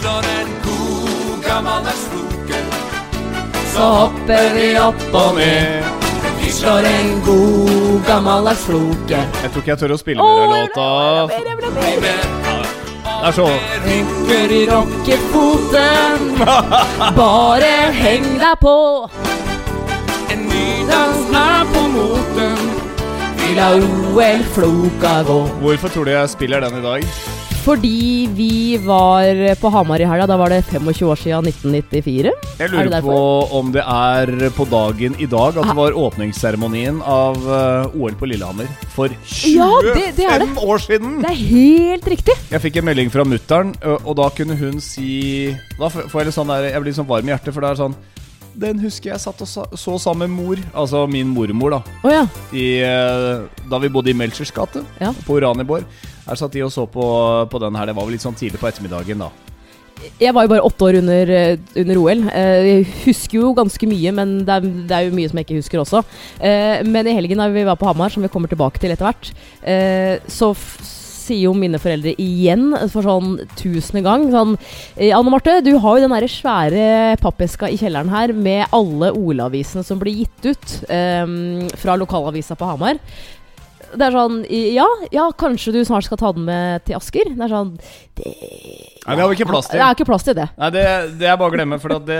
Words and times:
slår 0.00 0.24
en 0.40 0.50
god 0.64 1.44
gammeldags 1.48 2.04
floke. 2.10 2.58
Så 3.74 3.80
hopper 3.82 4.54
vi 4.54 4.66
opp 4.78 5.14
og 5.14 5.34
ned. 5.38 5.84
Vi 6.40 6.50
slår 6.54 6.86
en 6.88 7.10
god 7.26 8.04
gammeldags 8.06 8.64
floke. 8.66 9.18
Jeg 9.42 9.50
tror 9.52 9.62
ikke 9.62 9.72
jeg 9.74 9.80
tør 9.82 9.94
å 9.96 10.00
spille 10.00 10.22
mer 10.22 10.42
av 10.44 10.50
låta. 10.54 10.86
Med 11.34 12.36
Det 13.08 13.26
er 13.28 13.34
så 13.34 13.46
Rynker 13.86 14.54
i 14.54 14.60
rockefoten. 14.70 16.28
Bare 17.18 17.72
heng 17.98 18.28
deg 18.38 18.60
på. 18.62 18.76
en 20.30 20.46
ny 20.52 20.68
Dans 20.90 21.34
er 21.42 21.66
på 21.74 21.82
moten. 21.96 22.70
Vi 23.42 23.56
lar 23.58 23.82
OL-floka 23.82 25.18
gå. 25.26 25.40
Hvorfor 25.64 25.88
tror 25.88 26.04
du 26.04 26.14
jeg 26.14 26.30
spiller 26.36 26.60
den 26.60 26.78
i 26.78 26.84
dag? 26.84 27.37
Fordi 27.68 28.28
vi 28.32 28.78
var 28.80 29.28
på 29.60 29.68
Hamar 29.68 30.00
i 30.00 30.06
helga. 30.08 30.24
Da 30.30 30.38
var 30.40 30.48
det 30.48 30.62
25 30.70 31.04
år 31.04 31.18
siden 31.20 31.48
1994. 31.50 32.30
Jeg 32.56 32.64
Er 32.64 32.72
lurer 32.72 32.88
det 32.94 33.00
på 33.04 33.18
om 33.58 33.72
det 33.74 33.82
er 33.84 34.32
på 34.56 34.64
dagen 34.70 35.16
i 35.20 35.26
dag 35.28 35.58
at 35.60 35.68
det 35.68 35.76
var 35.76 35.92
åpningsseremonien 36.00 37.02
av 37.04 37.36
eh, 37.36 37.92
OL 38.00 38.16
på 38.16 38.30
Lillehammer 38.30 38.70
for 38.94 39.12
25 39.12 39.52
Ja, 39.52 39.68
det- 39.84 40.16
det 40.16 40.24
er 40.24 40.38
det. 40.46 40.48
år 40.64 40.78
siden! 40.80 41.20
Det 41.20 41.28
er 41.30 41.42
helt 41.44 42.08
riktig. 42.08 42.38
Jeg 42.50 42.60
fikk 42.64 42.76
en 42.80 42.84
melding 42.88 43.10
fra 43.12 43.24
mutter'n, 43.28 43.74
og 43.84 44.16
da 44.16 44.30
kunne 44.30 44.56
hun 44.56 44.80
si 44.80 45.52
Da 45.78 45.88
får 45.92 46.08
jeg 46.22 46.26
litt 46.30 46.34
sånn 46.40 46.48
der 46.48 46.70
Jeg 46.72 46.82
blir 46.82 46.92
sånn 46.96 47.06
varm 47.06 47.28
i 47.28 47.32
hjertet, 47.36 47.52
for 47.52 47.60
det 47.60 47.70
er 47.70 47.82
sånn 47.84 47.94
Den 48.58 48.78
husker 48.80 49.10
jeg 49.12 49.20
satt 49.20 49.40
og 49.44 49.76
så 49.76 49.98
sammen 50.00 50.30
med 50.32 50.40
mor, 50.40 50.56
altså 50.74 51.04
min 51.06 51.28
mormor, 51.28 51.70
da. 51.70 51.82
Oh, 52.02 52.10
ja. 52.10 52.24
I, 52.50 52.80
eh, 52.82 53.44
da 53.70 53.78
vi 53.78 53.88
bodde 53.92 54.08
i 54.10 54.14
Melchers 54.14 54.50
gate, 54.50 54.82
Ja. 55.00 55.12
på 55.12 55.36
Uraniborg. 55.36 55.84
Her 56.28 56.36
satt 56.38 56.52
de 56.54 56.62
og 56.66 56.72
så 56.74 56.84
på, 56.90 57.04
på 57.50 57.60
den 57.62 57.76
her. 57.78 57.88
Det 57.90 57.96
var 57.96 58.04
vel 58.08 58.18
litt 58.18 58.24
sånn 58.26 58.36
tidlig 58.38 58.60
på 58.60 58.68
ettermiddagen, 58.70 59.24
da. 59.26 59.30
Jeg 60.20 60.30
var 60.34 60.44
jo 60.46 60.50
bare 60.52 60.62
åtte 60.62 60.84
år 60.86 60.98
under, 61.00 61.30
eh, 61.34 61.56
under 61.82 61.98
OL. 61.98 62.20
Eh, 62.30 62.66
Jeg 62.68 62.84
husker 63.06 63.40
jo 63.40 63.54
ganske 63.56 63.88
mye, 63.90 64.12
men 64.14 64.36
det 64.46 64.54
er, 64.54 64.60
det 64.86 64.94
er 64.94 65.08
jo 65.08 65.16
mye 65.16 65.30
som 65.30 65.40
jeg 65.40 65.48
ikke 65.48 65.58
husker 65.58 65.82
også. 65.82 66.04
Eh, 66.38 66.84
Men 66.86 67.08
i 67.08 67.16
helgen 67.16 67.42
da 67.42 67.48
vi 67.50 67.64
var 67.66 67.76
på 67.80 67.88
Hamar, 67.88 68.14
som 68.14 68.22
vi 68.22 68.30
kommer 68.30 68.48
tilbake 68.52 68.78
til 68.78 68.94
etter 68.94 69.08
hvert, 69.08 69.32
så 70.30 70.52
sier 71.28 71.42
jo 71.48 71.52
mine 71.52 71.76
foreldre 71.82 72.14
igjen 72.16 72.70
for 72.88 73.04
sånn 73.04 73.34
tusende 73.58 74.00
gang 74.00 74.30
sånn 74.32 74.54
Anne 74.96 75.28
Marte, 75.28 75.58
du 75.60 75.74
har 75.76 75.98
jo 75.98 76.06
den 76.06 76.14
derre 76.14 76.30
svære 76.32 77.18
pappeska 77.20 77.68
i 77.68 77.76
kjelleren 77.76 78.08
her 78.08 78.32
med 78.32 78.70
alle 78.72 79.10
OL-avisene 79.12 79.84
som 79.84 80.00
blir 80.00 80.22
gitt 80.22 80.48
ut 80.48 80.76
um, 80.88 81.66
fra 81.76 81.98
lokalavisa 82.00 82.56
på 82.56 82.70
Hamar. 82.70 83.02
Det 83.94 84.04
er 84.04 84.14
sånn 84.14 84.40
Ja, 84.74 84.86
ja, 85.14 85.28
kanskje 85.38 85.72
du 85.76 85.80
snart 85.86 86.06
skal 86.08 86.20
ta 86.20 86.32
den 86.36 86.44
med 86.48 86.84
til 86.88 86.98
Asker? 86.98 87.30
Det 87.32 87.46
er 87.46 87.52
sånn 87.52 87.74
Nei, 88.18 89.14
det 89.16 89.22
har 89.22 89.28
vi 89.30 89.36
ikke 89.38 89.48
plass 89.48 89.68
til. 89.70 89.78
Det 89.78 89.84
er 89.86 89.96
ikke 89.96 90.06
plass 90.08 90.26
til 90.26 90.36
det. 90.36 90.46
Nei, 90.60 90.68
det, 90.74 90.84
det 91.20 91.28
er 91.30 91.36
bare 91.40 91.48
å 91.48 91.54
glemme, 91.54 91.78
for 91.80 91.94
det, 92.04 92.18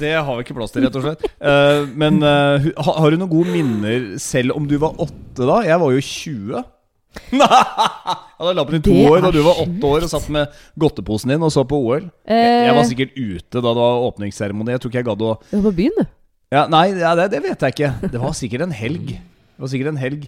det 0.00 0.12
har 0.16 0.30
vi 0.38 0.42
ikke 0.42 0.56
plass 0.56 0.72
til, 0.74 0.82
rett 0.82 0.96
og 0.98 1.04
slett. 1.04 1.26
Uh, 1.38 1.84
men 1.94 2.18
uh, 2.24 2.64
har 2.88 3.12
du 3.12 3.20
noen 3.20 3.30
gode 3.30 3.52
minner 3.54 4.08
selv 4.22 4.56
om 4.56 4.66
du 4.66 4.74
var 4.82 4.98
åtte 5.02 5.46
da? 5.46 5.60
Jeg 5.68 5.78
var 5.78 5.94
jo 5.94 6.02
20. 6.08 6.64
jeg 7.32 7.44
hadde 7.44 8.54
lappen 8.56 8.78
i 8.78 8.82
to 8.84 8.94
år 9.04 9.20
da 9.22 9.30
du 9.34 9.42
var 9.44 9.60
åtte 9.62 9.90
år 9.90 10.06
og 10.06 10.10
satt 10.10 10.30
med 10.32 10.62
godteposen 10.80 11.34
din 11.34 11.44
og 11.44 11.52
så 11.54 11.64
på 11.68 11.78
OL. 11.78 12.08
Jeg, 12.26 12.54
jeg 12.66 12.76
var 12.78 12.88
sikkert 12.88 13.18
ute 13.18 13.60
da 13.60 13.68
det 13.68 13.82
var 13.84 14.06
åpningsseremoni. 14.08 14.74
Jeg 14.74 14.82
tror 14.82 14.92
ikke 14.92 15.02
jeg 15.02 15.10
gadd 15.12 15.26
å 15.28 15.34
Du 15.44 15.54
var 15.58 15.66
på 15.68 15.76
byen, 15.82 16.00
du. 16.00 16.16
ja, 16.56 16.64
Nei, 16.72 16.86
ja, 16.96 17.12
det, 17.20 17.28
det 17.36 17.44
vet 17.44 17.66
jeg 17.66 17.76
ikke. 17.76 17.92
Det 18.08 18.22
var 18.24 18.34
sikkert 18.38 18.66
en 18.66 18.74
helg. 18.74 19.12
Det 19.12 19.66
var 19.66 19.70
sikkert 19.70 19.92
en 19.92 20.00
helg. 20.02 20.26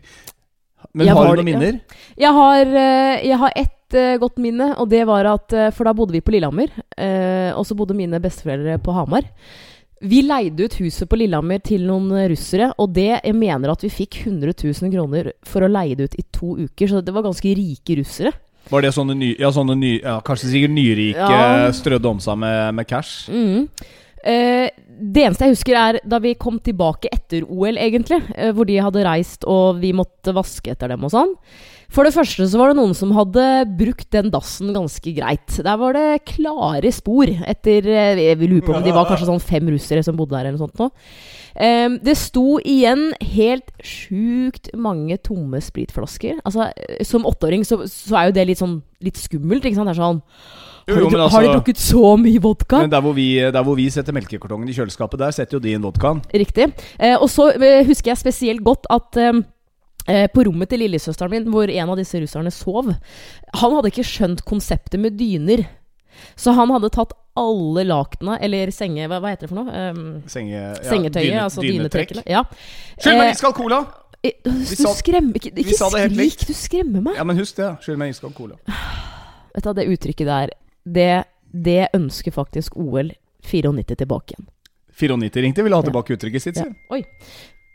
Men 0.93 1.07
Jeg 1.07 1.15
har 1.17 1.31
du 1.31 1.43
noen 1.43 1.49
minner? 1.49 1.81
Jeg 2.21 2.33
har, 2.37 2.61
eh, 2.67 3.25
jeg 3.29 3.39
har 3.41 3.53
ett 3.57 3.95
eh, 3.95 4.17
godt 4.21 4.39
minne, 4.43 4.73
og 4.79 4.89
det 4.91 5.05
var 5.07 5.25
at 5.31 5.53
eh, 5.53 5.71
For 5.75 5.85
da 5.89 5.93
bodde 5.97 6.13
vi 6.13 6.21
på 6.21 6.35
Lillehammer, 6.35 6.69
eh, 6.99 7.53
og 7.57 7.65
så 7.67 7.75
bodde 7.79 7.97
mine 7.97 8.21
besteforeldre 8.23 8.79
på 8.85 8.93
Hamar. 8.97 9.25
Vi 10.05 10.21
leide 10.27 10.67
ut 10.67 10.75
huset 10.83 11.09
på 11.09 11.17
Lillehammer 11.17 11.63
til 11.65 11.87
noen 11.89 12.11
russere, 12.29 12.73
og 12.79 12.93
det 12.93 13.07
jeg 13.25 13.35
mener 13.39 13.71
at 13.73 13.81
vi 13.87 13.89
fikk 13.89 14.19
100 14.27 14.53
000 14.61 14.93
kroner 14.93 15.31
for 15.49 15.65
å 15.65 15.71
leie 15.71 15.97
det 15.97 16.11
ut 16.11 16.19
i 16.21 16.25
to 16.35 16.57
uker, 16.59 16.91
så 16.91 17.01
det 17.01 17.15
var 17.15 17.25
ganske 17.25 17.55
rike 17.57 17.97
russere. 18.03 18.35
Var 18.69 18.81
det 18.85 18.95
sånne 18.97 19.15
ny, 19.17 19.31
ja, 19.41 19.51
sånne 19.53 19.77
ny, 19.77 19.95
ja, 20.03 20.19
kanskje 20.25 20.51
sikkert 20.51 20.73
nyrike 20.73 21.21
Ja. 21.39 21.71
strødde 21.73 22.09
om 22.11 22.21
seg 22.21 22.37
med, 22.41 22.75
med 22.75 22.89
cash? 22.89 23.31
Mm. 23.33 23.69
Eh, 24.25 24.69
det 24.95 25.25
eneste 25.27 25.47
jeg 25.47 25.57
husker, 25.57 25.77
er 25.79 26.01
da 26.07 26.21
vi 26.23 26.35
kom 26.39 26.59
tilbake 26.63 27.11
etter 27.13 27.45
OL, 27.47 27.79
egentlig. 27.81 28.21
Eh, 28.37 28.53
hvor 28.55 28.69
de 28.69 28.81
hadde 28.83 29.07
reist, 29.07 29.47
og 29.51 29.81
vi 29.83 29.95
måtte 29.97 30.35
vaske 30.37 30.75
etter 30.75 30.93
dem 30.95 31.07
og 31.07 31.13
sånn. 31.15 31.35
For 31.95 32.07
det 32.07 32.15
første 32.15 32.47
så 32.51 32.59
var 32.59 32.73
det 32.73 32.79
noen 32.81 32.95
som 32.97 33.13
hadde 33.15 33.45
brukt 33.79 34.09
den 34.15 34.33
dassen 34.35 34.73
ganske 34.75 35.15
greit. 35.15 35.59
Der 35.63 35.79
var 35.81 35.95
det 35.97 36.25
klare 36.31 36.91
spor 36.95 37.31
etter 37.31 37.87
eh, 37.87 38.23
Jeg 38.31 38.41
vil 38.41 38.57
lure 38.57 38.67
på 38.67 38.75
om 38.75 38.85
de 38.85 38.95
var 38.95 39.09
kanskje 39.11 39.31
sånn 39.31 39.43
fem 39.43 39.69
russere 39.75 40.03
som 40.07 40.19
bodde 40.19 40.37
der, 40.37 40.49
eller 40.49 40.59
noe 40.59 40.67
sånt 40.67 40.81
nå. 40.81 40.91
Eh, 41.55 41.89
det 42.03 42.17
sto 42.19 42.59
igjen 42.59 43.13
helt 43.35 43.71
sjukt 43.85 44.73
mange 44.75 45.19
tomme 45.23 45.61
spritflasker. 45.63 46.41
Altså, 46.45 46.71
eh, 46.77 47.05
som 47.07 47.27
åtteåring 47.27 47.65
så, 47.67 47.83
så 47.91 48.19
er 48.19 48.29
jo 48.31 48.37
det 48.39 48.47
litt 48.51 48.63
sånn 48.63 48.81
litt 49.05 49.21
skummelt, 49.21 49.65
ikke 49.65 49.79
sant? 49.79 49.91
Det 49.91 49.97
er 49.97 50.03
sånn 50.03 50.23
Jo, 50.85 50.95
har, 50.95 51.01
jo, 51.01 51.09
har 51.09 51.17
de 51.17 51.25
altså- 51.25 51.55
drukket 51.55 51.81
så 51.81 52.17
mye 52.21 52.41
vodka? 52.45 52.81
Men 52.85 52.91
der 52.93 53.01
hvor, 53.01 53.15
vi, 53.17 53.29
der 53.41 53.63
hvor 53.65 53.77
vi 53.79 53.89
setter 53.91 54.13
melkekartongen 54.13 54.69
i 54.69 54.75
kjøleskapet, 54.77 55.19
der 55.19 55.31
setter 55.33 55.57
jo 55.57 55.63
de 55.65 55.73
inn 55.73 55.85
vodkaen. 55.85 56.21
Riktig. 56.35 56.73
Eh, 56.99 57.17
og 57.17 57.31
så 57.33 57.51
eh, 57.57 57.85
husker 57.87 58.13
jeg 58.13 58.21
spesielt 58.21 58.65
godt 58.65 58.87
at 58.93 59.17
eh, 59.17 59.41
eh, 60.09 60.27
på 60.29 60.45
rommet 60.45 60.69
til 60.69 60.83
lillesøsteren 60.85 61.31
min, 61.33 61.49
hvor 61.53 61.71
en 61.71 61.95
av 61.95 61.97
disse 61.97 62.21
russerne 62.21 62.53
sov 62.53 62.93
Han 63.55 63.77
hadde 63.79 63.93
ikke 63.93 64.05
skjønt 64.05 64.45
konseptet 64.45 65.01
med 65.01 65.17
dyner. 65.17 65.65
Så 66.37 66.53
han 66.57 66.71
hadde 66.75 66.91
tatt 66.95 67.13
alle 67.37 67.83
lakenene, 67.89 68.37
eller 68.47 68.71
senge... 68.71 69.09
Hva, 69.11 69.19
hva 69.23 69.33
heter 69.33 69.49
det 69.49 69.51
for 69.51 69.65
noe? 69.65 69.85
Um, 69.91 70.23
Senge, 70.31 70.53
ja, 70.55 70.75
sengetøyet, 70.87 71.33
dyne- 71.33 71.43
altså 71.43 71.65
dynetrekk. 71.65 72.13
dynetrekkene. 72.15 72.23
Ja. 72.31 72.45
Skyld 72.99 73.19
meg 73.19 73.29
Eh, 73.29 73.35
iskald 73.35 73.55
cola! 73.59 73.81
eh, 74.23 74.37
Du 74.45 74.77
sa- 74.79 74.95
skremmer 74.95 75.35
ikke 75.41 75.51
Ikke 75.59 75.75
skrik, 75.75 76.47
du 76.47 76.55
skremmer 76.55 77.03
meg. 77.03 77.17
Ja, 77.19 77.25
men 77.27 77.37
husk 77.43 77.57
det. 77.59 77.73
Skyld 77.83 77.99
meg 77.99 78.15
iskald 78.15 78.35
cola. 78.39 78.55
Vet 79.55 79.63
du, 79.65 79.69
hva, 79.69 79.75
Det 79.75 79.89
uttrykket 79.91 80.27
der, 80.31 80.55
det, 80.87 81.11
det 81.53 81.89
ønsker 81.95 82.33
faktisk 82.35 82.77
OL 82.77 83.11
94 83.45 83.97
tilbake 84.05 84.35
igjen. 84.39 84.47
94 84.95 85.43
ringte, 85.43 85.63
ville 85.67 85.75
ha 85.77 85.83
tilbake 85.83 86.15
uttrykket 86.15 86.43
sitt. 86.43 86.57
Ja. 86.63 86.71
Oi. 86.95 87.03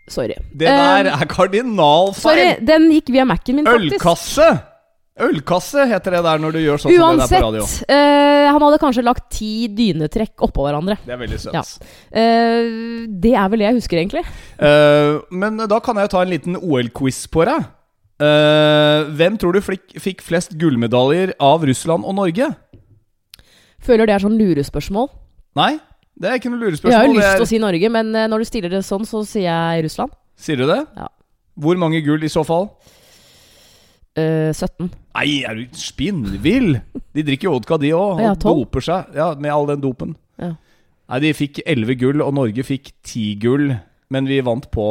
Sorry. 0.10 0.34
Det 0.56 0.66
der 0.72 1.06
er 1.12 1.26
kardinalfeil! 1.30 2.16
Sorry, 2.16 2.66
den 2.66 2.88
gikk 2.96 3.12
via 3.14 3.26
Mac-en 3.28 3.60
min, 3.60 3.68
faktisk. 3.68 4.00
Ølkasse! 4.00 4.48
Ølkasse 5.25 5.88
heter 5.90 6.16
det 6.16 6.22
der 6.25 6.44
når 6.44 6.56
du 6.56 6.59
gjør 6.62 6.81
sånn 6.84 6.94
som 6.94 7.18
det 7.19 7.25
der 7.25 7.31
på 7.31 7.41
radio. 7.46 7.63
Uansett, 7.66 7.90
uh, 7.91 8.46
han 8.50 8.63
hadde 8.66 8.80
kanskje 8.81 9.03
lagt 9.03 9.25
ti 9.35 9.53
dynetrekk 9.75 10.46
oppå 10.47 10.68
hverandre. 10.68 11.00
Det 11.06 11.16
er 11.16 11.19
veldig 11.19 11.41
søtt. 11.41 11.57
Ja. 11.57 11.63
Uh, 12.13 13.09
det 13.09 13.34
er 13.35 13.52
vel 13.52 13.63
det 13.63 13.68
jeg 13.68 13.79
husker, 13.81 14.00
egentlig. 14.03 14.24
Uh, 14.62 15.19
men 15.31 15.59
da 15.69 15.81
kan 15.84 16.00
jeg 16.00 16.08
jo 16.08 16.13
ta 16.16 16.24
en 16.24 16.34
liten 16.34 16.59
OL-quiz 16.59 17.25
på 17.34 17.46
deg. 17.50 17.68
Eh, 18.19 19.02
hvem 19.16 19.38
tror 19.40 19.56
du 19.56 19.62
flik, 19.63 19.94
fikk 19.96 20.19
flest 20.25 20.58
gullmedaljer 20.59 21.31
av 21.40 21.63
Russland 21.63 22.03
og 22.03 22.18
Norge? 22.18 22.50
Føler 23.79 24.09
det 24.09 24.18
er 24.18 24.25
sånn 24.25 24.35
lurespørsmål. 24.35 25.08
Nei, 25.56 25.78
det 26.19 26.28
er 26.28 26.41
ikke 26.41 26.52
noe 26.52 26.68
Jeg 26.68 26.97
har 26.97 27.08
jo 27.08 27.16
lyst 27.16 27.24
til 27.24 27.38
til 27.40 27.46
å 27.46 27.47
er, 27.47 27.52
si 27.53 27.62
Norge, 27.63 27.91
men 27.96 28.12
når 28.12 28.44
du 28.44 28.50
stiller 28.50 28.74
det 28.75 28.84
sånn, 28.84 29.08
så 29.08 29.24
sier 29.24 29.47
jeg 29.47 29.85
Russland. 29.88 30.12
sier 30.35 30.59
du 30.59 30.68
det? 30.68 30.81
Ja. 31.00 31.08
Hvor 31.59 31.79
mange 31.79 32.03
gull 32.03 32.24
i 32.24 32.31
så 32.31 32.44
fall? 32.44 32.68
Eh, 34.19 34.52
17. 34.53 34.90
Nei, 35.19 35.28
er 35.47 35.57
du 35.57 35.80
spinnvill? 35.80 36.78
De 37.16 37.25
drikker 37.28 37.52
vodka, 37.53 37.80
de 37.81 37.94
òg. 37.96 38.19
Og 38.19 38.24
ja, 38.24 38.35
doper 38.40 38.85
seg 38.85 39.18
ja, 39.18 39.31
med 39.40 39.53
all 39.53 39.68
den 39.72 39.84
dopen. 39.84 40.16
Ja. 40.40 40.53
Nei, 41.09 41.19
de 41.25 41.34
fikk 41.35 41.63
11 41.66 41.97
gull, 42.00 42.24
og 42.25 42.35
Norge 42.38 42.66
fikk 42.66 42.94
10 43.08 43.35
gull. 43.41 43.68
Men 44.13 44.29
vi 44.29 44.40
vant 44.46 44.66
på, 44.74 44.88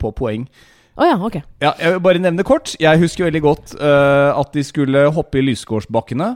på 0.00 0.12
poeng. 0.18 0.44
Å 1.00 1.06
ja, 1.06 1.16
ok. 1.16 1.38
Ja, 1.62 1.72
jeg 1.78 1.94
vil 1.94 2.02
bare 2.04 2.22
nevne 2.22 2.44
kort. 2.46 2.74
Jeg 2.80 3.00
husker 3.00 3.28
veldig 3.28 3.42
godt 3.44 3.74
uh, 3.80 4.36
at 4.36 4.52
de 4.54 4.64
skulle 4.66 5.06
hoppe 5.14 5.40
i 5.40 5.44
Lysgårdsbakkene. 5.46 6.34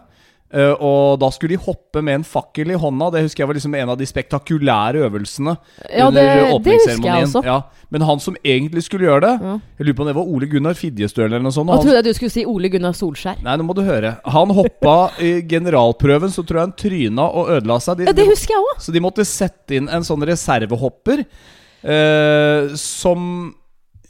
Eh, 0.54 0.72
og 0.78 1.19
da 1.20 1.28
skulle 1.34 1.56
de 1.56 1.60
hoppe 1.65 2.00
med 2.03 2.20
en 2.20 2.25
fakkel 2.26 2.70
i 2.70 2.78
hånda. 2.78 3.10
Det 3.15 3.24
husker 3.27 3.42
jeg 3.45 3.51
var 3.51 3.59
liksom 3.59 3.74
en 3.78 3.91
av 3.95 3.98
de 4.01 4.06
spektakulære 4.06 5.03
øvelsene. 5.09 5.56
Ja, 5.91 6.06
det, 6.15 6.24
det 6.65 6.77
husker 6.78 7.09
jeg 7.10 7.27
også. 7.28 7.42
Ja, 7.45 7.59
men 7.91 8.06
han 8.09 8.22
som 8.22 8.36
egentlig 8.45 8.84
skulle 8.86 9.09
gjøre 9.10 9.21
det 9.27 9.33
Ja. 9.45 9.54
Jeg 9.78 9.86
lurer 9.89 9.97
på 9.98 10.03
om 10.06 10.10
det 10.10 10.16
var 10.16 10.30
Ole 10.36 10.47
Gunnar 10.51 10.78
Fidjestøl 10.78 11.27
eller 11.28 11.42
noe 11.45 11.54
sånt. 11.54 11.68
Nå 11.71 11.80
trodde 11.83 11.98
jeg 12.01 12.06
du 12.09 12.12
skulle 12.18 12.34
si 12.34 12.45
Ole 12.48 12.71
Gunnar 12.72 12.95
Solskjær. 12.97 13.42
Nei, 13.45 13.56
nå 13.60 13.66
må 13.66 13.74
du 13.77 13.83
høre. 13.86 14.15
Han 14.36 14.54
hoppa 14.56 14.97
i 15.22 15.33
generalprøven, 15.51 16.30
så 16.34 16.42
tror 16.47 16.60
jeg 16.62 16.68
han 16.71 16.78
tryna 16.84 17.27
og 17.30 17.50
ødela 17.59 17.80
seg. 17.83 17.98
De, 18.00 18.09
Ja, 18.10 18.15
det 18.16 18.28
husker 18.30 18.54
jeg 18.57 18.62
også. 18.71 18.86
så 18.89 18.95
de 18.97 19.03
måtte 19.04 19.27
sette 19.28 19.77
inn 19.78 19.91
en 19.92 20.07
sånn 20.07 20.22
reservehopper 20.24 21.24
eh, 21.84 22.74
som 22.80 23.28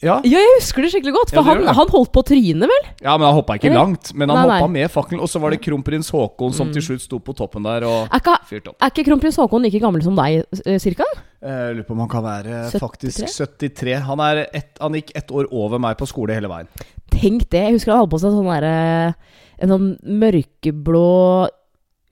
ja. 0.03 0.17
Ja, 0.25 0.39
jeg 0.41 0.49
husker 0.59 0.83
det 0.83 0.91
skikkelig 0.93 1.13
godt. 1.15 1.31
For 1.31 1.41
ja, 1.41 1.45
han, 1.55 1.67
han 1.79 1.89
holdt 1.93 2.11
på 2.13 2.23
å 2.23 2.27
tryne, 2.27 2.67
vel? 2.69 2.89
ja, 3.03 3.15
men 3.17 3.27
han 3.29 3.35
hoppa 3.39 3.55
ikke 3.59 3.71
Eller? 3.71 3.79
langt. 3.79 4.11
Men 4.15 4.29
han 4.29 4.39
Nei, 4.41 4.47
nei. 4.49 4.59
hoppa 4.61 4.71
med 4.73 4.91
fakkelen. 4.91 5.21
Og 5.25 5.29
så 5.31 5.41
var 5.41 5.51
det 5.55 5.61
kronprins 5.65 6.11
Haakon 6.11 6.53
som 6.57 6.73
til 6.75 6.83
slutt 6.83 7.05
sto 7.07 7.19
på 7.25 7.35
toppen 7.39 7.63
der 7.65 7.87
og 7.89 8.09
Er 8.11 8.21
ikke, 8.21 8.35
fyrte 8.51 8.73
opp. 8.73 8.77
er 8.83 8.91
ikke 8.93 9.05
kronprins 9.11 9.37
Haakon 9.41 9.63
like 9.63 9.81
gammel 9.81 10.03
som 10.03 10.17
deg, 10.19 10.45
eh, 10.67 10.79
cirka? 10.83 11.05
Jeg 11.45 11.77
lurer 11.77 11.85
på 11.89 11.93
om 11.93 11.99
han 12.05 12.09
kan 12.09 12.25
være 12.25 12.61
73? 12.73 12.81
faktisk 12.81 13.37
73. 13.37 13.97
Han, 14.09 14.21
er 14.21 14.47
ett- 14.53 14.79
han 14.81 14.93
gikk 14.95 15.11
ett 15.15 15.29
år 15.31 15.47
over 15.53 15.79
meg 15.79 15.97
på 15.99 16.07
skole 16.09 16.33
hele 16.35 16.49
veien. 16.49 16.69
Tenk 17.11 17.49
det. 17.51 17.61
Jeg 17.69 17.73
husker 17.79 17.93
han 17.93 18.01
hadde 18.05 18.11
på 18.17 18.21
seg 18.21 18.33
sånn 18.33 18.49
derre 18.49 19.15
En 19.63 19.69
sånn 19.71 19.91
mørkeblå 20.03 21.49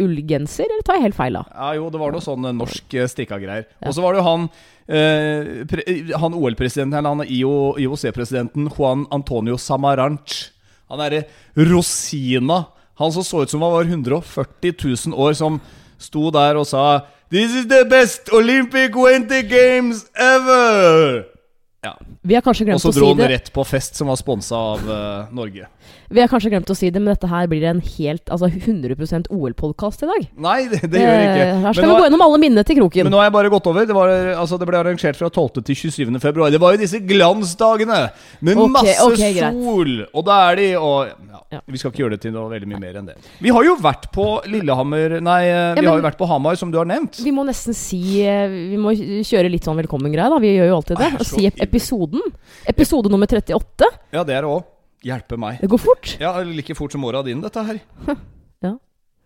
ullgenser, 0.02 0.68
eller 0.68 0.84
tar 0.86 0.98
jeg 0.98 1.06
helt 1.08 1.18
feil 1.18 1.38
da? 1.38 1.42
Ja, 1.54 1.70
jo, 1.78 1.88
det 1.92 2.00
var 2.02 2.14
noe 2.14 2.24
sånn 2.24 2.48
eh, 2.48 2.56
norsk 2.58 2.96
eh, 2.98 3.08
strikka 3.10 3.38
greier. 3.42 3.66
Og 3.86 3.96
så 3.96 4.04
var 4.04 4.14
det 4.14 4.22
jo 4.22 4.26
han 4.28 4.46
eh, 4.86 5.50
pre, 5.70 5.86
Han 6.22 6.36
OL-presidenten, 6.38 6.98
eller 6.98 7.16
han 7.16 7.26
IOC-presidenten 7.26 8.70
Juan 8.74 9.06
Antonio 9.14 9.58
Samaranch. 9.60 10.52
Han 10.92 11.02
derre 11.02 11.24
Rosina. 11.56 12.64
Han 13.00 13.12
som 13.14 13.24
så 13.24 13.42
ut 13.42 13.50
som 13.50 13.64
han 13.64 13.72
var 13.72 13.88
140 13.88 14.74
000 15.08 15.16
år, 15.16 15.32
som 15.38 15.60
sto 16.02 16.30
der 16.34 16.58
og 16.60 16.68
sa 16.68 17.02
This 17.32 17.54
is 17.56 17.66
the 17.70 17.86
best 17.88 18.28
Olympic 18.32 18.92
Winter 18.94 19.40
Games 19.42 20.04
ever! 20.14 21.31
Ja. 21.82 21.96
Vi 22.22 22.34
har 22.36 22.42
kanskje 22.46 22.62
Og 22.62 22.68
glemt 22.68 22.82
så 22.84 22.92
å 22.92 22.94
si 22.94 23.00
dro 23.00 23.08
han 23.10 23.26
rett 23.32 23.48
på 23.50 23.62
fest 23.66 23.96
som 23.98 24.06
var 24.06 24.18
sponsa 24.20 24.54
av 24.54 24.84
uh, 24.86 25.32
Norge. 25.34 25.66
Vi 26.14 26.20
har 26.22 26.28
kanskje 26.30 26.52
glemt 26.52 26.68
å 26.70 26.76
si 26.78 26.90
det, 26.94 27.00
men 27.02 27.10
dette 27.16 27.26
her 27.26 27.48
blir 27.50 27.64
en 27.66 27.80
helt 27.82 28.30
altså 28.30 28.46
100% 28.46 29.26
OL-podkast 29.34 30.04
i 30.06 30.10
dag. 30.12 30.28
Nei, 30.46 30.58
det, 30.70 30.78
det 30.92 31.00
gjør 31.02 31.16
det 31.18 31.24
ikke. 31.26 31.42
Eh, 31.48 31.56
Her 31.56 31.64
Men 31.66 31.74
skal 31.74 31.88
nå- 31.88 31.96
vi 31.96 31.98
gå 31.98 32.06
gjennom 32.06 32.22
alle 32.28 32.38
minnene 32.44 32.64
til 32.68 32.78
kroken. 32.78 33.08
Men 33.08 33.16
nå 33.16 33.18
har 33.18 33.26
jeg 33.26 33.34
bare 33.34 33.50
gått 33.56 33.66
over. 33.72 33.88
Det, 33.88 33.96
var, 33.98 34.12
altså, 34.44 34.60
det 34.62 34.68
ble 34.70 34.78
arrangert 34.78 35.18
fra 35.18 35.30
12. 35.32 35.64
til 35.72 35.80
27. 35.90 36.20
februar. 36.22 36.54
Det 36.54 36.60
var 36.62 36.76
jo 36.76 36.82
disse 36.84 37.00
glansdagene 37.02 37.98
med 38.46 38.62
okay, 38.62 38.74
masse 38.78 39.08
okay, 39.08 39.40
sol! 39.42 39.92
Og 40.12 40.26
da 40.28 40.38
er 40.52 40.62
de 40.62 40.68
og 40.78 41.10
ja, 41.10 41.40
Ja. 41.52 41.58
Vi 41.68 41.76
skal 41.76 41.90
ikke 41.92 42.00
gjøre 42.00 42.14
det 42.16 42.22
til 42.22 42.32
noe 42.32 42.48
veldig 42.48 42.68
mye 42.70 42.78
mer 42.80 42.94
enn 42.96 43.08
det. 43.10 43.14
Vi 43.44 43.50
har 43.52 43.66
jo 43.66 43.74
vært 43.76 44.06
på 44.14 44.24
Lillehammer 44.48 45.18
Nei, 45.20 45.40
eh, 45.50 45.74
vi 45.74 45.82
men- 45.82 45.90
har 45.90 45.98
jo 46.00 46.04
vært 46.06 46.16
på 46.16 46.28
Hamar, 46.30 46.56
som 46.56 46.70
du 46.72 46.78
har 46.78 46.86
nevnt. 46.88 47.18
Vi 47.20 47.32
må 47.34 47.44
nesten 47.44 47.74
si 47.76 48.22
eh, 48.24 48.46
Vi 48.48 48.78
må 48.80 48.94
kjøre 48.96 49.50
litt 49.52 49.66
sånn 49.68 49.76
velkommen-greie, 49.82 50.30
da. 50.32 50.38
Vi 50.40 50.54
gjør 50.54 50.70
jo 50.70 50.78
alltid 50.78 50.96
det. 51.02 51.10
Nei, 51.12 51.18
Og 51.20 51.26
så 51.28 51.36
si. 51.42 51.50
Episoden. 51.72 52.20
Episode 52.66 53.08
nummer 53.08 53.26
38. 53.26 53.84
Ja, 54.12 54.22
det 54.24 54.36
er 54.36 54.44
det 54.44 54.50
òg. 54.52 54.64
Hjelpe 55.02 55.38
meg. 55.40 55.58
Det 55.62 55.70
går 55.72 55.80
fort. 55.80 56.16
Ja, 56.20 56.36
like 56.44 56.76
fort 56.78 56.92
som 56.92 57.04
åra 57.08 57.24
dine, 57.26 57.42
dette 57.42 57.64
her. 57.64 57.80
Ja. 58.62 58.76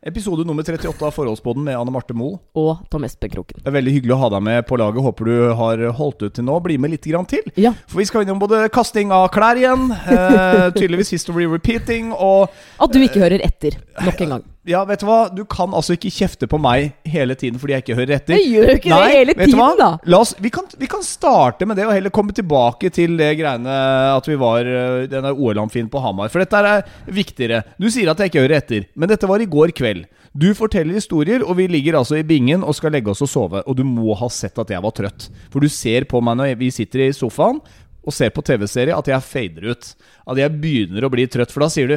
Episode 0.07 0.47
nummer 0.49 0.63
38 0.65 0.95
av 1.05 1.11
Forholdsboden 1.13 1.65
med 1.67 1.77
Anne 1.77 1.93
Marte 1.93 2.15
Moe. 2.17 2.39
Og 2.57 2.79
Tom 2.89 3.05
Espen 3.05 3.29
Kroken. 3.35 3.59
Det 3.61 3.69
er 3.69 3.75
veldig 3.75 3.93
hyggelig 3.99 4.15
å 4.15 4.19
ha 4.23 4.31
deg 4.33 4.45
med 4.47 4.63
på 4.65 4.79
laget. 4.81 5.03
Håper 5.05 5.29
du 5.29 5.35
har 5.59 5.83
holdt 5.99 6.23
ut 6.25 6.37
til 6.39 6.47
nå. 6.47 6.57
Bli 6.65 6.79
med 6.81 6.95
litt 6.95 7.05
grann 7.11 7.29
til. 7.29 7.43
Ja. 7.61 7.75
For 7.91 8.01
vi 8.01 8.07
skal 8.09 8.25
innom 8.25 8.41
både 8.41 8.63
kasting 8.73 9.13
av 9.13 9.27
klær 9.35 9.61
igjen, 9.61 9.91
eh, 9.93 10.71
tydeligvis 10.79 11.13
history 11.19 11.45
repeating, 11.51 12.15
og 12.15 12.49
At 12.81 12.97
du 12.97 13.03
ikke 13.03 13.21
hører 13.27 13.45
etter 13.45 13.77
nok 14.07 14.23
en 14.25 14.37
gang. 14.39 14.47
Ja, 14.67 14.81
vet 14.89 15.03
du 15.03 15.07
hva? 15.07 15.29
Du 15.31 15.45
kan 15.47 15.71
altså 15.77 15.95
ikke 15.95 16.11
kjefte 16.11 16.49
på 16.51 16.59
meg 16.59 16.97
hele 17.07 17.37
tiden 17.39 17.61
fordi 17.63 17.77
jeg 17.77 17.85
ikke 17.85 17.99
hører 18.01 18.17
etter. 18.17 18.35
Jeg 18.35 18.51
gjør 18.51 18.73
ikke 18.73 18.91
det 18.91 19.13
hele 19.15 19.35
tiden, 19.39 19.63
da. 19.79 19.91
La 20.11 20.19
oss, 20.25 20.33
vi, 20.43 20.51
kan, 20.51 20.67
vi 20.81 20.89
kan 20.91 21.05
starte 21.07 21.69
med 21.71 21.79
det, 21.79 21.87
og 21.87 21.95
heller 21.95 22.15
komme 22.15 22.35
tilbake 22.35 22.91
til 22.95 23.15
det 23.21 23.31
greiene 23.39 23.77
at 24.17 24.27
vi 24.27 24.39
var 24.41 24.67
øh, 24.67 25.07
denne 25.13 25.31
OL-amfien 25.31 25.87
på 25.93 26.03
Hamar. 26.03 26.33
For 26.35 26.43
dette 26.43 26.59
er 26.59 26.83
viktigere. 27.07 27.63
Du 27.79 27.87
sier 27.95 28.11
at 28.11 28.19
jeg 28.19 28.33
ikke 28.33 28.43
hører 28.43 28.59
etter, 28.59 28.91
men 28.99 29.13
dette 29.13 29.31
var 29.31 29.45
i 29.45 29.49
går 29.55 29.71
kveld. 29.77 30.03
Du 30.37 30.51
forteller 30.59 30.99
historier, 30.99 31.47
og 31.47 31.57
vi 31.61 31.71
ligger 31.71 32.01
altså 32.03 32.19
i 32.19 32.27
bingen 32.27 32.67
og 32.67 32.75
skal 32.77 32.93
legge 32.97 33.15
oss 33.15 33.23
og 33.25 33.31
sove. 33.31 33.62
Og 33.71 33.79
du 33.79 33.87
må 33.87 34.19
ha 34.19 34.29
sett 34.35 34.59
at 34.59 34.75
jeg 34.75 34.83
var 34.83 34.99
trøtt. 34.99 35.31
For 35.55 35.62
du 35.62 35.71
ser 35.73 36.11
på 36.11 36.21
meg 36.21 36.41
når 36.43 36.59
vi 36.59 36.75
sitter 36.75 37.07
i 37.07 37.12
sofaen 37.17 37.62
og 38.07 38.15
ser 38.15 38.35
på 38.35 38.43
TV-serie, 38.47 38.95
at 38.95 39.09
jeg 39.11 39.25
fader 39.27 39.73
ut. 39.73 39.89
At 40.27 40.39
jeg 40.43 40.59
begynner 40.59 41.07
å 41.07 41.11
bli 41.11 41.25
trøtt. 41.31 41.55
For 41.55 41.65
da 41.65 41.71
sier 41.73 41.91
du 41.91 41.97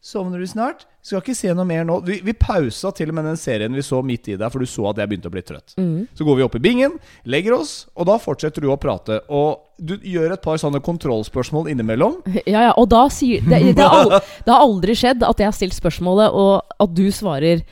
Sovner 0.00 0.40
du 0.40 0.46
snart? 0.48 0.86
Skal 1.04 1.20
ikke 1.20 1.34
se 1.36 1.52
noe 1.52 1.66
mer 1.68 1.82
nå. 1.84 1.98
Vi, 2.06 2.22
vi 2.24 2.32
pausa 2.32 2.88
til 2.96 3.10
og 3.12 3.18
med 3.18 3.26
den 3.28 3.36
serien 3.36 3.74
vi 3.76 3.82
så 3.84 3.98
midt 4.04 4.30
i 4.32 4.36
der, 4.40 4.48
for 4.52 4.64
du 4.64 4.68
så 4.68 4.86
at 4.88 5.00
jeg 5.02 5.10
begynte 5.10 5.28
å 5.28 5.34
bli 5.34 5.42
trøtt. 5.44 5.74
Så 5.76 6.24
går 6.24 6.38
vi 6.38 6.46
opp 6.46 6.56
i 6.56 6.62
bingen, 6.64 6.96
legger 7.28 7.58
oss, 7.58 7.74
og 7.92 8.08
da 8.08 8.16
fortsetter 8.20 8.64
du 8.64 8.70
å 8.72 8.78
prate. 8.80 9.20
Og 9.28 9.60
du 9.76 9.98
gjør 10.00 10.32
et 10.32 10.44
par 10.44 10.60
sånne 10.60 10.80
kontrollspørsmål 10.84 11.68
innimellom. 11.74 12.20
Ja, 12.50 12.70
ja, 12.70 12.74
og 12.80 12.88
da 12.90 13.04
sier 13.12 13.44
det, 13.44 13.60
det, 13.76 13.84
har 13.84 14.06
aldri, 14.06 14.20
det 14.46 14.52
har 14.54 14.64
aldri 14.64 14.96
skjedd 14.96 15.24
at 15.28 15.40
jeg 15.42 15.50
har 15.52 15.56
stilt 15.56 15.76
spørsmålet, 15.76 16.32
og 16.32 16.80
at 16.80 16.96
du 16.96 17.06
svarer 17.14 17.64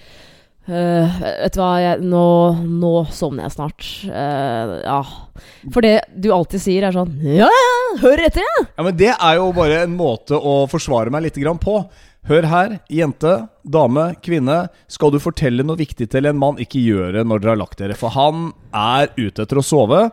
Uh, 0.68 1.08
vet 1.22 1.54
du 1.54 1.62
hva, 1.62 1.68
jeg, 1.80 2.02
nå, 2.04 2.24
nå 2.60 2.90
sovner 3.16 3.46
jeg 3.46 3.54
snart. 3.54 3.86
Uh, 4.04 4.74
ja. 4.84 4.98
For 5.72 5.80
det 5.86 5.94
du 6.12 6.28
alltid 6.34 6.60
sier, 6.60 6.84
er 6.84 6.92
sånn 6.92 7.14
Ja, 7.24 7.48
ja, 7.48 7.70
hør 8.02 8.20
etter, 8.26 8.44
jeg! 8.44 8.66
Ja, 8.74 8.84
men 8.84 8.98
Det 8.98 9.08
er 9.14 9.38
jo 9.38 9.46
bare 9.56 9.78
en 9.86 9.94
måte 9.96 10.36
å 10.36 10.58
forsvare 10.68 11.14
meg 11.14 11.24
litt 11.24 11.40
grann 11.40 11.56
på. 11.62 11.78
Hør 12.28 12.44
her, 12.50 12.72
jente, 12.92 13.34
dame, 13.64 14.08
kvinne. 14.24 14.56
Skal 14.90 15.12
du 15.14 15.20
fortelle 15.22 15.64
noe 15.64 15.78
viktig 15.78 16.08
til 16.12 16.26
en 16.28 16.36
mann, 16.40 16.58
ikke 16.60 16.82
gjør 16.82 17.14
det 17.16 17.22
når 17.28 17.40
dere 17.40 17.54
har 17.54 17.60
lagt 17.62 17.78
dere. 17.80 17.96
For 17.96 18.12
han 18.12 18.50
er 18.74 19.12
ute 19.16 19.46
etter 19.46 19.60
å 19.60 19.64
sove. 19.64 20.08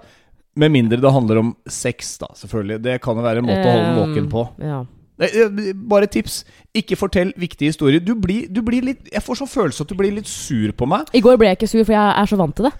Med 0.55 0.71
mindre 0.71 1.01
det 1.03 1.11
handler 1.11 1.41
om 1.41 1.49
sex, 1.67 2.13
da, 2.21 2.29
selvfølgelig. 2.39 2.77
Det 2.85 2.99
kan 3.03 3.17
jo 3.19 3.25
være 3.25 3.41
en 3.43 3.49
måte 3.49 3.65
å 3.65 3.73
holde 3.73 3.97
våken 3.99 4.29
på. 4.31 4.45
Ja. 4.63 4.83
Eh, 5.19 5.73
Bare 5.75 6.07
tips. 6.11 6.43
Ikke 6.75 6.95
fortell 6.99 7.33
viktige 7.39 7.73
historier. 7.73 7.99
Du 8.03 8.13
blir, 8.19 8.47
du 8.51 8.61
blir 8.63 8.83
litt 8.83 9.07
Jeg 9.11 9.23
får 9.23 9.39
sånn 9.39 9.51
følelse 9.51 9.83
at 9.85 9.91
du 9.91 9.95
blir 9.99 10.15
litt 10.15 10.27
sur 10.31 10.71
på 10.75 10.87
meg. 10.87 11.11
I 11.15 11.23
går 11.23 11.39
ble 11.39 11.51
jeg 11.51 11.59
ikke 11.59 11.71
sur, 11.71 11.83
for 11.83 11.95
jeg 11.95 12.15
er 12.21 12.31
så 12.31 12.39
vant 12.39 12.55
til 12.55 12.69
det. 12.69 12.73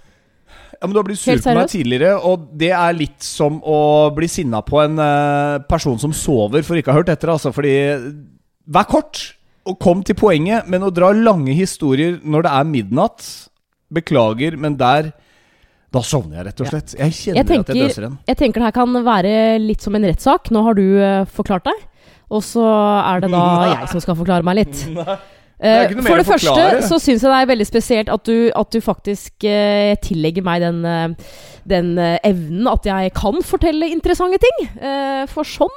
Ja, 0.76 0.88
men 0.88 0.94
Du 0.94 1.00
har 1.00 1.08
blitt 1.08 1.20
sur 1.20 1.40
på 1.40 1.56
meg 1.56 1.70
tidligere, 1.72 2.16
og 2.28 2.50
det 2.60 2.72
er 2.76 2.96
litt 2.96 3.24
som 3.24 3.62
å 3.64 3.78
bli 4.16 4.28
sinna 4.32 4.60
på 4.64 4.80
en 4.84 5.00
eh, 5.00 5.60
person 5.68 6.00
som 6.00 6.16
sover 6.16 6.64
for 6.68 6.80
ikke 6.80 6.92
å 6.92 6.96
ha 6.96 7.00
hørt 7.04 7.12
etter. 7.12 7.32
Altså, 7.32 7.52
fordi 7.56 7.76
Vær 8.66 8.88
kort, 8.90 9.22
og 9.66 9.78
kom 9.82 10.02
til 10.06 10.18
poenget, 10.18 10.68
men 10.70 10.86
å 10.86 10.92
dra 10.94 11.12
lange 11.14 11.54
historier 11.58 12.20
når 12.24 12.48
det 12.48 12.56
er 12.60 12.72
midnatt 12.72 13.28
Beklager, 13.94 14.58
men 14.58 14.78
der 14.80 15.12
Da 15.94 16.02
sovner 16.04 16.42
jeg, 16.42 16.48
rett 16.48 16.62
og 16.64 16.72
slett. 16.72 16.96
Jeg 16.98 17.14
kjenner 17.16 17.38
Jeg 17.38 17.62
at 17.62 17.70
jeg 17.70 17.86
døser 17.86 18.08
en. 18.10 18.18
jeg 18.28 18.38
tenker 18.42 18.60
det 18.60 18.66
her 18.68 18.76
kan 18.76 18.98
være 19.06 19.34
litt 19.62 19.86
som 19.86 19.96
en 19.96 20.08
rettssak. 20.10 20.50
Nå 20.52 20.64
har 20.66 20.76
du 20.76 20.84
eh, 21.00 21.22
forklart 21.32 21.70
deg, 21.70 21.86
og 22.34 22.44
så 22.44 22.66
er 22.66 23.24
det 23.24 23.30
da 23.32 23.46
jeg 23.72 23.94
som 23.94 24.04
skal 24.04 24.18
forklare 24.20 24.44
meg 24.44 24.64
litt. 24.64 24.82
Det 24.92 25.06
er 25.06 25.24
Eh, 25.56 25.94
For 26.04 26.20
det 26.20 26.28
første 26.28 26.82
så 26.84 26.98
syns 27.00 27.24
jeg 27.24 27.32
det 27.32 27.38
er 27.38 27.48
veldig 27.48 27.66
spesielt 27.68 28.10
at 28.12 28.26
du, 28.28 28.52
at 28.52 28.74
du 28.76 28.82
faktisk 28.84 29.46
uh, 29.48 29.94
tillegger 30.04 30.44
meg 30.44 30.60
den, 30.66 30.82
uh, 30.84 31.38
den 31.64 31.94
uh, 31.96 32.18
evnen 32.28 32.68
at 32.68 32.84
jeg 32.90 33.14
kan 33.16 33.40
fortelle 33.40 33.88
interessante 33.88 34.42
ting. 34.44 34.68
For 35.32 35.48
sånn 35.48 35.72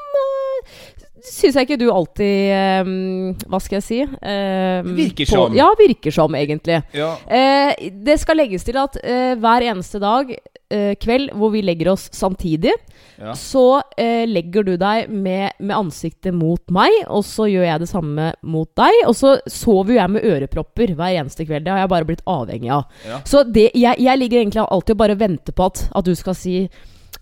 syns 1.25 1.57
jeg 1.59 1.67
ikke 1.69 1.79
du 1.81 1.89
alltid 1.91 2.85
um, 2.87 3.33
Hva 3.49 3.59
skal 3.63 3.79
jeg 3.81 3.87
si? 3.87 3.99
Um, 4.05 4.93
Virker 4.99 5.25
på- 5.27 5.33
som. 5.33 5.57
Ja, 5.57 5.67
virker 5.79 6.15
som, 6.15 6.35
egentlig. 6.39 6.83
Ja. 6.97 7.15
Uh, 7.27 7.89
det 8.05 8.19
skal 8.23 8.39
legges 8.41 8.65
til 8.67 8.79
at 8.81 8.99
uh, 9.03 9.35
hver 9.41 9.67
eneste 9.71 10.01
dag, 10.03 10.31
uh, 10.35 10.93
kveld, 11.01 11.31
hvor 11.39 11.51
vi 11.55 11.63
legger 11.65 11.91
oss 11.95 12.09
samtidig, 12.15 12.75
Ja. 13.19 13.33
så 13.35 13.81
legger 13.99 14.63
du 14.63 14.77
deg 14.79 15.09
med, 15.11 15.57
med 15.59 15.75
ansiktet 15.75 16.31
mot 16.39 16.61
meg, 16.71 16.93
og 17.11 17.25
så 17.27 17.49
gjør 17.51 17.65
jeg 17.67 17.81
det 17.83 17.89
samme 17.91 18.29
mot 18.47 18.69
deg. 18.79 19.01
Og 19.11 19.17
så 19.19 19.33
sover 19.51 19.97
jeg 19.97 20.13
med 20.15 20.23
ørepropper 20.23 20.93
hver 20.95 21.17
eneste 21.19 21.43
kveld. 21.49 21.65
Det 21.67 21.73
har 21.75 21.81
jeg 21.83 21.91
bare 21.91 22.07
blitt 22.07 22.23
avhengig 22.31 22.71
av. 22.77 22.85
Ja. 23.09 23.19
Så 23.27 23.43
det, 23.43 23.73
jeg, 23.75 23.99
jeg 23.99 24.21
ligger 24.23 24.39
egentlig 24.45 24.63
alltid 24.69 24.95
og 24.95 25.01
bare 25.03 25.19
venter 25.19 25.57
på 25.59 25.67
at, 25.67 25.83
at 25.99 26.07
du 26.07 26.15
skal 26.15 26.39
si 26.39 26.55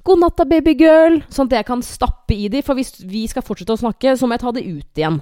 God 0.07 0.23
natta, 0.23 0.47
babygirl, 0.49 1.21
sånn 1.33 1.51
at 1.51 1.59
jeg 1.59 1.69
kan 1.69 1.83
stappe 1.85 2.37
i 2.37 2.47
de. 2.53 2.63
For 2.67 2.79
hvis 2.79 2.95
vi 3.07 3.25
skal 3.31 3.45
fortsette 3.47 3.75
å 3.75 3.81
snakke, 3.81 4.15
så 4.19 4.29
må 4.29 4.37
jeg 4.37 4.45
ta 4.45 4.55
det 4.55 4.65
ut 4.67 5.03
igjen. 5.03 5.19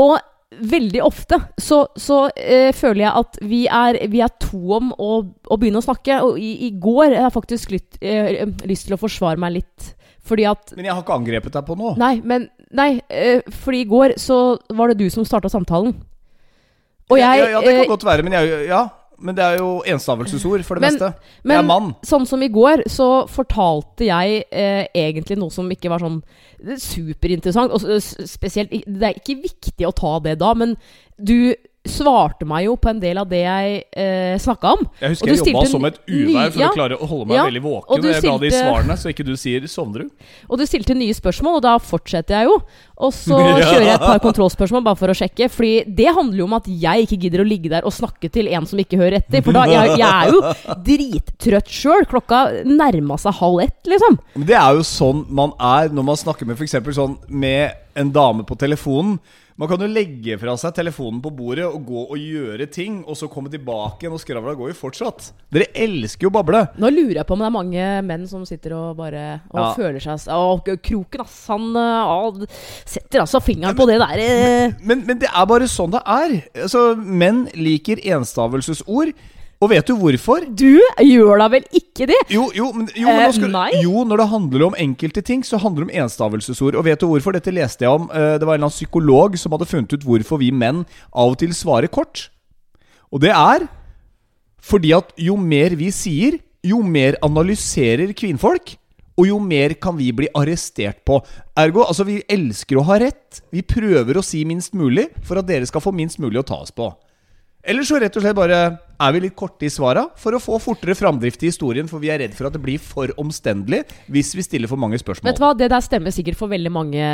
Og 0.00 0.16
veldig 0.56 1.02
ofte 1.02 1.40
så, 1.60 1.82
så 1.98 2.20
eh, 2.38 2.70
føler 2.76 3.02
jeg 3.02 3.20
at 3.20 3.38
vi 3.44 3.60
er, 3.66 3.98
vi 4.12 4.22
er 4.24 4.32
to 4.40 4.60
om 4.78 4.92
å, 4.94 5.10
å 5.26 5.58
begynne 5.60 5.82
å 5.82 5.86
snakke. 5.86 6.22
Og 6.24 6.40
i, 6.40 6.52
i 6.68 6.72
går 6.80 7.10
har 7.10 7.26
jeg 7.26 7.36
faktisk 7.36 7.76
lyst, 7.76 8.00
eh, 8.00 8.46
lyst 8.68 8.88
til 8.88 8.96
å 8.96 9.00
forsvare 9.00 9.40
meg 9.42 9.58
litt. 9.58 9.92
Fordi 10.26 10.46
at 10.48 10.72
Men 10.74 10.88
jeg 10.88 10.94
har 10.96 11.04
ikke 11.04 11.18
angrepet 11.20 11.54
deg 11.54 11.66
på 11.66 11.76
noe. 11.78 11.94
Nei, 12.00 12.16
men 12.24 12.48
Nei, 12.74 13.00
eh, 13.08 13.46
fordi 13.62 13.84
i 13.84 13.88
går 13.88 14.16
så 14.18 14.58
var 14.74 14.90
det 14.90 14.98
du 14.98 15.10
som 15.12 15.26
starta 15.26 15.50
samtalen. 15.52 15.94
Og 17.06 17.20
jeg 17.20 17.38
ja, 17.38 17.50
ja, 17.54 17.60
det 17.62 17.72
eh, 17.72 17.80
kan 17.84 17.92
godt 17.92 18.06
være, 18.08 18.24
men, 18.26 18.34
jeg, 18.34 18.64
ja, 18.66 18.80
men 19.18 19.34
det 19.34 19.44
er 19.44 19.58
jo 19.58 19.82
enstavelsesord 19.86 20.64
for 20.64 20.74
det 20.76 20.82
Men- 20.82 20.92
meste. 20.94 21.14
Men, 21.42 21.48
men- 21.48 21.58
er 21.58 21.62
mann. 21.68 21.94
Sånn 22.04 22.26
som 22.26 22.42
i 22.42 22.48
går, 22.48 22.82
så 22.88 23.26
fortalte 23.28 24.06
jeg 24.06 24.44
eh, 24.52 24.86
egentlig 24.94 25.38
noe 25.38 25.50
som 25.50 25.68
ikke 25.70 25.88
var 25.90 25.98
sånn 26.04 26.22
superinteressant. 26.78 27.72
Og 27.72 27.80
spesielt 28.28 28.70
Det 28.86 29.02
er 29.02 29.14
ikke 29.20 29.40
viktig 29.42 29.86
å 29.88 29.94
ta 29.96 30.18
det 30.20 30.38
da, 30.40 30.52
men 30.54 30.76
du 31.18 31.54
svarte 31.92 32.46
meg 32.48 32.66
jo 32.66 32.76
på 32.80 32.90
en 32.92 33.00
del 33.02 33.20
av 33.20 33.28
det 33.30 33.42
jeg 33.42 33.78
eh, 33.92 34.34
snakka 34.42 34.74
om. 34.76 34.84
Jeg 35.00 35.14
husker 35.14 35.32
jeg 35.32 35.40
jobba 35.42 35.64
som 35.70 35.86
et 35.88 36.00
uvær 36.06 36.52
for 36.52 36.62
ja. 36.62 36.70
å 36.70 36.76
klare 36.76 36.98
å 36.98 37.08
holde 37.08 37.28
meg 37.30 37.38
Ja, 37.38 37.46
veldig 37.48 37.62
og 37.62 37.68
våken 37.70 38.02
du 38.02 38.08
når 38.08 38.16
jeg 38.16 38.26
ga 38.26 38.36
de 38.42 38.50
svarene, 38.54 38.98
så 39.00 39.12
ikke 39.12 39.26
du 39.26 39.34
sier 39.40 39.66
'sovner 39.70 40.04
du'? 40.04 40.10
Og 40.50 40.60
du 40.60 40.66
stilte 40.66 40.96
nye 40.96 41.14
spørsmål, 41.16 41.58
og 41.60 41.64
da 41.66 41.76
fortsetter 41.78 42.38
jeg 42.38 42.50
jo. 42.50 42.58
Og 42.96 43.12
så 43.12 43.38
Ja. 43.40 43.56
kjører 43.70 43.86
jeg 43.86 43.94
et 43.94 44.06
par 44.06 44.20
kontrollspørsmål 44.24 44.84
bare 44.86 45.00
for 45.00 45.12
å 45.12 45.16
sjekke. 45.16 45.48
Fordi 45.52 45.84
det 45.86 46.08
handler 46.16 46.38
jo 46.38 46.48
om 46.48 46.56
at 46.58 46.68
jeg 46.68 47.06
ikke 47.06 47.20
gidder 47.24 47.44
å 47.44 47.48
ligge 47.48 47.72
der 47.72 47.86
og 47.88 47.94
snakke 47.94 48.30
til 48.32 48.48
en 48.48 48.66
som 48.68 48.80
ikke 48.80 49.00
hører 49.00 49.20
etter. 49.20 49.44
For 49.44 49.56
da, 49.56 49.66
jeg, 49.70 49.96
jeg 50.00 50.08
er 50.08 50.32
jo 50.32 50.76
drittrøtt 50.86 51.72
sjøl. 51.72 52.06
Klokka 52.08 52.42
nærma 52.64 53.18
seg 53.20 53.36
halv 53.40 53.64
ett, 53.66 53.80
liksom. 53.88 54.20
Men 54.36 54.48
det 54.48 54.56
er 54.58 54.78
jo 54.78 54.86
sånn 54.86 55.26
man 55.28 55.52
er 55.60 55.92
når 55.94 56.08
man 56.12 56.20
snakker 56.20 56.48
med 56.48 56.58
f.eks. 56.60 56.78
sånn 56.96 57.18
med 57.28 57.76
en 57.96 58.12
dame 58.12 58.46
på 58.46 58.56
telefonen. 58.60 59.18
Man 59.56 59.70
kan 59.70 59.80
jo 59.80 59.86
legge 59.88 60.34
fra 60.36 60.52
seg 60.60 60.74
telefonen 60.76 61.22
på 61.24 61.30
bordet 61.32 61.64
og 61.64 61.86
gå 61.88 62.00
og 62.12 62.18
gjøre 62.20 62.66
ting, 62.68 62.98
og 63.08 63.16
så 63.16 63.24
komme 63.32 63.48
tilbake 63.48 64.04
igjen, 64.04 64.12
og 64.12 64.20
skravla 64.20 64.52
går 64.58 64.68
jo 64.68 64.76
fortsatt. 64.76 65.30
Dere 65.54 65.70
elsker 65.86 66.26
jo 66.26 66.30
å 66.32 66.34
bable. 66.34 66.60
Nå 66.76 66.90
lurer 66.92 67.22
jeg 67.22 67.28
på 67.30 67.36
om 67.38 67.40
det 67.40 67.46
er 67.48 67.54
mange 67.54 67.86
menn 68.04 68.26
som 68.28 68.42
sitter 68.44 68.74
og 68.76 68.98
bare 68.98 69.22
Og 69.50 69.56
Ja. 69.62 69.70
føler 69.78 70.00
seg 70.04 70.28
Å, 70.28 70.60
Kroken, 70.60 71.22
ass. 71.24 71.38
Han 71.48 71.70
eh, 71.72 72.12
å, 72.12 72.46
setter 72.84 73.20
altså 73.24 73.40
fingeren 73.40 73.76
på 73.78 73.86
det 73.88 73.96
der. 74.02 74.20
Men, 74.20 74.76
Men, 74.84 75.06
men 75.06 75.18
det 75.24 75.30
er 75.32 75.48
bare 75.48 75.68
sånn 75.72 75.94
det 75.96 76.02
er. 76.04 76.36
Altså, 76.66 76.92
menn 76.96 77.46
liker 77.56 77.96
enstavelsesord. 78.04 79.14
Og 79.56 79.70
vet 79.72 79.88
du 79.88 79.94
hvorfor? 79.96 80.44
Du 80.52 80.76
gjør 81.00 81.40
da 81.40 81.46
vel 81.48 81.64
ikke 81.72 82.06
det? 82.10 82.18
Jo, 82.28 82.50
jo, 82.52 82.68
men, 82.76 82.90
jo, 82.92 83.08
men 83.08 83.32
skal, 83.32 83.54
eh, 83.70 83.78
jo, 83.86 84.02
når 84.04 84.20
det 84.20 84.26
handler 84.28 84.64
om 84.66 84.76
enkelte 84.76 85.22
ting, 85.24 85.44
så 85.48 85.56
handler 85.62 85.86
det 85.86 85.88
om 85.88 86.02
enstavelsesord. 86.04 86.76
Og 86.76 86.84
vet 86.84 87.00
du 87.00 87.06
hvorfor? 87.08 87.32
Dette 87.32 87.54
leste 87.54 87.86
jeg 87.86 87.92
om. 87.92 88.10
Eh, 88.12 88.36
Det 88.36 88.44
var 88.44 88.54
en 88.54 88.60
eller 88.60 88.68
annen 88.68 88.76
psykolog 88.76 89.38
som 89.40 89.56
hadde 89.56 89.68
funnet 89.70 89.96
ut 89.96 90.04
hvorfor 90.04 90.38
vi 90.42 90.50
menn 90.52 90.84
av 91.14 91.32
og 91.32 91.38
til 91.40 91.54
svarer 91.56 91.88
kort. 91.88 92.28
Og 93.10 93.20
det 93.24 93.32
er 93.32 93.64
fordi 94.60 94.92
at 94.92 95.12
jo 95.16 95.36
mer 95.38 95.76
vi 95.78 95.88
sier, 95.94 96.36
jo 96.66 96.82
mer 96.82 97.16
analyserer 97.22 98.12
kvinnfolk. 98.12 98.76
Og 99.16 99.28
jo 99.30 99.38
mer 99.40 99.72
kan 99.80 99.96
vi 99.96 100.10
bli 100.12 100.28
arrestert 100.36 100.98
på. 101.08 101.22
Ergo, 101.56 101.86
altså 101.86 102.04
vi 102.04 102.18
elsker 102.28 102.76
å 102.76 102.84
ha 102.84 102.98
rett. 103.00 103.40
Vi 103.50 103.62
prøver 103.64 104.18
å 104.20 104.24
si 104.24 104.42
minst 104.44 104.74
mulig 104.76 105.06
for 105.24 105.40
at 105.40 105.46
dere 105.48 105.64
skal 105.64 105.80
få 105.80 105.94
minst 105.96 106.20
mulig 106.20 106.42
å 106.42 106.44
ta 106.44 106.58
oss 106.60 106.74
på. 106.76 106.90
Eller 107.66 107.86
så 107.86 107.98
rett 107.98 108.14
og 108.14 108.22
slett 108.22 108.36
bare 108.38 108.58
er 108.96 109.12
vi 109.12 109.20
litt 109.26 109.34
korte 109.36 109.66
i 109.66 109.70
svara 109.72 110.06
for 110.20 110.36
å 110.36 110.40
få 110.40 110.58
fortere 110.62 110.94
framdrift 110.96 111.42
i 111.42 111.50
historien, 111.50 111.88
for 111.90 112.00
vi 112.00 112.12
er 112.12 112.22
redd 112.22 112.36
for 112.36 112.48
at 112.48 112.54
det 112.54 112.62
blir 112.62 112.80
for 112.80 113.10
omstendelig 113.20 113.82
hvis 114.12 114.32
vi 114.38 114.44
stiller 114.46 114.70
for 114.70 114.80
mange 114.80 115.00
spørsmål. 115.02 115.28
Vet 115.28 115.40
du 115.40 115.44
hva, 115.44 115.52
Det 115.58 115.68
der 115.72 115.84
stemmer 115.84 116.14
sikkert 116.14 116.38
for 116.38 116.52
veldig 116.52 116.72
mange 116.72 117.10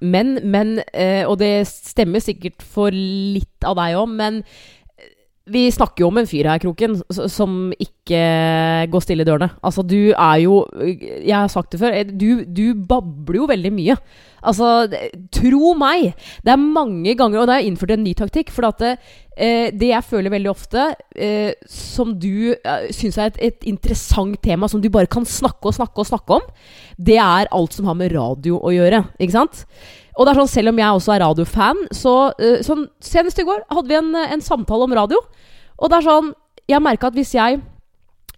menn, 0.00 0.38
men, 0.46 0.78
eh, 0.94 1.26
og 1.26 1.38
det 1.42 1.66
stemmer 1.68 2.22
sikkert 2.22 2.62
for 2.62 2.94
litt 2.94 3.66
av 3.66 3.76
deg 3.80 3.98
òg, 3.98 4.08
men 4.08 4.42
vi 5.46 5.66
snakker 5.70 6.02
jo 6.02 6.08
om 6.10 6.16
en 6.18 6.26
fyr 6.26 6.48
her, 6.50 6.58
Kroken, 6.62 6.96
som 7.30 7.70
ikke 7.78 8.22
går 8.90 9.02
stille 9.04 9.22
i 9.22 9.28
dørene. 9.28 9.48
Altså, 9.62 9.84
du 9.86 10.10
er 10.10 10.40
jo 10.42 10.64
Jeg 10.74 11.36
har 11.36 11.50
sagt 11.52 11.70
det 11.72 11.80
før, 11.80 11.94
eh, 11.94 12.06
du, 12.06 12.42
du 12.44 12.74
babler 12.88 13.38
jo 13.38 13.50
veldig 13.50 13.72
mye. 13.74 13.96
Altså, 14.46 14.86
tro 15.34 15.72
meg! 15.78 16.12
Det 16.44 16.52
er 16.52 16.60
mange 16.60 17.14
ganger 17.18 17.40
Og 17.40 17.46
da 17.46 17.56
har 17.56 17.64
jeg 17.64 17.72
innført 17.72 17.94
en 17.96 18.04
ny 18.04 18.14
taktikk. 18.18 18.50
For 18.54 18.66
at 18.68 18.82
det, 18.82 18.92
eh, 19.36 19.68
det 19.70 19.92
jeg 19.92 20.08
føler 20.08 20.34
veldig 20.34 20.50
ofte, 20.50 20.88
eh, 21.14 21.52
som 21.70 22.14
du 22.18 22.54
eh, 22.56 22.88
syns 22.94 23.18
er 23.18 23.30
et, 23.30 23.38
et 23.52 23.68
interessant 23.70 24.38
tema, 24.42 24.68
som 24.68 24.82
du 24.82 24.90
bare 24.90 25.10
kan 25.10 25.26
snakke 25.26 25.70
og 25.70 25.78
snakke 25.78 26.02
og 26.02 26.10
snakke 26.10 26.40
om, 26.40 26.50
det 26.98 27.20
er 27.22 27.52
alt 27.54 27.76
som 27.76 27.86
har 27.86 27.98
med 27.98 28.14
radio 28.14 28.58
å 28.58 28.74
gjøre. 28.74 29.04
Ikke 29.18 29.38
sant? 29.38 29.66
Og 30.16 30.24
det 30.24 30.32
er 30.32 30.40
sånn, 30.40 30.52
selv 30.52 30.72
om 30.72 30.80
jeg 30.80 30.98
også 30.98 31.14
er 31.14 31.22
radiofan, 31.22 31.80
så 31.94 32.16
uh, 32.32 32.58
sånn, 32.64 32.86
Senest 33.04 33.40
i 33.42 33.46
går 33.46 33.64
hadde 33.68 33.90
vi 33.90 33.98
en, 33.98 34.12
en 34.16 34.44
samtale 34.44 34.88
om 34.88 34.94
radio. 34.96 35.20
Og 35.76 35.92
det 35.92 35.98
er 35.98 36.06
sånn 36.06 36.30
Jeg 36.66 36.82
merka 36.82 37.10
at 37.10 37.16
hvis 37.16 37.34
jeg 37.36 37.60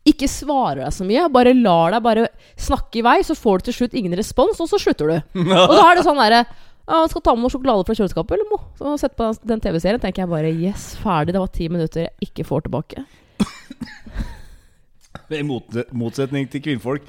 ikke 0.08 0.28
svarer 0.30 0.82
deg 0.82 0.94
så 0.94 1.04
mye, 1.04 1.26
bare 1.32 1.52
lar 1.56 1.92
deg 1.94 2.04
bare 2.04 2.24
snakke 2.60 3.00
i 3.00 3.04
vei, 3.04 3.18
så 3.26 3.36
får 3.36 3.60
du 3.60 3.68
til 3.68 3.76
slutt 3.80 3.96
ingen 3.98 4.16
respons, 4.16 4.60
og 4.62 4.70
så 4.70 4.80
slutter 4.80 5.10
du. 5.10 5.38
Og 5.68 5.74
da 5.74 5.84
er 5.84 5.98
det 5.98 6.04
sånn 6.06 6.20
derre 6.20 6.46
ja, 6.88 7.02
'Skal 7.04 7.20
ta 7.20 7.34
med 7.36 7.44
noe 7.44 7.52
sjokolade 7.52 7.84
fra 7.84 7.96
kjøleskapet, 7.98 8.32
eller 8.38 8.48
noe. 8.48 8.62
Så 8.78 8.94
Sett 9.02 9.16
på 9.16 9.28
den 9.44 9.60
TV-serien, 9.60 10.00
tenker 10.00 10.24
jeg 10.24 10.30
bare 10.30 10.48
Yes, 10.48 10.94
ferdig. 10.96 11.34
Det 11.36 11.42
var 11.42 11.50
ti 11.52 11.68
minutter 11.68 12.06
jeg 12.06 12.30
ikke 12.30 12.46
får 12.48 12.64
tilbake. 12.64 13.04
I 15.28 15.42
mot, 15.50 15.76
motsetning 15.92 16.48
til 16.48 16.64
kvinnfolk 16.64 17.04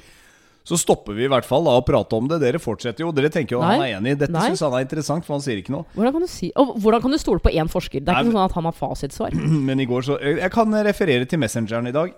så 0.66 0.76
stopper 0.78 1.16
vi 1.16 1.24
i 1.24 1.30
hvert 1.30 1.46
fall 1.48 1.64
da 1.66 1.72
å 1.78 1.82
prate 1.84 2.16
om 2.18 2.28
det. 2.30 2.38
Dere 2.42 2.60
fortsetter 2.62 3.04
jo. 3.04 3.10
Dere 3.16 3.30
tenker 3.32 3.56
jo 3.56 3.62
han 3.64 3.80
er 3.80 3.96
enig. 3.96 4.16
Dette 4.20 4.44
syns 4.44 4.62
han 4.66 4.76
er 4.76 4.84
interessant, 4.84 5.24
for 5.26 5.38
han 5.38 5.44
sier 5.44 5.60
ikke 5.62 5.72
noe. 5.74 5.88
Hvordan 5.96 6.14
kan 6.18 6.26
du 6.26 6.30
si 6.30 6.50
hvordan 6.56 7.04
kan 7.04 7.14
du 7.16 7.18
stole 7.22 7.42
på 7.42 7.52
én 7.56 7.70
forsker? 7.70 8.04
Det 8.04 8.12
er 8.12 8.20
Nei, 8.20 8.26
ikke 8.28 8.36
sånn 8.36 8.44
at 8.44 8.56
han 8.58 8.68
har 8.68 8.76
fasitsvar. 8.76 9.36
Men 9.68 9.82
i 9.82 9.88
går 9.90 10.06
så 10.06 10.18
Jeg 10.20 10.52
kan 10.54 10.76
referere 10.86 11.28
til 11.30 11.40
Messengeren 11.42 11.88
i 11.90 11.94
dag. 11.96 12.12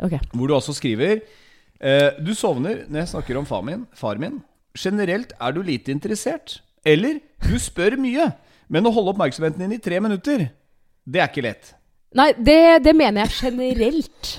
okay. 0.00 0.22
Hvor 0.32 0.50
du 0.50 0.56
altså 0.56 0.74
skriver 0.76 1.20
eh, 1.20 2.10
Du 2.24 2.32
sovner 2.34 2.86
når 2.88 3.04
jeg 3.04 3.12
snakker 3.14 3.38
om 3.40 3.46
far 3.48 3.62
min, 3.66 3.84
far 3.94 4.20
min. 4.22 4.40
Generelt 4.74 5.36
er 5.38 5.54
du 5.54 5.62
lite 5.62 5.92
interessert. 5.94 6.58
Eller 6.84 7.20
du 7.44 7.54
spør 7.60 7.98
mye. 8.00 8.32
Men 8.72 8.88
å 8.88 8.92
holde 8.96 9.12
oppmerksomheten 9.12 9.60
din 9.60 9.76
i 9.76 9.82
tre 9.82 10.00
minutter, 10.00 10.48
det 11.04 11.20
er 11.20 11.28
ikke 11.28 11.44
lett. 11.44 11.74
Nei, 12.16 12.30
det, 12.38 12.80
det 12.86 12.94
mener 12.96 13.26
jeg 13.26 13.36
generelt. 13.44 14.34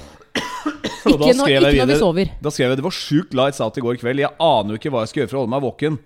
Og 1.05 1.13
Ikke, 1.21 1.35
når, 1.37 1.47
ikke 1.69 1.77
når 1.85 1.87
vi 1.93 1.99
sover. 1.99 2.29
Da 2.41 2.49
skrev 2.49 2.69
jeg 2.73 2.77
det 2.79 2.83
var 2.87 2.95
sjukt 2.97 3.33
lights 3.37 3.61
out 3.61 3.77
i 3.77 3.81
går 3.85 3.99
kveld. 4.01 4.19
Jeg 4.23 4.33
aner 4.41 4.73
jo 4.75 4.79
ikke 4.79 4.91
hva 4.93 5.03
jeg 5.05 5.11
skal 5.13 5.21
gjøre 5.23 5.29
for 5.31 5.37
å 5.37 5.43
holde 5.45 5.53
meg 5.55 5.63
våken. 5.65 5.99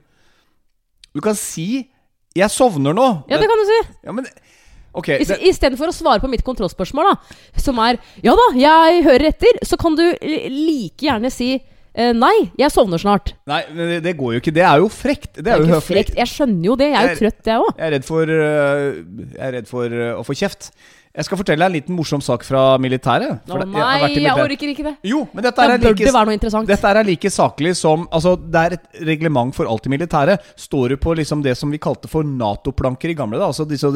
Du 1.15 1.21
kan 1.25 1.35
si 1.35 1.89
'jeg 2.35 2.49
sovner 2.53 2.93
nå'. 2.93 3.23
Ja, 3.29 3.37
det 3.37 3.47
kan 3.49 3.57
du 3.57 3.65
si. 3.65 3.79
Ja, 4.05 4.11
men 4.11 4.25
Okay, 4.93 5.19
I- 5.21 5.23
det, 5.23 5.37
Istedenfor 5.45 5.87
å 5.87 5.93
svare 5.93 6.19
på 6.19 6.27
mitt 6.27 6.43
kontrollspørsmål, 6.43 7.13
da, 7.13 7.35
som 7.61 7.77
er 7.77 7.99
'ja 8.23 8.33
da, 8.35 8.47
jeg 8.57 9.03
hører 9.03 9.27
etter', 9.29 9.59
så 9.63 9.77
kan 9.77 9.95
du 9.95 10.01
like 10.49 10.97
gjerne 11.05 11.31
si 11.31 11.61
eh, 11.95 12.11
'nei, 12.13 12.51
jeg 12.57 12.71
sovner 12.71 12.97
snart'. 12.97 13.33
nei, 13.47 13.63
men 13.71 14.01
det, 14.01 14.17
går 14.17 14.33
jo 14.33 14.39
ikke. 14.41 14.53
Det 14.53 14.63
er 14.63 14.77
jo 14.79 14.89
frekt. 14.89 15.33
Det 15.35 15.43
Det 15.43 15.47
er 15.47 15.55
er 15.55 15.59
jo 15.59 15.65
ikke 15.65 15.75
høflig. 15.79 15.95
frekt. 16.05 16.15
Jeg 16.17 16.27
skjønner 16.27 16.65
jo 16.65 16.75
det. 16.75 16.91
Jeg 16.91 17.03
er 17.05 17.09
jo 17.13 17.19
trøtt, 17.21 17.45
jeg 17.45 17.59
òg. 17.59 17.77
Jeg 17.77 17.85
er 17.87 17.91
redd 17.91 18.03
for 18.05 18.21
øh, 18.25 19.05
Jeg 19.37 19.47
er 19.47 19.51
redd 19.53 19.67
for 19.67 19.83
øh, 19.89 20.19
å 20.19 20.23
få 20.25 20.33
kjeft. 20.33 20.71
Jeg 21.09 21.25
skal 21.25 21.39
fortelle 21.39 21.65
deg 21.65 21.71
en 21.71 21.73
liten 21.73 21.95
morsom 21.97 22.21
sak 22.21 22.43
fra 22.45 22.75
militæret. 22.81 23.39
For 23.49 23.57
Å 23.57 23.65
jeg 23.65 23.71
nei, 23.73 23.93
vært 24.03 24.17
i 24.19 24.25
jeg 24.27 24.43
orker 24.43 24.71
ikke 24.75 24.85
det. 24.85 24.93
Jo, 25.09 25.23
men 25.33 25.45
dette 25.47 25.63
er, 25.65 25.73
like, 25.81 25.95
det 26.05 26.61
dette 26.69 26.91
er 26.91 27.07
like 27.07 27.31
saklig 27.33 27.71
som 27.79 28.05
Altså, 28.13 28.35
det 28.37 28.61
er 28.61 28.75
et 28.77 29.01
reglement 29.09 29.55
for 29.57 29.69
alt 29.69 29.89
i 29.89 29.93
militæret. 29.95 30.45
Står 30.53 30.93
du 30.93 30.99
på 31.01 31.17
liksom 31.17 31.41
det 31.45 31.55
som 31.57 31.73
vi 31.73 31.81
kalte 31.81 32.11
for 32.11 32.27
Nato-planker 32.27 33.09
i 33.09 33.17
gamle 33.17 33.39
dager, 33.39 33.49
altså 33.49 33.65
disse 33.65 33.89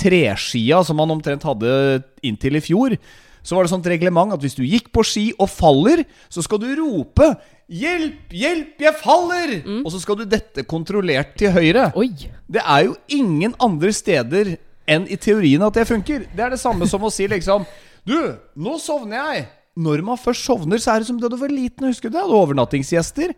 treskia 0.00 0.80
som 0.88 0.96
man 0.98 1.12
omtrent 1.12 1.44
hadde 1.44 2.00
inntil 2.24 2.56
i 2.56 2.64
fjor, 2.64 2.96
så 3.44 3.58
var 3.58 3.66
det 3.66 3.74
sånt 3.74 3.92
reglement 3.92 4.32
at 4.32 4.40
hvis 4.40 4.56
du 4.56 4.64
gikk 4.64 4.88
på 4.94 5.04
ski 5.04 5.26
og 5.36 5.50
faller, 5.52 6.06
så 6.32 6.40
skal 6.42 6.64
du 6.64 6.70
rope 6.80 7.34
'Hjelp! 7.68 8.32
Hjelp! 8.32 8.80
Jeg 8.80 8.96
faller!' 9.00 9.60
Mm. 9.64 9.82
Og 9.84 9.92
så 9.92 10.00
skal 10.00 10.18
du 10.20 10.24
dette 10.28 10.64
kontrollert 10.68 11.36
til 11.40 11.52
høyre. 11.52 11.90
Oi. 11.96 12.10
Det 12.48 12.60
er 12.60 12.88
jo 12.88 12.96
ingen 13.08 13.54
andre 13.60 13.92
steder 13.92 14.56
enn 14.88 15.06
i 15.08 15.16
teorien 15.16 15.62
at 15.66 15.74
det 15.74 15.86
funker. 15.88 16.26
Det 16.34 16.44
er 16.46 16.50
det 16.54 16.60
samme 16.60 16.86
som 16.90 17.02
å 17.06 17.10
si 17.12 17.26
liksom 17.30 17.64
Du, 18.06 18.16
nå 18.60 18.78
sovner 18.78 19.16
jeg. 19.34 19.46
Når 19.80 20.02
man 20.06 20.18
først 20.20 20.44
sovner, 20.46 20.78
så 20.78 20.92
er 20.94 21.00
det 21.02 21.06
som 21.08 21.16
da 21.18 21.26
du 21.32 21.36
var 21.40 21.48
liten. 21.50 21.88
Husker 21.88 22.10
du 22.10 22.14
det? 22.14 22.20
Hadde 22.22 22.36
overnattingsgjester. 22.36 23.32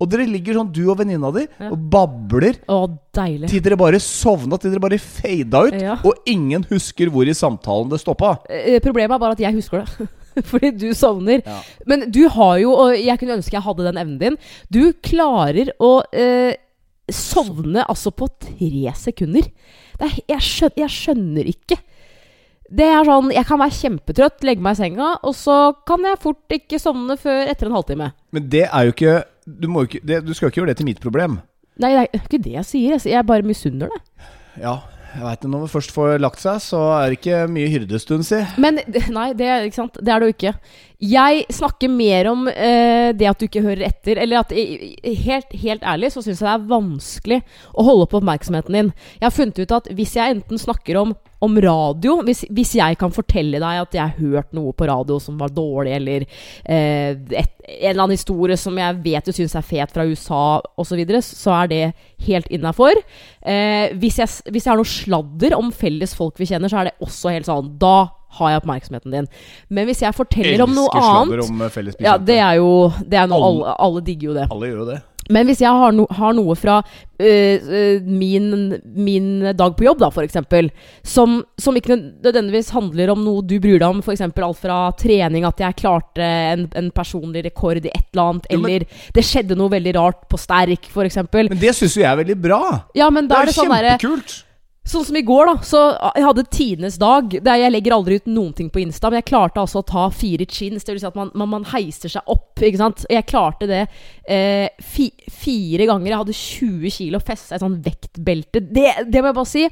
Og 0.00 0.08
dere 0.10 0.24
ligger 0.26 0.56
sånn, 0.56 0.70
du 0.72 0.80
og 0.90 0.96
venninna 0.98 1.28
di, 1.34 1.42
Ja. 1.60 1.68
og 1.74 1.82
babler 1.92 2.56
Å, 2.66 2.78
deilig. 3.14 3.50
til 3.50 3.60
dere 3.62 3.76
bare 3.76 4.00
sovna, 4.02 4.56
til 4.58 4.70
dere 4.72 4.80
bare 4.80 4.98
fada 4.98 5.60
ut. 5.68 5.74
Ja. 5.78 5.98
Og 6.02 6.14
ingen 6.26 6.64
husker 6.70 7.10
hvor 7.12 7.28
i 7.28 7.34
samtalen 7.36 7.90
det 7.92 8.00
stoppa. 8.00 8.38
Eh, 8.48 8.78
Problemet 8.82 9.14
er 9.14 9.18
bare 9.22 9.32
at 9.36 9.42
jeg 9.44 9.54
husker 9.54 9.84
det. 9.84 10.08
Fordi 10.48 10.70
du 10.80 10.88
sovner. 10.96 11.42
Ja. 11.44 11.60
Men 11.86 12.08
du 12.10 12.22
har 12.28 12.56
jo, 12.62 12.72
og 12.72 12.96
jeg 12.96 13.18
kunne 13.20 13.36
ønske 13.36 13.52
jeg 13.58 13.62
hadde 13.66 13.84
den 13.90 14.00
evnen 14.00 14.18
din, 14.18 14.38
du 14.72 14.92
klarer 15.04 15.70
å 15.78 15.92
eh, 16.14 16.54
sovne 17.12 17.84
altså 17.84 18.10
på 18.14 18.28
tre 18.40 18.92
sekunder. 18.96 19.50
Er, 20.02 20.14
jeg, 20.28 20.42
skjønner, 20.42 20.78
jeg 20.82 20.94
skjønner 20.96 21.50
ikke. 21.52 21.78
Det 22.72 22.86
er 22.88 23.04
sånn, 23.04 23.28
Jeg 23.34 23.44
kan 23.48 23.60
være 23.60 23.76
kjempetrøtt, 23.76 24.44
legge 24.48 24.64
meg 24.64 24.78
i 24.78 24.80
senga, 24.80 25.08
og 25.20 25.34
så 25.36 25.56
kan 25.88 26.04
jeg 26.08 26.20
fort 26.22 26.54
ikke 26.56 26.80
sovne 26.80 27.18
før 27.20 27.50
etter 27.52 27.68
en 27.68 27.76
halvtime. 27.76 28.12
Men 28.32 28.48
det 28.52 28.64
er 28.68 28.88
jo 28.88 28.94
ikke 28.94 29.18
Du, 29.44 29.66
jo 29.68 29.82
ikke, 29.88 30.00
det, 30.06 30.22
du 30.24 30.32
skal 30.32 30.46
jo 30.46 30.52
ikke 30.52 30.60
gjøre 30.62 30.72
det 30.72 30.78
til 30.80 30.86
mitt 30.86 31.02
problem. 31.02 31.40
Nei, 31.82 31.90
det 31.96 32.02
er 32.04 32.22
ikke 32.22 32.38
det 32.44 32.52
jeg 32.54 32.68
sier. 32.68 32.94
Jeg, 32.94 33.10
jeg 33.10 33.26
bare 33.26 33.46
misunner 33.46 33.90
det. 33.90 34.28
Ja, 34.62 34.76
jeg 35.16 35.24
veit. 35.24 35.44
Når 35.44 35.64
man 35.64 35.72
først 35.72 35.92
får 35.92 36.20
lagt 36.22 36.40
seg, 36.40 36.60
så 36.62 36.80
er 37.00 37.10
det 37.10 37.18
ikke 37.18 37.40
mye 37.50 37.70
hyrdestund, 37.72 38.24
si. 38.28 38.38
Men 38.62 38.78
nei, 39.16 39.32
det, 39.34 39.50
det 39.68 40.14
er 40.14 40.22
det 40.22 40.28
jo 40.30 40.36
ikke. 40.36 40.54
Jeg 41.02 41.46
snakker 41.50 41.90
mer 41.90 42.28
om 42.30 42.44
eh, 42.46 43.10
det 43.18 43.26
at 43.26 43.40
du 43.40 43.48
ikke 43.48 43.64
hører 43.64 43.88
etter. 43.88 44.20
Eller 44.22 44.42
at 44.44 44.52
Helt, 44.52 45.50
helt 45.58 45.82
ærlig 45.82 46.12
så 46.14 46.22
syns 46.22 46.38
jeg 46.38 46.46
det 46.46 46.52
er 46.54 46.70
vanskelig 46.70 47.38
å 47.74 47.84
holde 47.86 48.06
på 48.10 48.20
oppmerksomheten 48.20 48.76
din. 48.76 48.92
Jeg 49.18 49.26
har 49.26 49.34
funnet 49.34 49.58
ut 49.58 49.74
at 49.74 49.90
hvis 49.98 50.14
jeg 50.14 50.36
enten 50.36 50.60
snakker 50.60 51.00
om, 51.00 51.14
om 51.42 51.58
radio 51.64 52.20
hvis, 52.22 52.44
hvis 52.54 52.76
jeg 52.78 52.98
kan 53.00 53.14
fortelle 53.14 53.58
deg 53.58 53.80
at 53.82 53.96
jeg 53.96 54.02
har 54.04 54.20
hørt 54.20 54.54
noe 54.54 54.70
på 54.76 54.86
radio 54.86 55.18
som 55.22 55.40
var 55.40 55.50
dårlig, 55.54 55.96
eller 55.98 56.26
eh, 56.26 57.18
et, 57.18 57.52
en 57.66 57.90
eller 57.90 58.04
annen 58.04 58.14
historie 58.14 58.58
som 58.60 58.78
jeg 58.78 59.02
vet 59.02 59.26
du 59.26 59.34
syns 59.34 59.56
er 59.58 59.66
fet 59.66 59.90
fra 59.94 60.06
USA 60.06 60.60
osv., 60.78 61.02
så, 61.18 61.22
så 61.26 61.58
er 61.64 61.72
det 61.72 61.84
helt 62.28 62.50
innafor. 62.54 63.02
Eh, 63.42 63.90
hvis, 63.98 64.22
hvis 64.46 64.62
jeg 64.62 64.70
har 64.70 64.78
noe 64.78 64.94
sladder 64.94 65.58
om 65.58 65.74
felles 65.74 66.14
folk 66.14 66.38
vi 66.38 66.46
kjenner, 66.52 66.70
så 66.70 66.82
er 66.82 66.92
det 66.92 66.98
også 67.02 67.34
helt 67.34 67.50
sånn 67.50 67.74
Da 67.82 67.96
har 68.38 68.52
jeg 68.52 68.62
oppmerksomheten 68.62 69.14
din. 69.14 69.30
Men 69.68 69.88
hvis 69.88 70.02
jeg 70.04 70.16
forteller 70.16 70.64
om 70.64 70.74
noe 70.76 70.90
Elsker 70.90 71.38
annet 71.42 71.48
om 71.48 71.64
eh, 71.68 71.94
Ja, 72.04 72.18
det 72.18 72.38
er 72.40 72.58
jo 72.60 72.90
det 73.04 73.18
er 73.22 73.30
noe, 73.30 73.48
Alle- 73.48 73.76
alle, 73.78 74.04
digger 74.06 74.30
jo 74.32 74.36
det. 74.40 74.46
Alle 74.50 74.70
gjør 74.70 74.84
jo 74.84 74.90
det. 74.92 75.00
Men 75.30 75.46
hvis 75.46 75.60
jeg 75.62 75.70
har, 75.70 75.92
no, 75.94 76.06
har 76.10 76.32
noe 76.34 76.54
fra 76.58 76.80
øh, 77.22 78.02
min, 78.02 78.48
min 78.82 79.28
dag 79.54 79.76
på 79.78 79.86
jobb, 79.86 80.00
da, 80.02 80.08
eksempel, 80.24 80.70
som, 81.06 81.38
som 81.60 81.78
ikke 81.78 81.94
nødvendigvis 81.96 82.72
handler 82.74 83.12
om 83.14 83.22
noe 83.24 83.44
du 83.46 83.54
bryr 83.62 83.78
deg 83.78 83.86
om, 83.88 84.02
f.eks. 84.02 84.24
alt 84.26 84.58
fra 84.60 84.78
trening, 84.98 85.46
at 85.46 85.62
jeg 85.62 85.78
klarte 85.78 86.26
en, 86.26 86.66
en 86.78 86.90
personlig 86.94 87.44
rekord 87.46 87.78
i 87.84 87.86
et 87.92 88.08
eller 88.12 88.24
annet, 88.32 88.50
Jo, 88.50 88.60
men- 88.64 88.70
eller 88.82 89.12
det 89.14 89.26
skjedde 89.28 89.58
noe 89.58 89.72
veldig 89.72 89.94
rart 89.98 90.24
på 90.28 90.40
sterk, 90.40 90.90
f.eks. 90.90 91.20
Men 91.32 91.58
det 91.60 91.76
syns 91.78 91.96
jo 91.96 92.02
jeg 92.02 92.10
er 92.10 92.24
veldig 92.24 92.40
bra. 92.42 92.62
Ja, 92.98 93.10
men 93.10 93.30
da 93.30 93.38
det 93.38 93.42
er 93.42 93.52
det 93.52 93.60
sånn 93.60 93.70
kjempekult! 93.70 94.00
kjempekult. 94.02 94.40
Sånn 94.82 95.04
som 95.06 95.14
i 95.14 95.22
går, 95.22 95.46
da. 95.46 95.54
Så 95.62 95.80
jeg 96.16 96.24
hadde 96.26 96.42
tidenes 96.50 96.96
dag. 96.98 97.34
Er, 97.38 97.60
jeg 97.60 97.70
legger 97.70 97.94
aldri 97.94 98.18
ut 98.18 98.30
noen 98.30 98.50
ting 98.58 98.70
på 98.72 98.80
Insta, 98.82 99.12
men 99.12 99.20
jeg 99.20 99.28
klarte 99.30 99.62
altså 99.62 99.78
å 99.78 99.86
ta 99.86 100.08
fire 100.10 100.46
chins. 100.50 100.82
Det 100.82 100.96
vil 100.96 101.02
si 101.04 101.06
at 101.06 101.18
man, 101.18 101.30
man, 101.38 101.52
man 101.52 101.66
heiser 101.70 102.10
seg 102.10 102.32
opp, 102.32 102.50
ikke 102.58 102.80
sant. 102.80 103.04
Jeg 103.06 103.28
klarte 103.30 103.68
det 103.70 103.84
eh, 104.26 104.66
fi, 104.82 105.12
fire 105.30 105.86
ganger. 105.86 106.10
Jeg 106.10 106.22
hadde 106.24 106.38
20 106.40 106.96
kilo 106.98 107.22
festa 107.22 107.60
i 107.60 107.62
sånn 107.62 107.78
vektbelte. 107.84 108.64
Det, 108.66 108.88
det 109.06 109.22
må 109.22 109.30
jeg 109.30 109.38
bare 109.38 109.52
si. 109.52 109.68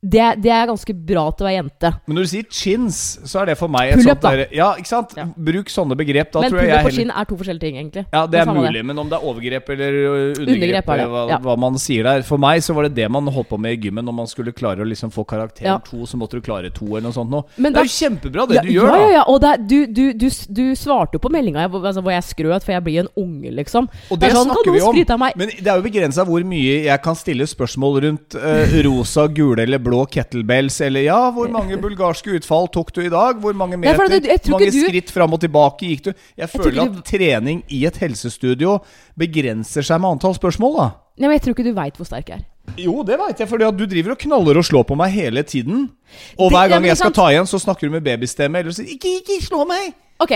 Det, 0.00 0.22
det 0.40 0.48
er 0.48 0.64
ganske 0.64 0.94
bra 0.96 1.26
til 1.36 1.44
å 1.44 1.46
være 1.50 1.56
jente. 1.58 1.88
Men 2.08 2.16
når 2.16 2.24
du 2.24 2.28
sier 2.30 2.44
chins, 2.48 2.98
så 3.28 3.42
er 3.42 3.50
det 3.50 3.56
for 3.60 3.68
meg 3.68 3.90
et 3.92 4.00
sånt 4.00 4.22
der, 4.24 4.46
Ja, 4.56 4.70
ikke 4.80 4.88
sant? 4.88 5.10
Ja. 5.18 5.26
Bruk 5.36 5.68
sånne 5.68 5.92
begrep. 5.98 6.30
Da 6.32 6.40
men 6.40 6.48
tror 6.54 6.60
jeg 6.62 6.70
jeg 6.70 6.72
og 6.72 6.80
heller 6.86 6.94
skinn 6.96 7.12
er 7.12 7.26
to 7.28 7.36
forskjellige 7.36 7.60
ting, 7.66 7.76
egentlig. 7.76 8.04
Ja, 8.08 8.22
det 8.24 8.38
er 8.40 8.48
samme 8.48 8.62
mulig, 8.64 8.80
men 8.88 9.02
om 9.02 9.10
det 9.10 9.18
er 9.18 9.26
overgrep 9.28 9.68
eller 9.74 9.98
undergrep, 10.00 10.54
Undergrep 10.54 10.88
er 10.88 11.02
eller 11.02 11.12
hva, 11.12 11.24
ja. 11.34 11.38
hva 11.44 11.56
man 11.60 11.76
sier 11.76 12.08
der 12.08 12.24
For 12.24 12.40
meg 12.40 12.62
så 12.64 12.72
var 12.78 12.88
det 12.88 12.94
det 12.96 13.10
man 13.12 13.28
holdt 13.28 13.50
på 13.50 13.58
med 13.60 13.76
i 13.76 13.80
gymmen. 13.84 14.06
Når 14.08 14.16
man 14.22 14.30
skulle 14.32 14.54
klare 14.56 14.80
å 14.80 14.88
liksom 14.88 15.12
få 15.12 15.26
karakter 15.28 15.68
Ja. 15.68 15.76
to, 15.84 16.06
så 16.08 16.16
måtte 16.16 16.40
du 16.40 16.46
klare 16.48 16.72
to, 16.72 16.88
eller 16.94 17.10
noe 17.10 17.18
sånt 17.18 17.28
noe. 17.36 17.44
Men 17.60 17.74
det 17.74 17.82
da- 17.82 17.84
er 17.84 17.90
jo 17.92 17.96
kjempebra, 17.98 18.48
det 18.48 18.56
ja, 18.56 18.62
du 18.64 18.72
gjør, 18.72 18.88
da. 18.88 19.02
ja, 19.04 19.12
ja. 19.18 19.24
Og 19.28 19.40
det 19.44 19.52
er, 19.52 19.62
du, 19.68 19.78
du, 20.00 20.02
du, 20.16 20.28
du 20.48 20.64
svarte 20.80 21.20
jo 21.20 21.22
på 21.26 21.28
meldinga 21.36 21.68
hvor, 21.68 21.84
altså, 21.84 22.00
hvor 22.00 22.16
jeg 22.16 22.24
skrøt, 22.30 22.64
for 22.64 22.72
jeg 22.72 22.86
blir 22.88 23.02
en 23.04 23.12
unge, 23.20 23.52
liksom. 23.60 23.92
Og 24.08 24.16
det, 24.16 24.30
er 24.32 24.38
sånn, 24.40 24.48
snakker 24.48 24.72
vi 24.72 24.80
om. 24.80 24.96
skryte 24.96 25.12
av 25.12 25.22
meg?» 25.26 25.36
Men 25.36 25.52
det 25.60 25.68
er 25.68 25.76
jo 25.76 25.84
begrensa 25.90 26.24
hvor 26.24 26.40
mye 26.56 26.80
jeg 26.88 27.04
kan 27.04 27.20
stille 27.20 27.44
spørsmål 27.44 28.00
rundt 28.08 28.40
uh, 28.40 28.80
rosa, 28.88 29.28
gule 29.28 29.60
eller 29.68 29.78
blå 29.78 29.89
kettlebells. 30.06 30.80
Eller 30.80 31.00
ja, 31.02 31.30
hvor 31.30 31.48
mange 31.50 31.76
bulgarske 31.80 32.36
utfall 32.38 32.68
tok 32.68 32.92
du 32.92 33.00
i 33.02 33.08
dag? 33.08 33.36
Hvor 33.40 33.54
mange 33.54 33.76
meter? 33.76 33.94
for 33.96 34.08
det- 34.08 34.24
jeg 34.24 34.40
mange 34.50 34.70
du- 34.70 34.86
skritt 34.88 35.10
fram 35.10 35.32
og 35.32 35.40
tilbake 35.40 35.80
gikk 35.80 36.02
du? 36.02 36.12
Jeg 36.36 36.48
tror 36.50 36.64
føler 36.64 36.82
at 36.82 37.04
trening 37.04 37.62
i 37.68 37.84
et 37.86 37.96
helsestudio 37.96 38.80
begrenser 39.18 39.82
seg 39.82 40.00
med 40.00 40.10
antall 40.10 40.34
spørsmål, 40.34 40.76
da. 40.76 40.88
Ja, 41.18 41.28
men 41.28 41.38
jeg 41.38 41.42
tror 41.42 41.54
ikke 41.54 41.64
du 41.64 41.74
veit 41.74 41.96
hvor 41.96 42.06
sterk 42.06 42.28
jeg 42.28 42.38
er. 42.40 42.44
Jo, 42.78 43.02
det 43.02 43.18
veit 43.18 43.38
jeg, 43.38 43.48
at 43.48 43.76
du 43.76 43.86
driver 43.86 44.12
og 44.12 44.18
knaller 44.18 44.56
og 44.56 44.64
slår 44.64 44.84
på 44.86 44.96
meg 44.96 45.10
hele 45.12 45.42
tiden. 45.42 45.90
Og 46.38 46.50
Det- 46.50 46.56
hver 46.56 46.68
gang 46.68 46.84
jeg 46.84 46.96
skal 46.96 47.10
ta 47.12 47.26
igjen, 47.28 47.46
så 47.46 47.58
snakker 47.58 47.80
du 47.80 47.90
med 47.90 48.04
babystemme. 48.04 48.56
Eller 48.58 48.70
sier 48.70 48.86
'ikke, 48.86 49.20
ikke 49.20 49.42
slå 49.42 49.66
meg'. 49.66 49.92
Ok, 50.20 50.32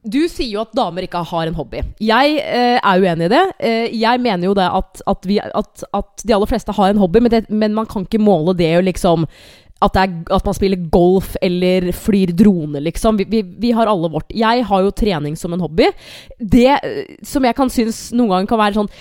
du 0.00 0.20
sier 0.32 0.54
jo 0.54 0.62
at 0.62 0.76
damer 0.76 1.04
ikke 1.04 1.20
har 1.28 1.48
en 1.48 1.56
hobby. 1.58 1.82
Jeg 2.00 2.36
eh, 2.40 2.78
er 2.78 3.02
uenig 3.02 3.28
i 3.28 3.32
det. 3.32 3.42
Eh, 3.60 3.96
jeg 4.00 4.22
mener 4.24 4.48
jo 4.48 4.54
det 4.56 4.68
at, 4.68 5.02
at, 5.10 5.26
vi, 5.28 5.36
at, 5.44 5.84
at 5.96 6.24
de 6.24 6.36
aller 6.36 6.48
fleste 6.48 6.74
har 6.76 6.92
en 6.92 7.02
hobby, 7.02 7.20
men, 7.20 7.32
det, 7.34 7.42
men 7.52 7.76
man 7.76 7.88
kan 7.90 8.06
ikke 8.08 8.22
måle 8.22 8.56
det 8.56 8.70
jo 8.72 8.86
liksom 8.86 9.28
at, 9.80 9.96
er, 9.96 10.12
at 10.32 10.44
man 10.44 10.56
spiller 10.56 10.88
golf 10.92 11.34
eller 11.40 11.90
flyr 11.96 12.34
drone, 12.36 12.82
liksom. 12.84 13.16
Vi, 13.20 13.26
vi, 13.32 13.42
vi 13.62 13.70
har 13.76 13.88
alle 13.88 14.10
vårt. 14.12 14.28
Jeg 14.36 14.64
har 14.68 14.84
jo 14.84 14.92
trening 14.92 15.38
som 15.40 15.56
en 15.56 15.62
hobby. 15.64 15.88
Det 16.40 16.66
eh, 16.76 17.14
som 17.26 17.44
jeg 17.44 17.56
kan 17.56 17.72
synes 17.72 18.08
noen 18.12 18.34
ganger 18.34 18.50
kan 18.50 18.60
være 18.60 18.80
sånn 18.80 18.92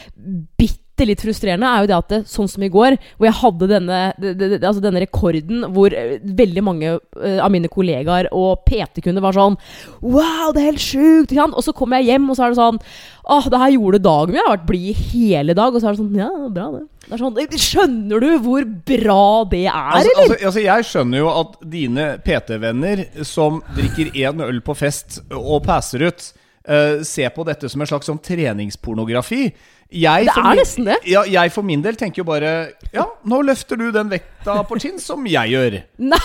bitte 0.99 1.07
litt 1.07 1.23
frustrerende, 1.23 1.67
er 1.67 1.83
jo 1.83 1.89
det 1.89 1.97
at 1.97 2.11
det, 2.11 2.19
sånn 2.29 2.49
som 2.51 2.63
i 2.63 2.71
går, 2.71 2.97
hvor 3.17 3.29
jeg 3.29 3.37
hadde 3.39 3.69
denne, 3.71 3.99
det, 4.19 4.33
det, 4.39 4.59
altså 4.59 4.83
denne 4.83 5.03
rekorden 5.03 5.63
hvor 5.75 5.93
eh, 5.95 6.17
veldig 6.19 6.63
mange 6.65 6.91
eh, 6.97 7.39
av 7.39 7.51
mine 7.53 7.71
kollegaer 7.71 8.29
og 8.35 8.65
PT-kunder 8.67 9.23
var 9.23 9.37
sånn 9.37 9.57
Wow, 10.03 10.51
det 10.55 10.61
er 10.61 10.71
helt 10.71 10.83
sjukt! 10.83 11.35
Og 11.39 11.63
så 11.63 11.73
kommer 11.75 11.99
jeg 11.99 12.13
hjem, 12.13 12.29
og 12.29 12.37
så 12.37 12.47
er 12.47 12.53
det 12.53 12.59
sånn 12.59 12.81
Åh, 13.29 13.45
det 13.51 13.59
her 13.61 13.75
gjorde 13.75 13.99
dagen 14.01 14.31
min. 14.31 14.39
Jeg 14.39 14.47
har 14.47 14.55
vært 14.55 14.69
blid 14.71 15.01
hele 15.11 15.53
dag. 15.53 15.75
Og 15.75 15.81
så 15.81 15.89
er 15.89 15.93
det 15.93 15.99
sånn 16.01 16.15
Ja, 16.17 16.29
bra, 16.49 16.69
det. 16.73 16.79
det 17.11 17.19
sånn, 17.21 17.59
skjønner 17.61 18.23
du 18.23 18.29
hvor 18.41 18.65
bra 18.89 19.25
det 19.51 19.65
er, 19.67 19.75
Altså, 19.99 20.13
eller? 20.15 20.23
altså, 20.23 20.39
altså, 20.49 20.63
jeg 20.65 20.87
skjønner 20.89 21.21
jo 21.21 21.31
at 21.35 21.55
dine 21.75 22.07
PT-venner 22.25 23.03
som 23.27 23.61
drikker 23.77 24.15
én 24.17 24.41
øl 24.47 24.63
på 24.65 24.75
fest 24.79 25.21
og 25.29 25.61
passer 25.67 26.07
ut, 26.09 26.31
uh, 26.69 27.05
ser 27.05 27.29
på 27.35 27.45
dette 27.45 27.69
som 27.69 27.85
en 27.85 27.91
slags 27.91 28.09
sånn 28.09 28.23
treningspornografi. 28.25 29.51
Jeg, 29.91 30.25
Det 30.27 30.33
er 30.37 30.43
min- 30.45 30.59
nesten 30.59 30.85
det. 30.85 30.97
Ja, 31.09 31.23
jeg 31.25 31.51
for 31.51 31.65
min 31.65 31.81
del 31.81 31.95
tenker 31.97 32.21
jo 32.21 32.23
bare 32.27 32.49
Ja, 32.93 33.07
nå 33.25 33.39
løfter 33.41 33.75
du 33.77 33.87
den 33.91 34.09
vekta 34.11 34.59
på 34.69 34.77
chins 34.79 35.03
som 35.09 35.25
jeg 35.25 35.49
gjør. 35.49 35.79
Nei, 36.11 36.19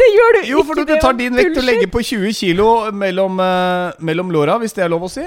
det 0.00 0.08
gjør 0.16 0.32
du 0.40 0.48
Jo, 0.50 0.62
for 0.66 0.74
du, 0.74 0.84
du 0.84 0.96
tar 1.00 1.12
din 1.14 1.34
vekt 1.38 1.56
og 1.58 1.64
legger 1.64 1.86
på 1.94 2.02
20 2.02 2.32
kilo 2.34 2.68
mellom, 2.92 3.38
uh, 3.38 3.92
mellom 4.02 4.30
låra, 4.34 4.58
hvis 4.58 4.74
det 4.74 4.82
er 4.84 4.90
lov 4.90 5.06
å 5.06 5.10
si. 5.10 5.22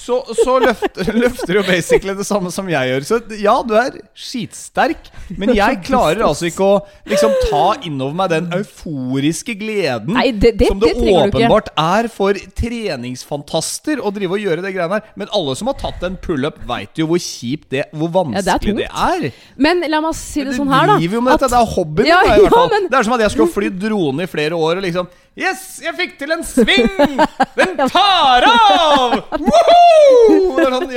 Så, 0.00 0.16
så 0.40 0.54
løfter, 0.64 1.10
løfter 1.12 1.50
du 1.52 1.58
jo 1.60 1.62
basically 1.68 2.14
det 2.16 2.24
samme 2.24 2.48
som 2.54 2.68
jeg 2.72 2.88
gjør. 2.88 3.04
Så 3.04 3.18
ja, 3.42 3.58
du 3.68 3.74
er 3.76 3.98
skitsterk, 4.16 5.10
men 5.36 5.52
jeg 5.54 5.82
klarer 5.84 6.22
altså 6.24 6.48
ikke 6.48 6.64
å 6.64 6.78
liksom 7.10 7.34
ta 7.50 7.64
innover 7.84 8.16
meg 8.22 8.30
den 8.32 8.48
euforiske 8.56 9.54
gleden 9.60 10.14
Nei, 10.16 10.30
det- 10.32 10.54
det- 10.58 10.70
som 10.72 10.80
det, 10.80 10.94
det 10.96 11.04
du 11.04 11.12
åpenbart 11.20 11.68
er 11.76 12.08
for 12.08 12.32
treningsfantaster 12.56 14.00
å 14.00 14.12
drive 14.14 14.36
og 14.38 14.44
gjøre 14.44 14.64
det 14.64 14.72
greiene 14.74 14.98
her. 14.98 15.12
Men 15.20 15.28
alle 15.36 15.54
som 15.58 15.68
har 15.70 15.76
tatt 15.80 16.02
en 16.06 16.16
pullup, 16.20 16.58
veit 16.68 16.96
jo 17.00 17.06
hvor 17.10 17.20
kjipt 17.20 17.68
det 17.74 17.84
Hvor 17.92 18.10
vanskelig 18.14 18.46
Ja, 18.46 18.58
det 18.58 18.88
er 18.88 19.20
det 19.20 19.30
er. 19.30 19.38
Men 19.60 19.84
la 19.90 20.00
meg 20.04 20.14
si 20.18 20.44
det 20.46 20.56
sånn 20.56 20.70
her, 20.72 20.86
da. 20.94 20.96
driver 21.00 21.20
jo 21.20 21.24
med 21.26 21.34
dette, 21.36 21.50
det 21.52 21.60
er 21.60 21.74
hobbyen 21.76 22.06
Ja, 22.10 22.20
da, 22.24 22.24
i 22.24 22.40
hvert 22.40 22.46
ja, 22.48 22.54
fall. 22.56 22.70
men- 22.74 22.88
Det 22.90 22.98
er 22.98 23.02
som 23.08 23.12
at 23.18 23.20
jeg 23.26 23.34
skulle 23.36 23.52
fly 23.54 23.68
drone 23.86 24.22
i 24.24 24.30
flere 24.30 24.56
år 24.56 24.80
og 24.80 24.86
liksom 24.88 25.08
Yes, 25.40 25.78
jeg 25.80 25.94
fikk 25.96 26.16
til 26.18 26.32
en 26.34 26.42
sving! 26.44 27.20
Den 27.56 27.76
tar 27.94 28.42
av! 28.50 29.14
Woohoo! 29.38 29.68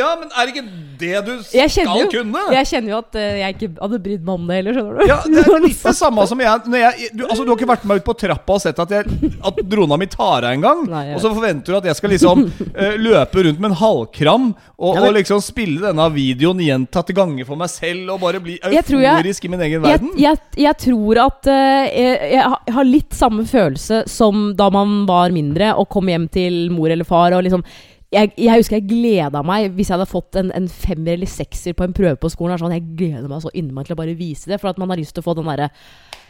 Det 0.03 0.09
ja, 0.09 0.15
men 0.19 0.33
er 0.35 0.51
ikke 0.51 0.63
det 0.99 1.19
du 1.25 1.31
skal 1.43 1.97
jo, 1.99 2.07
kunne? 2.11 2.41
jeg 2.53 2.67
kjenner 2.69 2.93
jo 2.93 2.97
at 3.01 3.15
eh, 3.19 3.37
jeg 3.41 3.55
ikke 3.55 3.67
hadde 3.81 3.99
brydd 4.03 4.25
meg 4.27 4.33
om 4.35 4.43
det 4.49 4.57
heller, 4.59 4.75
skjønner 4.77 4.99
du. 4.99 5.05
Ja, 5.09 5.17
det 5.25 5.43
er 5.43 5.63
litt 5.67 5.83
det 5.83 5.93
samme 5.97 6.25
som 6.29 6.43
jeg, 6.43 6.61
når 6.69 6.81
jeg 6.83 7.09
du, 7.17 7.23
altså, 7.27 7.43
du 7.43 7.51
har 7.51 7.57
ikke 7.59 7.69
vært 7.71 7.85
med 7.87 7.93
meg 7.93 8.01
ut 8.03 8.07
på 8.07 8.15
trappa 8.23 8.57
og 8.57 8.61
sett 8.63 8.79
at, 8.83 8.93
jeg, 8.93 9.31
at 9.49 9.61
drona 9.71 9.97
mi 9.99 10.07
tar 10.11 10.45
av 10.45 10.49
en 10.51 10.63
gang. 10.63 10.83
Nei, 10.91 11.03
og 11.15 11.23
så 11.23 11.31
forventer 11.33 11.73
du 11.73 11.77
at 11.79 11.87
jeg 11.89 11.99
skal 11.99 12.13
liksom 12.13 12.43
eh, 12.73 12.97
løpe 13.01 13.45
rundt 13.47 13.63
med 13.63 13.71
en 13.71 13.79
halvkram 13.81 14.49
og, 14.53 14.89
Ja, 14.93 14.99
men- 14.99 15.07
og 15.09 15.17
liksom 15.17 15.41
spille 15.43 15.81
denne 15.87 16.07
videoen 16.13 16.61
gjentatte 16.63 17.15
ganger 17.15 17.47
for 17.47 17.59
meg 17.59 17.71
selv 17.73 18.13
og 18.15 18.21
bare 18.23 18.41
bli 18.43 18.59
euforisk 18.59 19.43
jeg- 19.43 19.49
i 19.49 19.53
min 19.55 19.65
egen 19.67 19.83
verden. 19.83 20.11
jeg, 20.19 20.39
jeg 20.59 20.77
tror 20.83 21.21
at 21.25 21.49
uh, 21.49 21.85
jeg 21.93 22.75
har 22.77 22.87
litt 22.87 23.15
samme 23.15 23.45
følelse 23.49 24.03
som 24.11 24.51
da 24.59 24.69
man 24.73 25.05
var 25.09 25.33
mindre 25.35 25.73
og 25.79 25.89
kom 25.93 26.11
hjem 26.11 26.27
til 26.33 26.69
mor 26.73 26.91
eller 26.93 27.07
far 27.07 27.35
og 27.37 27.43
liksom 27.47 27.63
jeg, 28.13 28.33
jeg 28.37 28.61
husker 28.61 28.79
jeg 28.79 28.87
gleda 28.89 29.43
meg 29.45 29.73
hvis 29.75 29.89
jeg 29.89 29.97
hadde 29.97 30.09
fått 30.09 30.39
en, 30.39 30.51
en 30.55 30.69
femmer 30.69 31.17
eller 31.17 31.29
sekser 31.29 31.75
på 31.77 31.87
en 31.87 31.95
prøve 31.95 32.19
på 32.21 32.31
skolen. 32.31 32.59
Sånn, 32.61 32.75
jeg 32.75 32.85
gleder 32.99 33.29
meg 33.31 33.43
så 33.43 33.53
innmari 33.57 33.89
til 33.89 33.97
å 33.97 34.01
bare 34.03 34.17
vise 34.17 34.51
det, 34.51 34.61
for 34.61 34.71
at 34.71 34.81
man 34.81 34.93
har 34.93 35.01
lyst 35.01 35.15
til 35.17 35.23
å 35.23 35.27
få 35.27 35.37
den 35.37 35.49
derre 35.49 35.71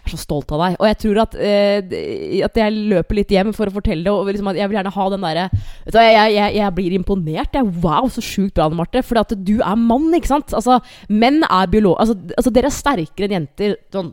jeg 0.04 0.12
er 0.12 0.18
så 0.18 0.20
stolt 0.20 0.50
av 0.52 0.60
deg. 0.60 0.74
Og 0.82 0.88
jeg 0.90 0.98
tror 1.00 1.20
at, 1.22 1.36
eh, 1.40 2.42
at 2.44 2.58
jeg 2.60 2.80
løper 2.92 3.16
litt 3.16 3.30
hjem 3.32 3.54
for 3.56 3.72
å 3.72 3.76
fortelle 3.78 4.04
det. 4.04 4.12
Og 4.12 4.28
liksom 4.28 4.50
jeg 4.52 4.68
vil 4.68 4.76
gjerne 4.76 4.92
ha 4.92 5.06
den 5.14 5.24
derre 5.24 5.46
jeg, 5.48 6.34
jeg, 6.36 6.56
jeg 6.58 6.76
blir 6.76 6.96
imponert. 6.98 7.56
Jeg, 7.56 7.70
wow, 7.80 8.10
så 8.12 8.20
sjukt 8.20 8.58
bra, 8.58 8.68
Marte. 8.68 9.00
For 9.08 9.22
at 9.22 9.32
du 9.32 9.54
er 9.62 9.80
mann, 9.80 10.10
ikke 10.18 10.34
sant? 10.34 10.52
Altså, 10.52 10.82
menn 11.08 11.40
er 11.48 11.72
biolog... 11.72 11.96
Altså, 12.04 12.18
altså, 12.36 12.52
dere 12.52 12.68
er 12.68 12.76
sterkere 12.76 13.30
enn 13.30 13.38
jenter. 13.38 13.78
Sånn 13.96 14.12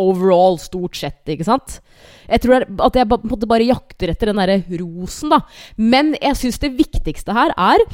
overall, 0.00 0.56
stort 0.60 0.96
sett, 0.96 1.22
ikke 1.32 1.44
sant? 1.44 1.78
Jeg 2.26 2.42
tror 2.44 2.66
at 2.88 2.98
jeg 2.98 3.08
på 3.10 3.20
en 3.20 3.32
måte 3.32 3.48
bare 3.50 3.68
jakter 3.68 4.12
etter 4.12 4.32
den 4.32 4.42
derre 4.42 4.60
rosen, 4.80 5.32
da. 5.32 5.42
Men 5.78 6.14
jeg 6.20 6.38
syns 6.42 6.60
det 6.62 6.74
viktigste 6.78 7.36
her 7.36 7.54
er 7.56 7.86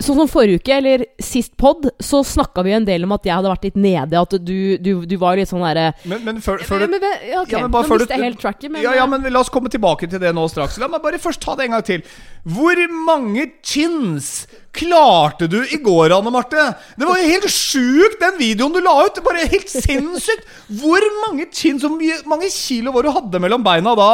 Sånn 0.00 0.16
som 0.16 0.28
forrige 0.30 0.60
uke, 0.60 0.76
eller 0.80 1.04
sist 1.22 1.52
pod, 1.60 1.86
så 2.00 2.22
snakka 2.24 2.64
vi 2.64 2.72
en 2.76 2.86
del 2.88 3.04
om 3.04 3.12
at 3.16 3.26
jeg 3.28 3.34
hadde 3.36 3.52
vært 3.52 3.66
litt 3.68 3.78
nede. 3.80 4.20
At 4.20 4.36
du, 4.40 4.56
du, 4.80 4.90
du 5.08 5.16
var 5.20 5.36
litt 5.36 5.50
sånn 5.50 5.64
derre 5.64 5.90
Men, 6.08 6.22
men 6.26 6.40
før, 6.44 6.62
før 6.64 6.86
men, 6.86 6.96
men, 6.96 7.18
ja, 7.28 7.42
okay. 7.42 7.58
Ja, 7.58 7.64
men 7.66 7.74
bare 7.74 7.88
Nå 7.88 7.98
mistet 8.00 8.16
jeg 8.16 8.24
helt 8.24 8.40
tracket, 8.40 8.68
men, 8.70 8.82
ja, 8.84 8.94
ja, 8.96 9.04
eh, 9.04 9.12
men 9.12 9.28
la 9.28 9.44
oss 9.44 9.52
komme 9.52 9.72
tilbake 9.72 10.08
til 10.10 10.22
det 10.22 10.32
nå 10.36 10.46
straks. 10.50 10.80
La 10.80 10.88
meg 10.90 11.04
bare 11.04 11.20
først 11.20 11.42
ta 11.44 11.56
det 11.58 11.68
en 11.68 11.76
gang 11.76 11.86
til. 11.86 12.04
Hvor 12.48 12.80
mange 13.06 13.46
chins 13.66 14.48
klarte 14.76 15.48
du 15.50 15.60
i 15.60 15.80
går, 15.82 16.14
Anne 16.16 16.32
Marte? 16.32 16.70
Det 16.96 17.06
var 17.06 17.20
jo 17.20 17.30
helt 17.34 17.48
sjukt, 17.52 18.20
den 18.22 18.38
videoen 18.40 18.74
du 18.74 18.80
la 18.84 18.96
ut! 19.04 19.22
Bare 19.26 19.48
helt 19.52 19.70
sinnssykt! 19.70 20.48
Hvor 20.80 21.04
mange 21.26 21.50
chins 21.52 21.84
og 21.84 22.00
mange 22.30 22.48
kilo 22.54 22.94
var 22.94 23.04
det 23.04 23.12
du 23.12 23.18
hadde 23.18 23.42
mellom 23.42 23.66
beina 23.66 23.96
da? 23.98 24.12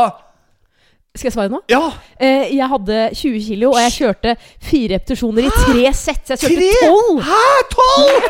Skal 1.17 1.29
jeg 1.31 1.35
svare 1.37 1.53
nå? 1.53 1.61
Ja, 1.73 1.83
Eh, 2.21 2.55
jeg 2.57 2.69
hadde 2.69 2.99
20 3.15 3.41
kilo, 3.45 3.71
og 3.75 3.81
jeg 3.83 3.93
kjørte 3.97 4.37
fire 4.65 4.95
repetisjoner 4.97 5.49
i 5.49 5.51
tre 5.53 5.93
sett. 5.97 6.25
Så 6.29 6.49
jeg 6.49 6.57
kjørte 6.57 6.87
tolv! 6.87 7.21
Hæ? 7.27 7.43
Tolv?! 7.75 8.23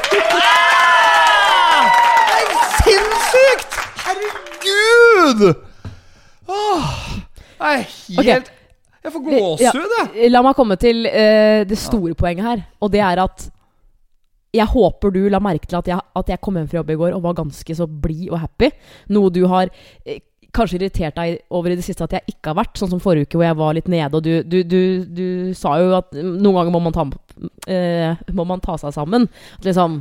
Det 2.27 2.37
er 2.37 2.46
sinnssykt! 2.83 3.77
Herregud! 4.07 5.42
Åh, 6.46 6.87
det 7.59 7.66
er 7.72 7.83
helt 8.22 8.53
Jeg 9.07 9.12
får 9.14 9.22
gåsehud, 9.27 9.92
jeg. 9.99 10.09
Ja, 10.22 10.29
la 10.35 10.42
meg 10.46 10.57
komme 10.59 10.77
til 10.83 11.07
eh, 11.07 11.62
det 11.68 11.79
store 11.79 12.14
poenget 12.18 12.46
her. 12.46 12.64
Og 12.83 12.90
det 12.94 13.03
er 13.07 13.22
at 13.22 13.49
jeg 14.57 14.66
håper 14.72 15.12
du 15.12 15.20
la 15.29 15.38
merke 15.42 15.68
til 15.68 15.77
at 15.79 15.88
jeg, 15.90 16.01
at 16.16 16.31
jeg 16.33 16.40
kom 16.42 16.57
hjem 16.57 16.66
fra 16.70 16.79
jobb 16.81 16.90
i 16.94 16.96
går 16.99 17.14
og 17.18 17.22
var 17.27 17.37
ganske 17.38 17.75
så 17.77 17.87
blid 17.87 18.31
og 18.33 18.40
happy. 18.40 18.70
Noe 19.14 19.31
du 19.35 19.42
har 19.51 19.70
eh, 20.07 20.18
kanskje 20.55 20.79
irritert 20.79 21.17
deg 21.19 21.41
over 21.51 21.73
i 21.73 21.79
det 21.79 21.85
siste 21.87 22.05
at 22.07 22.17
jeg 22.17 22.35
ikke 22.35 22.53
har 22.53 22.59
vært. 22.61 22.79
Sånn 22.79 22.93
som 22.93 23.03
forrige 23.03 23.29
uke 23.29 23.41
hvor 23.41 23.49
jeg 23.49 23.59
var 23.59 23.77
litt 23.77 23.91
nede, 23.93 24.19
og 24.19 24.25
du, 24.25 24.43
du, 24.47 24.59
du, 24.67 24.81
du 25.07 25.27
sa 25.59 25.77
jo 25.83 25.93
at 25.99 26.13
noen 26.17 26.61
ganger 26.61 26.75
må 26.75 26.83
man 26.87 26.97
ta, 26.97 27.07
eh, 27.73 28.27
må 28.37 28.47
man 28.49 28.63
ta 28.65 28.79
seg 28.81 28.95
sammen. 28.97 29.29
At 29.59 29.69
liksom 29.69 30.01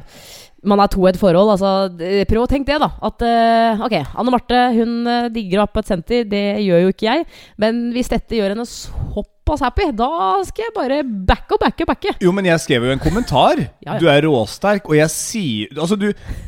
man 0.67 0.81
er 0.83 0.91
to 0.91 1.03
i 1.05 1.11
et 1.11 1.19
forhold. 1.19 1.53
Altså, 1.55 1.71
prøv 2.29 2.45
å 2.45 2.49
tenke 2.49 2.73
det, 2.73 2.79
da. 2.81 2.91
At 3.05 3.25
eh, 3.25 3.83
ok, 3.85 3.95
Anne 4.17 4.33
Marte 4.33 4.61
hun 4.75 4.95
eh, 5.09 5.27
digger 5.33 5.63
opp 5.65 5.79
et 5.81 5.89
senter. 5.91 6.25
Det 6.29 6.43
gjør 6.65 6.85
jo 6.85 6.93
ikke 6.93 7.07
jeg. 7.07 7.25
Men 7.61 7.87
hvis 7.95 8.11
dette 8.11 8.37
gjør 8.37 8.55
henne 8.55 8.67
såpass 8.67 9.63
happy, 9.65 9.89
da 9.97 10.09
skal 10.47 10.67
jeg 10.67 10.75
bare 10.75 11.01
backe 11.05 11.57
og 11.57 11.61
backe 11.63 11.85
og 11.85 11.91
backe. 11.91 12.15
Jo, 12.23 12.33
men 12.35 12.49
jeg 12.49 12.63
skrev 12.65 12.87
jo 12.87 12.95
en 12.95 13.03
kommentar. 13.03 13.61
Ja, 13.85 13.93
ja. 13.95 13.99
Du 14.01 14.07
er 14.09 14.25
råsterk, 14.25 14.87
og 14.89 14.95
jeg 14.97 15.11
sier 15.13 15.75
Altså, 15.77 15.93
du, 15.99 16.07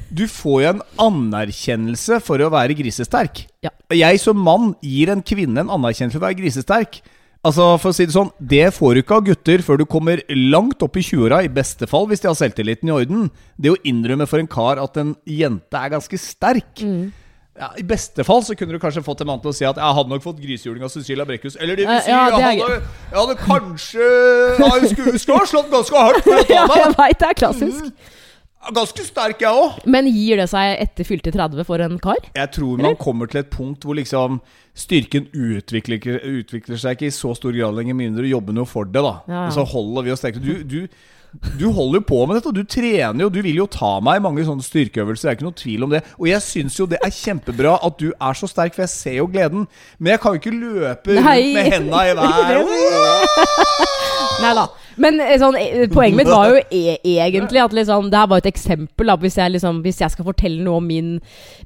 du 0.10 0.24
får 0.32 0.62
jo 0.64 0.70
en 0.72 0.80
anerkjennelse 1.04 2.18
for 2.26 2.42
å 2.42 2.50
være 2.50 2.74
grisesterk. 2.80 3.44
Ja. 3.62 3.70
Jeg 3.94 4.18
som 4.24 4.40
mann 4.42 4.72
gir 4.82 5.12
en 5.14 5.22
kvinne 5.22 5.62
en 5.62 5.74
anerkjennelse 5.76 6.18
for 6.18 6.26
å 6.26 6.30
være 6.32 6.40
grisesterk. 6.42 6.98
Altså, 7.48 7.68
for 7.80 7.94
å 7.94 7.96
si 7.96 8.06
Det 8.08 8.16
sånn 8.16 8.32
Det 8.42 8.66
får 8.76 8.96
du 8.98 9.02
ikke 9.04 9.18
av 9.20 9.28
gutter 9.30 9.62
før 9.66 9.80
du 9.80 9.86
kommer 9.90 10.20
langt 10.34 10.82
opp 10.84 10.98
i 11.00 11.04
20-åra, 11.06 11.44
i 11.46 11.52
beste 11.54 11.88
fall, 11.90 12.08
hvis 12.10 12.24
de 12.24 12.28
har 12.32 12.36
selvtilliten 12.40 12.90
i 12.92 12.96
orden. 12.98 13.30
Det 13.56 13.72
å 13.72 13.78
innrømme 13.88 14.28
for 14.28 14.42
en 14.44 14.50
kar 14.52 14.82
at 14.84 15.00
en 15.00 15.14
jente 15.26 15.80
er 15.80 15.94
ganske 15.96 16.20
sterk 16.20 16.82
Mm. 16.84 17.08
ja, 17.58 17.70
I 17.80 17.84
beste 17.88 18.24
fall 18.28 18.44
så 18.46 18.54
kunne 18.58 18.76
du 18.76 18.80
kanskje 18.82 19.02
fått 19.06 19.22
en 19.24 19.30
mann 19.32 19.40
til 19.42 19.50
å 19.50 19.56
si 19.56 19.66
at 19.66 19.80
jeg 19.80 19.96
hadde 19.98 20.12
nok 20.12 20.22
fått 20.26 20.42
grisehjuling 20.44 20.84
av 20.86 20.92
Cecilia 20.94 21.26
Brekkhus. 21.26 21.56
Eller 21.60 21.76
det 21.80 21.88
vil 21.88 21.96
Eh, 21.96 22.04
si, 22.06 22.12
ja, 22.12 22.26
det 22.30 22.44
er 22.44 22.52
jeg, 22.52 22.62
hadde, 22.62 22.92
jeg 23.12 23.18
hadde 23.22 23.38
kanskje 23.46 24.10
ja, 24.60 24.70
Jeg 24.78 24.92
skulle, 24.94 25.20
skulle 25.24 25.40
ha 25.42 25.48
slått 25.54 25.72
ganske 25.72 26.04
hardt 26.04 26.22
for 26.28 26.36
å 26.38 26.44
ta 26.44 26.54
Ja, 26.54 26.68
jeg 26.84 26.94
vet, 27.00 27.20
det 27.24 27.30
er 27.32 27.40
klassisk. 27.42 27.90
Ganske 28.74 29.04
sterk, 29.06 29.42
jeg 29.46 29.54
òg. 29.54 29.78
Men 29.88 30.10
gir 30.12 30.40
det 30.42 30.48
seg 30.52 30.80
etter 30.82 31.08
fylte 31.08 31.32
30 31.32 31.64
for 31.68 31.84
en 31.86 32.00
kar? 32.04 32.20
Jeg 32.36 32.52
tror 32.56 32.82
man 32.82 32.98
kommer 33.00 33.30
til 33.32 33.44
et 33.44 33.52
punkt 33.54 33.86
hvor 33.86 33.96
liksom 33.96 34.42
styrken 34.78 35.30
utvikler, 35.32 36.20
utvikler 36.26 36.82
seg 36.82 36.98
ikke 36.98 37.08
i 37.08 37.16
så 37.16 37.32
stor 37.38 37.56
grad 37.56 37.78
lenger, 37.78 37.96
med 37.96 38.10
mindre 38.10 38.26
du 38.26 38.32
jobber 38.34 38.58
noe 38.58 38.68
for 38.70 38.90
det. 38.90 39.00
da 39.00 39.14
Ja, 39.30 39.46
ja. 39.46 39.54
Så 39.56 39.64
holder 39.72 40.08
vi 40.08 40.14
oss 40.16 40.24
sterke. 40.26 40.44
Du, 40.44 40.66
du, 40.68 40.80
du 41.60 41.68
holder 41.72 42.00
jo 42.00 42.06
på 42.08 42.20
med 42.26 42.38
dette, 42.38 42.52
og 42.52 42.56
du 42.56 42.64
trener 42.64 43.26
jo. 43.26 43.30
Du 43.30 43.42
vil 43.44 43.60
jo 43.60 43.68
ta 43.72 43.98
meg 44.04 44.20
i 44.20 44.24
mange 44.24 44.46
sånne 44.48 44.66
styrkeøvelser. 44.66 45.28
Det 45.28 45.32
er 45.32 45.38
ikke 45.38 45.48
noe 45.48 45.60
tvil 45.60 45.86
om 45.88 45.94
det. 45.94 46.02
Og 46.18 46.30
jeg 46.32 46.46
syns 46.46 46.80
jo 46.80 46.88
det 46.90 47.02
er 47.04 47.14
kjempebra 47.14 47.78
at 47.86 48.00
du 48.00 48.10
er 48.14 48.40
så 48.40 48.50
sterk, 48.50 48.76
for 48.76 48.86
jeg 48.86 48.94
ser 48.94 49.20
jo 49.20 49.30
gleden. 49.32 49.68
Men 50.00 50.16
jeg 50.16 50.24
kan 50.24 50.34
jo 50.34 50.42
ikke 50.42 50.56
løpe 50.56 51.20
Nei. 51.20 51.38
rundt 51.38 51.54
med 51.60 51.72
henda 51.76 52.04
i 52.08 52.18
været. 52.22 52.76
Nei 54.44 54.54
da. 54.58 54.68
Men 55.02 55.20
eh, 55.22 55.36
sånn, 55.38 55.58
eh, 55.60 55.86
poenget 55.92 56.18
mitt 56.18 56.30
var 56.30 56.50
jo 56.52 56.62
e 56.74 56.98
egentlig 57.22 57.62
at 57.62 57.74
liksom, 57.76 58.10
det 58.10 58.18
her 58.18 58.30
var 58.32 58.42
et 58.42 58.50
eksempel. 58.50 59.10
Da, 59.12 59.18
hvis, 59.22 59.38
jeg 59.40 59.54
liksom, 59.54 59.82
hvis 59.86 60.02
jeg 60.02 60.14
skal 60.14 60.28
fortelle 60.28 60.64
noe 60.66 60.82
om 60.82 60.88
min, 60.90 61.12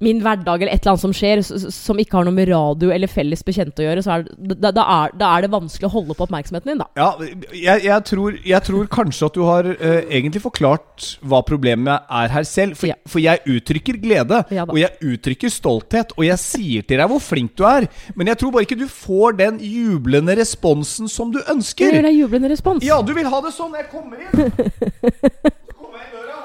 min 0.04 0.22
hverdag 0.24 0.66
eller 0.66 0.74
et 0.74 0.84
eller 0.84 0.96
annet 0.96 1.06
som 1.06 1.16
skjer, 1.16 1.44
som 1.72 2.02
ikke 2.02 2.20
har 2.20 2.28
noe 2.28 2.36
med 2.36 2.52
radio 2.52 2.92
eller 2.94 3.12
felles 3.12 3.44
bekjente 3.48 3.84
å 3.84 3.88
gjøre, 3.88 4.04
så 4.06 4.18
er 4.18 4.28
det, 4.28 4.58
da, 4.60 4.74
da, 4.76 4.88
er, 4.98 5.16
da 5.20 5.32
er 5.36 5.46
det 5.46 5.54
vanskelig 5.54 5.88
å 5.88 5.94
holde 5.96 6.18
på 6.18 6.28
oppmerksomheten 6.28 6.74
din, 6.74 6.84
da. 6.84 6.90
Ja, 7.00 7.12
jeg, 7.56 7.86
jeg, 7.88 8.00
tror, 8.10 8.36
jeg 8.48 8.68
tror 8.68 8.92
kanskje 8.92 9.32
at 9.32 9.38
du 9.38 9.44
har 9.48 9.51
eh, 9.68 10.06
egentlig 10.18 10.42
forklart 10.44 11.18
hva 11.28 11.42
problemet 11.46 12.06
er 12.10 12.28
her 12.34 12.44
selv. 12.48 12.76
For, 12.80 12.88
Ja. 12.88 12.96
for 13.08 13.20
jeg 13.20 13.40
uttrykker 13.46 14.00
glede, 14.02 14.40
Ja 14.52 14.64
og 14.68 14.78
jeg 14.80 14.92
uttrykker 15.02 15.50
stolthet, 15.54 16.12
og 16.18 16.24
jeg 16.26 16.38
sier 16.40 16.82
til 16.88 16.98
deg 17.02 17.08
hvor 17.12 17.20
flink 17.22 17.56
du 17.60 17.64
er. 17.68 17.88
Men 18.16 18.28
jeg 18.32 18.38
tror 18.42 18.52
bare 18.56 18.64
ikke 18.68 18.80
du 18.80 18.88
får 18.88 19.38
den 19.38 19.60
jublende 19.60 20.36
responsen 20.40 21.08
som 21.10 21.32
du 21.32 21.40
Det 21.40 21.48
ønsker. 21.56 21.92
gir 21.92 22.02
deg 22.08 22.16
jublende 22.20 22.50
respons. 22.50 22.84
Ja, 22.84 23.02
du 23.02 23.14
vil 23.14 23.26
ha 23.28 23.42
det 23.42 23.54
sånn. 23.54 23.74
Jeg 23.76 23.90
kommer 23.92 24.18
inn. 24.18 24.32
Så 25.68 25.76
kommer 25.78 25.98
jeg 26.00 26.08
inn 26.08 26.16
døra. 26.16 26.40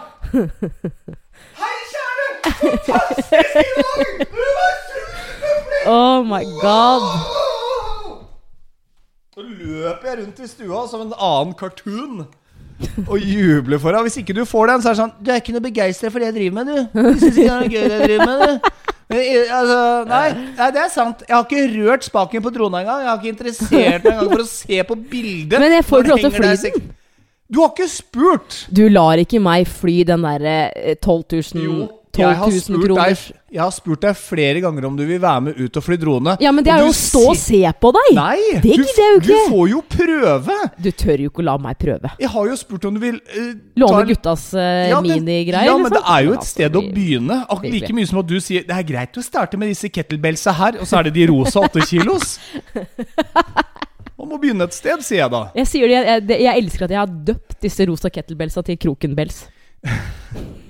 Hei, 1.56 1.76
kjære! 1.92 2.26
Fantastisk 2.44 3.32
i 3.32 3.74
dag! 3.80 4.26
Du 4.30 4.42
var 4.58 4.72
superflink! 4.90 5.86
Oh 5.86 6.22
my 6.26 6.42
god. 6.60 7.02
Så 9.36 9.42
løper 9.44 10.08
jeg 10.08 10.18
rundt 10.22 10.38
i 10.40 10.46
stua 10.48 10.86
som 10.88 11.02
en 11.04 11.12
annen 11.12 11.52
cartoon 11.60 12.22
og 13.10 13.16
jubler 13.20 13.80
for 13.80 13.96
deg. 13.96 14.08
Hvis 14.08 14.18
ikke 14.20 14.36
du 14.36 14.42
får 14.48 14.72
den, 14.72 14.82
så 14.82 14.90
er 14.90 14.96
det 14.96 15.00
sånn 15.00 15.14
Du 15.20 15.30
er 15.32 15.40
ikke 15.40 15.54
noe 15.54 15.64
begeistra 15.64 16.10
for 16.12 16.22
det 16.22 16.28
jeg 16.30 16.36
driver 16.36 16.58
med, 16.58 16.72
du. 16.72 17.00
Du 17.14 17.22
syns 17.22 17.30
ikke 17.30 17.46
det 17.46 17.46
er 17.46 17.62
noe 17.62 17.72
gøy 17.72 17.86
det 17.86 17.96
jeg 17.96 18.10
driver 18.10 18.30
med, 18.32 18.42
du. 18.42 18.84
Men, 19.06 19.20
eh, 19.22 19.54
altså, 19.54 19.80
nei, 20.10 20.24
nei, 20.58 20.68
det 20.74 20.82
er 20.82 20.88
sant. 20.90 21.24
Jeg 21.28 21.36
har 21.36 21.44
ikke 21.46 21.66
rørt 21.76 22.06
spaken 22.08 22.42
på 22.42 22.52
trona 22.56 22.82
engang. 22.82 23.04
Jeg 23.04 23.10
har 23.12 23.20
ikke 23.20 23.34
interessert 23.36 24.06
meg 24.06 24.12
engang 24.12 24.32
for 24.32 24.42
å 24.42 24.48
se 24.50 24.80
på 24.88 24.96
bildet. 25.12 25.58
Men 25.62 25.76
jeg 25.76 25.86
får 25.86 26.02
ikke 26.02 26.14
lov 26.14 26.24
til 26.24 26.32
å 26.32 26.36
fly 26.36 26.54
den. 26.64 26.88
Du 27.46 27.60
har 27.62 27.70
ikke 27.70 27.86
spurt! 27.86 28.56
Du 28.74 28.82
lar 28.90 29.22
ikke 29.22 29.38
meg 29.38 29.68
fly 29.70 30.00
den 30.08 30.26
derre 30.26 30.56
eh, 30.74 30.96
12 30.98 31.22
000, 31.54 31.62
Jo, 31.62 31.76
12 32.16 32.22
jeg 32.24 32.38
har, 32.40 32.52
000 32.52 32.62
spurt 32.64 32.84
kroner. 32.86 33.12
deg, 33.12 33.40
jeg 33.56 33.60
har 33.62 33.72
spurt 33.76 34.02
deg 34.06 34.18
flere 34.18 34.62
ganger 34.64 34.86
om 34.88 34.96
du 34.98 35.02
vil 35.08 35.20
være 35.22 35.42
med 35.46 35.60
ut 35.60 35.78
og 35.80 35.84
fly 35.86 35.98
drone. 36.00 36.34
Ja, 36.42 36.52
men 36.56 36.66
det 36.66 36.72
er 36.74 36.82
jo 36.86 36.90
å 36.90 36.96
stå 36.96 37.22
og 37.30 37.38
se 37.40 37.60
på 37.84 37.92
deg! 37.96 38.08
Nei! 38.16 38.38
Det 38.64 38.72
gidder 38.72 39.02
jeg 39.02 39.14
jo 39.14 39.20
du 39.26 39.52
får 39.52 39.70
jo 39.72 39.82
prøve! 39.96 40.58
Du 40.82 40.90
tør 41.04 41.24
jo 41.26 41.30
ikke 41.32 41.44
å 41.44 41.46
la 41.50 41.56
meg 41.68 41.78
prøve. 41.82 42.12
Jeg 42.22 42.32
har 42.34 42.50
jo 42.50 42.58
spurt 42.60 42.88
om 42.90 42.96
du 42.96 43.02
vil 43.04 43.20
uh, 43.20 43.52
Låne 43.78 43.92
ta 43.92 44.02
en- 44.02 44.10
guttas 44.10 44.48
uh, 44.56 44.66
Ja, 44.90 45.00
minigreier. 45.04 45.70
Ja, 45.70 45.78
men 45.80 45.94
det 45.94 46.02
er 46.02 46.26
jo 46.26 46.34
et 46.36 46.48
sted 46.48 46.80
å 46.80 46.84
begynne. 46.88 47.40
Ak 47.52 47.64
like 47.66 47.92
mye 47.96 48.10
som 48.10 48.20
at 48.24 48.30
du 48.30 48.36
sier 48.42 48.66
det 48.66 48.76
er 48.76 48.88
greit 48.88 49.16
å 49.20 49.24
starte 49.24 49.60
med 49.60 49.72
disse 49.72 49.92
kettlebellsa 49.92 50.56
her, 50.56 50.80
og 50.82 50.88
så 50.88 51.00
er 51.00 51.08
det 51.10 51.16
de 51.20 51.30
rosa 51.32 51.62
åtte 51.66 51.84
kilos. 51.86 52.36
Man 54.16 54.30
må 54.32 54.38
begynne 54.40 54.64
et 54.64 54.74
sted, 54.74 55.02
sier 55.04 55.26
jeg 55.26 55.32
da. 55.32 55.42
Jeg 55.54 55.66
det, 55.68 55.88
jeg, 55.92 56.04
jeg, 56.32 56.44
jeg 56.46 56.62
elsker 56.62 56.86
at 56.86 56.94
jeg 56.94 57.02
har 57.02 57.16
døpt 57.30 57.58
disse 57.62 57.86
rosa 57.90 58.10
kettlebellsa 58.12 58.64
til 58.66 58.78
krokenbells. 58.86 59.44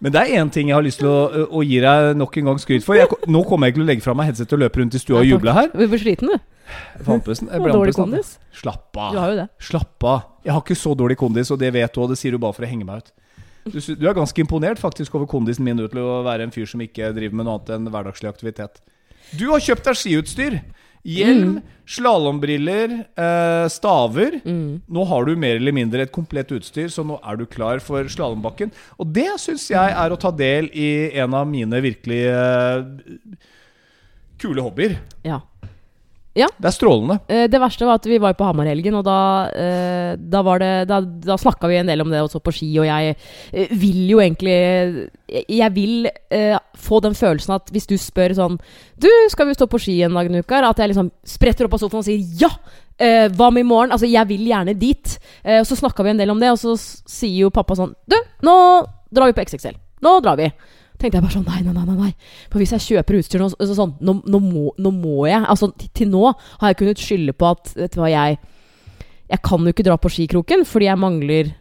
Men 0.00 0.14
det 0.14 0.20
er 0.20 0.42
én 0.42 0.50
ting 0.52 0.68
jeg 0.70 0.76
har 0.76 0.84
lyst 0.84 1.00
til 1.00 1.08
å, 1.10 1.46
å 1.48 1.62
gi 1.64 1.80
deg 1.82 2.12
nok 2.18 2.36
en 2.40 2.50
gang 2.50 2.60
skryt 2.62 2.84
for. 2.86 2.98
Jeg, 2.98 3.08
nå 3.26 3.42
kommer 3.48 3.66
jeg 3.68 3.74
ikke 3.74 3.80
til 3.80 3.86
å 3.86 3.90
legge 3.90 4.04
fra 4.04 4.14
meg 4.18 4.30
headsetet 4.30 4.54
og 4.54 4.62
løpe 4.62 4.82
rundt 4.82 4.96
i 4.98 5.00
stua 5.02 5.22
og 5.22 5.28
juble 5.28 5.54
her. 5.56 5.70
Du 5.72 5.84
blir 5.84 6.02
sliten, 6.02 6.32
du. 6.34 6.58
Har 7.08 7.72
dårlig 7.72 7.94
kondis. 7.96 8.34
Slapp 8.52 8.92
Du 8.92 9.16
har 9.18 9.32
jo 9.32 9.38
det. 9.40 9.48
Slapp 9.64 10.04
av. 10.04 10.20
Jeg 10.44 10.52
har 10.54 10.60
ikke 10.64 10.76
så 10.78 10.92
dårlig 10.98 11.16
kondis, 11.20 11.50
og 11.54 11.60
det 11.62 11.72
vet 11.74 11.94
du, 11.94 12.02
og 12.04 12.12
det 12.12 12.18
sier 12.20 12.36
du 12.36 12.42
bare 12.42 12.56
for 12.56 12.66
å 12.66 12.70
henge 12.70 12.86
meg 12.88 13.00
ut. 13.02 13.12
Du, 13.68 13.80
du 13.80 14.04
er 14.08 14.16
ganske 14.16 14.40
imponert 14.40 14.80
faktisk 14.80 15.16
over 15.18 15.28
kondisen 15.28 15.66
min 15.66 15.80
til 15.80 16.00
å 16.00 16.20
være 16.24 16.46
en 16.46 16.52
fyr 16.54 16.68
som 16.68 16.80
ikke 16.84 17.10
driver 17.16 17.40
med 17.40 17.48
noe 17.48 17.58
annet 17.58 17.74
enn 17.76 17.90
hverdagslig 17.92 18.30
aktivitet. 18.30 18.80
Du 19.36 19.48
har 19.50 19.60
kjøpt 19.60 19.88
deg 19.88 19.98
skiutstyr. 20.00 20.60
Hjelm, 21.08 21.58
slalåmbriller, 21.88 22.92
eh, 23.16 23.66
staver. 23.72 24.40
Nå 24.44 25.04
har 25.08 25.24
du 25.24 25.36
mer 25.40 25.56
eller 25.56 25.72
mindre 25.72 26.04
et 26.04 26.12
komplett 26.12 26.52
utstyr, 26.52 26.90
så 26.92 27.04
nå 27.06 27.16
er 27.24 27.40
du 27.40 27.46
klar 27.48 27.80
for 27.80 28.04
slalåmbakken. 28.04 28.72
Og 29.00 29.12
det 29.16 29.30
syns 29.40 29.70
jeg 29.72 29.94
er 29.96 30.12
å 30.12 30.20
ta 30.20 30.30
del 30.30 30.68
i 30.76 30.90
en 31.16 31.34
av 31.34 31.48
mine 31.48 31.80
virkelig 31.84 32.22
eh, 32.28 32.82
kule 34.38 34.64
hobbyer. 34.66 34.98
Ja. 35.24 35.40
Det 36.46 36.68
er 36.70 36.74
strålende. 36.74 37.18
Eh, 37.28 37.46
Det 37.50 37.60
verste 37.60 37.86
var 37.88 37.98
at 37.98 38.06
vi 38.06 38.18
var 38.22 38.36
på 38.38 38.46
Hamar 38.46 38.68
i 38.68 38.72
helgen, 38.72 38.94
og 39.00 39.04
da, 39.06 39.18
eh, 39.50 40.16
da, 40.16 40.42
var 40.46 40.62
det, 40.62 40.72
da, 40.90 41.00
da 41.02 41.36
snakka 41.40 41.68
vi 41.70 41.78
en 41.80 41.90
del 41.90 42.04
om 42.04 42.10
det 42.12 42.22
og 42.22 42.30
så 42.30 42.40
på 42.40 42.54
ski, 42.54 42.68
og 42.78 42.86
jeg 42.86 43.16
eh, 43.52 43.72
vil 43.74 44.04
jo 44.12 44.20
egentlig 44.22 44.54
Jeg, 45.28 45.44
jeg 45.48 45.74
vil 45.74 46.08
eh, 46.30 46.58
få 46.78 47.00
den 47.04 47.16
følelsen 47.18 47.56
at 47.56 47.72
hvis 47.74 47.88
du 47.90 47.96
spør 48.00 48.34
sånn 48.38 48.58
Du, 48.96 49.08
skal 49.32 49.48
vi 49.50 49.56
stå 49.58 49.66
på 49.68 49.80
ski 49.82 49.98
en 50.06 50.14
dag 50.16 50.30
en 50.30 50.40
uke? 50.40 50.54
her?» 50.54 50.68
At 50.68 50.78
jeg 50.78 50.92
liksom 50.92 51.10
spretter 51.26 51.66
opp 51.66 51.74
av 51.76 51.82
sofaen 51.82 52.04
og 52.04 52.08
sier 52.08 52.22
ja! 52.40 52.50
Eh, 52.98 53.28
hva 53.30 53.50
med 53.54 53.62
i 53.62 53.68
morgen? 53.68 53.92
Altså, 53.94 54.08
jeg 54.10 54.26
vil 54.26 54.48
gjerne 54.48 54.72
dit. 54.74 55.12
Eh, 55.44 55.60
og 55.60 55.66
så 55.68 55.76
snakka 55.78 56.02
vi 56.02 56.10
en 56.10 56.18
del 56.18 56.32
om 56.32 56.40
det, 56.42 56.50
og 56.50 56.58
så 56.58 56.72
sier 56.78 57.44
jo 57.44 57.50
pappa 57.54 57.76
sånn 57.78 57.92
Du, 58.10 58.16
nå 58.42 58.54
drar 59.14 59.30
vi 59.30 59.36
på 59.36 59.44
XXL. 59.46 59.76
Nå 60.02 60.16
drar 60.24 60.38
vi. 60.40 60.48
Tenkte 60.98 61.18
jeg 61.18 61.24
bare 61.24 61.34
sånn 61.34 61.46
Nei, 61.46 61.62
nei, 61.62 61.72
nei. 61.76 61.96
nei. 61.96 62.12
For 62.50 62.58
hvis 62.62 62.74
jeg 62.74 62.84
kjøper 62.86 63.20
utstyr 63.20 63.42
nå, 63.42 63.52
så, 63.54 63.74
sånn 63.78 63.94
nå, 64.02 64.18
nå, 64.26 64.40
må, 64.42 64.64
nå 64.78 64.92
må 64.94 65.28
jeg 65.30 65.44
Altså, 65.46 65.70
til, 65.94 66.10
nå 66.10 66.32
har 66.32 66.72
jeg 66.72 66.80
kunnet 66.82 67.02
skylde 67.02 67.36
på 67.38 67.52
at 67.52 67.72
Vet 67.78 67.94
du 67.94 68.02
hva, 68.02 68.10
jeg 68.10 68.40
Jeg 69.30 69.42
kan 69.46 69.62
jo 69.62 69.74
ikke 69.74 69.86
dra 69.86 69.96
på 70.00 70.10
skikroken 70.12 70.66
fordi 70.68 70.90
jeg 70.90 71.02
mangler 71.04 71.54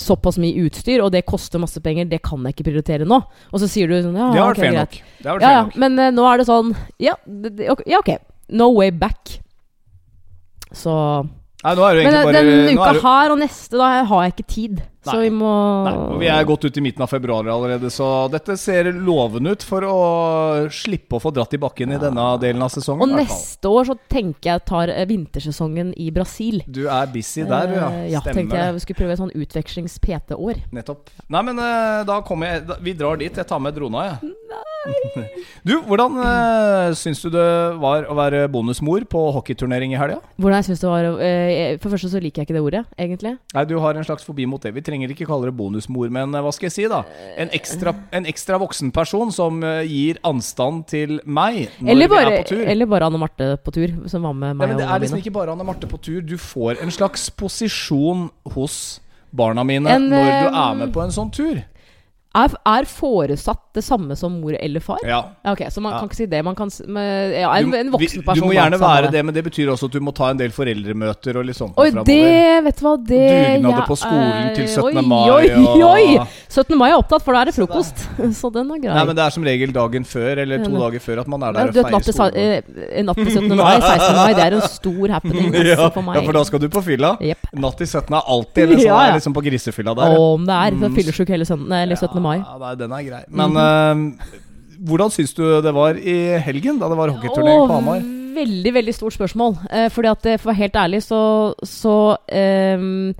såpass 0.00 0.38
mye 0.40 0.62
utstyr, 0.64 1.02
og 1.04 1.10
det 1.12 1.24
koster 1.28 1.60
masse 1.60 1.80
penger. 1.82 2.06
Det 2.08 2.20
kan 2.24 2.44
jeg 2.46 2.54
ikke 2.54 2.68
prioritere 2.70 3.04
nå. 3.08 3.18
Og 3.50 3.60
så 3.60 3.66
sier 3.68 3.90
du 3.90 3.96
sånn 3.98 4.16
Ja, 4.16 4.28
Det 4.32 4.40
har 4.40 4.52
vært 4.52 4.60
okay, 4.62 4.76
nok. 4.76 4.94
Det 5.18 5.26
Ja, 5.26 5.34
ja, 5.42 5.62
nok. 5.66 5.76
men 5.82 5.98
uh, 5.98 6.06
nå 6.14 6.26
er 6.30 6.40
det 6.40 6.46
sånn 6.48 6.70
Ja, 7.02 7.16
det, 7.26 7.66
ja, 7.66 7.98
ok. 7.98 8.12
No 8.56 8.70
way 8.76 8.94
back. 8.94 9.34
Så 10.72 10.94
Nei, 11.60 11.74
nå 11.76 11.84
er 11.84 11.98
det 11.98 12.04
Men 12.06 12.14
eh, 12.14 12.24
bare 12.24 12.40
den 12.40 12.48
nå 12.74 12.80
uka 12.80 12.86
er 12.88 12.96
det, 12.96 13.02
her 13.04 13.34
og 13.34 13.38
neste, 13.42 13.76
da 13.76 13.90
har 14.08 14.24
jeg 14.24 14.34
ikke 14.34 14.48
tid. 14.48 14.80
Så 15.04 15.14
vi 15.16 15.30
må 15.32 15.50
nei, 15.86 15.92
og 15.96 16.18
Vi 16.20 16.28
er 16.28 16.46
godt 16.48 16.64
ute 16.66 16.80
i 16.80 16.82
midten 16.84 17.04
av 17.04 17.08
februar 17.08 17.46
allerede, 17.48 17.88
så 17.92 18.06
dette 18.32 18.56
ser 18.60 18.90
lovende 18.92 19.54
ut 19.56 19.64
for 19.64 19.84
å 19.88 19.98
slippe 20.76 21.16
å 21.16 21.22
få 21.22 21.32
dratt 21.36 21.56
i 21.56 21.60
bakken 21.60 21.94
i 21.96 22.00
denne 22.00 22.26
delen 22.42 22.64
av 22.64 22.72
sesongen. 22.72 23.04
Og 23.04 23.14
i 23.14 23.20
hvert 23.22 23.32
fall. 23.32 23.40
neste 23.40 23.72
år 23.72 23.88
så 23.90 23.96
tenker 24.12 24.52
jeg 24.52 24.64
tar 24.68 24.92
eh, 24.92 25.06
vintersesongen 25.08 25.94
i 26.00 26.10
Brasil. 26.16 26.60
Du 26.68 26.82
er 26.86 27.08
busy 27.12 27.44
der, 27.48 27.76
ja. 27.76 27.88
Stemmer. 27.88 28.10
ja, 28.12 28.24
tenkte 28.24 28.60
jeg 28.60 28.76
vi 28.76 28.84
skulle 28.84 29.00
prøve 29.00 29.16
et 29.16 29.22
sånn 29.22 29.34
utvekslings-PT-år. 29.40 30.62
Nettopp. 30.76 31.12
Nei, 31.32 31.44
men 31.48 31.64
eh, 31.64 32.02
da 32.08 32.20
kommer 32.26 32.54
jeg 32.54 32.80
Vi 32.84 32.96
drar 32.96 33.20
dit. 33.20 33.36
Jeg 33.40 33.48
tar 33.48 33.60
med 33.60 33.76
drona, 33.76 34.04
jeg. 34.12 34.29
du, 35.68 35.74
hvordan 35.84 36.14
uh, 36.16 36.94
syns 36.96 37.20
du 37.20 37.28
det 37.34 37.46
var 37.82 38.06
å 38.08 38.14
være 38.16 38.46
bonusmor 38.52 39.04
på 39.10 39.24
hockeyturnering 39.36 39.92
i 39.92 39.98
helga? 40.00 40.20
Hvordan 40.40 40.60
jeg 40.60 40.68
synes 40.70 40.84
det 40.84 40.88
var 40.88 41.08
uh, 41.10 41.18
For 41.20 41.86
det 41.86 41.92
første 41.94 42.12
så 42.14 42.22
liker 42.22 42.42
jeg 42.42 42.48
ikke 42.48 42.56
det 42.56 42.62
ordet, 42.64 42.82
egentlig. 42.96 43.34
Nei, 43.54 43.64
du 43.68 43.76
har 43.84 43.98
en 43.98 44.06
slags 44.06 44.24
fobi 44.24 44.46
mot 44.48 44.62
det. 44.62 44.72
Vi 44.76 44.84
trenger 44.86 45.12
ikke 45.12 45.28
kalle 45.28 45.50
det 45.50 45.56
bonusmor, 45.58 46.08
men 46.14 46.32
uh, 46.32 46.40
hva 46.46 46.52
skal 46.56 46.70
jeg 46.70 46.76
si, 46.78 46.86
da? 46.90 47.02
En 47.40 47.52
ekstra, 47.56 47.94
en 48.16 48.28
ekstra 48.30 48.60
voksen 48.62 48.92
person 48.96 49.34
som 49.34 49.60
uh, 49.66 49.82
gir 49.84 50.20
anstand 50.26 50.86
til 50.90 51.18
meg 51.26 51.66
når 51.80 51.92
Eller 51.94 52.12
vi 52.12 52.20
er 52.22 52.32
på 52.38 52.48
tur. 52.54 52.64
eller 52.74 52.90
bare 52.90 53.10
Anne 53.10 53.20
Marte 53.20 53.50
på 53.60 53.76
tur, 53.76 53.94
som 54.08 54.24
var 54.24 54.32
med 54.32 54.54
meg. 54.54 54.64
Nei, 54.64 54.72
men 54.72 54.80
det 54.80 54.88
er 54.88 55.04
liksom 55.04 55.20
ikke 55.20 55.34
bare 55.36 55.56
Anne 55.56 55.66
Marte 55.68 55.90
på 55.90 56.00
tur. 56.00 56.22
Du 56.24 56.38
får 56.40 56.80
en 56.80 56.94
slags 56.94 57.28
posisjon 57.36 58.30
hos 58.56 59.00
barna 59.30 59.62
mine 59.66 59.92
En, 59.92 60.08
når 60.10 60.24
du 60.24 60.56
er 60.64 60.80
med 60.80 60.94
på 60.94 61.04
en 61.04 61.12
sånn 61.14 61.30
tur. 61.34 61.60
Er, 62.30 62.46
er 62.64 62.84
foresatt 62.86 63.58
det 63.74 63.82
samme 63.82 64.14
som 64.14 64.36
mor 64.40 64.54
eller 64.54 64.78
far? 64.80 65.00
Ja. 65.02 65.16
Ok, 65.50 65.64
Så 65.70 65.80
man 65.82 65.92
Ja. 65.92 65.98
kan 65.98 66.08
ikke 66.08 66.14
si 66.16 66.26
det. 66.26 66.44
Man 66.44 66.54
kan 66.54 66.70
med, 66.86 67.32
ja, 67.40 67.50
en, 67.58 67.70
Du- 67.70 67.76
en 67.76 67.90
voksen 67.90 68.22
person. 68.22 68.34
Du 68.38 68.46
må 68.46 68.52
gjerne 68.54 68.78
være 68.78 69.10
det, 69.10 69.24
men 69.24 69.34
det 69.34 69.42
betyr 69.44 69.66
også 69.72 69.86
at 69.86 69.90
du 69.92 69.98
må 70.00 70.12
ta 70.14 70.28
en 70.30 70.36
del 70.38 70.50
foreldremøter 70.50 71.36
og 71.40 71.44
litt 71.44 71.56
sånt. 71.58 71.74
Oi, 71.76 71.90
det 71.90 72.62
Vet 72.64 72.76
du 72.78 72.84
hva, 72.86 72.92
det 73.02 73.18
Dugnader 73.58 73.80
ja, 73.82 73.86
på 73.88 73.96
skolen 73.98 74.54
til 74.54 74.68
17. 74.68 74.84
oi, 74.84 75.02
mai 75.02 75.30
Oi, 75.30 75.50
og- 75.50 75.82
oi! 75.90 76.26
17. 76.48 76.78
mai 76.78 76.90
er 76.90 76.98
opptatt, 77.02 77.22
for 77.22 77.32
da 77.34 77.40
er 77.42 77.44
det 77.50 77.54
frokost. 77.56 77.96
Så 78.40 78.52
den 78.52 78.70
er 78.70 78.78
grei. 78.78 78.94
Nei, 78.94 79.04
men 79.10 79.16
det 79.16 79.24
er 79.26 79.30
som 79.30 79.42
regel 79.42 79.72
dagen 79.72 80.04
før, 80.04 80.38
eller 80.44 80.62
to 80.64 80.70
dager 80.70 81.00
før, 81.00 81.20
at 81.20 81.28
man 81.28 81.42
er 81.42 81.52
der 81.52 81.68
og 81.68 81.74
feirer 81.74 82.12
skolen. 82.14 82.36
eh, 82.36 83.02
natt 83.02 83.16
til 83.16 83.26
17. 83.26 83.56
mai, 83.56 83.80
16. 83.90 84.16
mai, 84.16 84.32
det 84.38 84.44
er 84.46 84.54
en 84.54 84.62
stor 84.70 85.08
happening 85.16 85.50
altså, 85.50 85.66
Ja, 85.66 85.88
for 85.90 86.02
meg. 86.02 86.14
ja, 86.14 86.22
for 86.30 86.32
da 86.38 86.44
skal 86.44 86.58
du 86.60 86.68
på 86.68 86.82
fylla. 86.84 87.16
Yep. 87.20 87.50
Natt 87.58 87.76
til 87.82 87.86
17 87.90 88.14
er 88.14 88.22
alltid 88.22 88.62
eller 88.68 88.76
sånn, 88.76 88.86
Ja, 88.86 89.02
ja. 89.02 89.10
er 89.10 89.18
liksom 89.18 89.34
på 89.34 89.42
grisefylla 89.50 89.96
der. 89.98 90.16
Om 90.20 90.46
det 90.46 90.54
er. 90.54 90.70
Mm. 90.70 90.94
Mm. 90.94 91.26
Hele, 91.26 91.44
søndag- 91.44 91.82
eller 91.82 91.96
17. 91.96 92.19
mai. 92.22 92.38
Ja, 92.38 92.56
nei, 92.60 92.76
den 92.80 92.94
er 92.96 93.04
grei. 93.06 93.24
Men 93.40 93.58
eh, 93.60 94.38
hvordan 94.80 95.12
syns 95.12 95.34
du 95.36 95.44
det 95.60 95.72
var 95.76 95.98
i 95.98 96.16
helgen, 96.40 96.78
da 96.80 96.88
det 96.88 96.98
var 96.98 97.12
hockeyturnering 97.12 97.68
på 97.68 97.76
Hamar? 97.76 98.04
Veldig, 98.30 98.72
veldig 98.74 98.94
stort 98.96 99.16
spørsmål. 99.16 99.56
Uh, 99.68 99.88
fordi 99.92 100.10
at 100.10 100.28
eh, 100.28 100.38
for 100.38 100.48
å 100.48 100.52
være 100.52 100.62
helt 100.62 100.78
ærlig, 100.80 101.02
så, 101.04 101.22
så 101.66 101.96
ehm, 102.32 103.10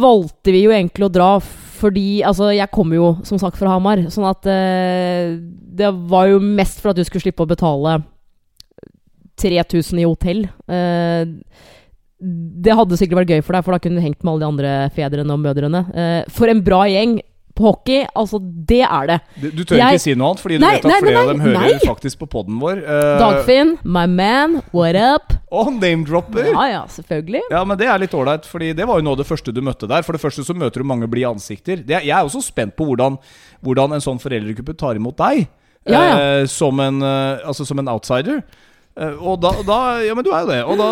valgte 0.00 0.54
vi 0.54 0.64
jo 0.64 0.72
egentlig 0.74 1.08
å 1.08 1.12
dra 1.12 1.32
fordi 1.80 2.20
Altså, 2.28 2.50
jeg 2.52 2.68
kommer 2.68 2.98
jo 2.98 3.06
som 3.24 3.38
sagt 3.40 3.56
fra 3.56 3.70
Hamar, 3.72 4.02
sånn 4.12 4.26
at 4.28 4.44
uh, 4.44 5.36
det 5.80 5.88
var 6.12 6.26
jo 6.28 6.40
mest 6.44 6.82
for 6.82 6.92
at 6.92 6.98
du 6.98 7.06
skulle 7.08 7.24
slippe 7.24 7.46
å 7.46 7.48
betale 7.48 7.94
3000 9.40 10.02
i 10.02 10.04
hotell. 10.04 10.42
Uh, 10.68 11.24
det 12.20 12.76
hadde 12.76 12.98
sikkert 13.00 13.22
vært 13.22 13.32
gøy 13.32 13.40
for 13.40 13.56
deg, 13.56 13.64
for 13.64 13.72
da 13.72 13.80
kunne 13.80 13.96
du 13.96 14.04
hengt 14.04 14.20
med 14.20 14.34
alle 14.34 14.44
de 14.44 14.50
andre 14.50 14.74
fedrene 14.92 15.32
og 15.32 15.40
mødrene. 15.40 15.80
For 16.36 16.52
en 16.52 16.60
bra 16.66 16.82
gjeng 16.92 17.16
hockey, 17.62 18.04
altså, 18.16 18.40
det 18.42 18.80
er 18.86 19.06
det. 19.10 19.18
Du, 19.40 19.46
du 19.50 19.62
tør 19.64 19.76
Jeg- 19.78 19.98
ikke 19.98 20.02
si 20.04 20.14
noe 20.14 20.30
annet, 20.30 20.42
fordi 20.42 20.58
du 20.58 20.64
Nei, 20.64 20.72
vet 20.76 20.84
at 20.84 20.90
nei, 20.90 21.00
nei, 21.00 21.04
flere 21.06 21.20
av 21.20 21.28
dem 21.32 21.40
hører 21.44 21.60
nei. 21.60 21.78
faktisk 21.86 22.18
på 22.22 22.28
poden 22.32 22.58
vår. 22.62 22.82
Uh, 22.84 23.18
Dagfinn, 23.20 23.74
my 23.84 24.06
man, 24.06 24.56
what 24.72 24.96
up? 24.96 25.34
Og 25.50 25.72
name-dropper! 25.74 26.52
Ja 26.52 26.66
ja, 26.70 26.82
selvfølgelig. 26.86 27.42
Ja, 27.50 27.64
men 27.66 27.78
det 27.80 27.88
er 27.90 27.98
litt 27.98 28.12
ålreit, 28.14 28.46
Fordi 28.46 28.72
det 28.76 28.86
var 28.86 29.00
jo 29.00 29.06
noe 29.06 29.16
av 29.16 29.22
det 29.22 29.26
første 29.26 29.52
du 29.54 29.60
møtte 29.66 29.88
der. 29.90 30.02
For 30.06 30.12
det 30.14 30.22
første 30.22 30.44
så 30.46 30.54
møter 30.54 30.80
du 30.82 30.86
mange 30.86 31.08
blide 31.10 31.32
ansikter. 31.34 31.82
Det, 31.82 32.04
jeg 32.06 32.14
er 32.14 32.22
også 32.26 32.42
spent 32.44 32.76
på 32.78 32.86
hvordan, 32.86 33.18
hvordan 33.60 33.92
en 33.96 34.04
sånn 34.04 34.20
foreldregruppe 34.22 34.76
tar 34.78 34.94
imot 35.00 35.16
deg. 35.18 35.48
Ja, 35.88 36.00
ja. 36.04 36.16
Uh, 36.42 36.46
som, 36.46 36.78
en, 36.84 37.00
uh, 37.02 37.40
altså 37.48 37.66
som 37.66 37.78
en 37.82 37.88
outsider. 37.88 38.42
Eh, 38.98 39.16
og 39.22 39.38
da, 39.42 39.52
da 39.66 39.78
Ja, 40.02 40.14
men 40.16 40.26
du 40.26 40.32
er 40.34 40.44
jo 40.44 40.50
det. 40.50 40.60
Og 40.66 40.80
da, 40.80 40.88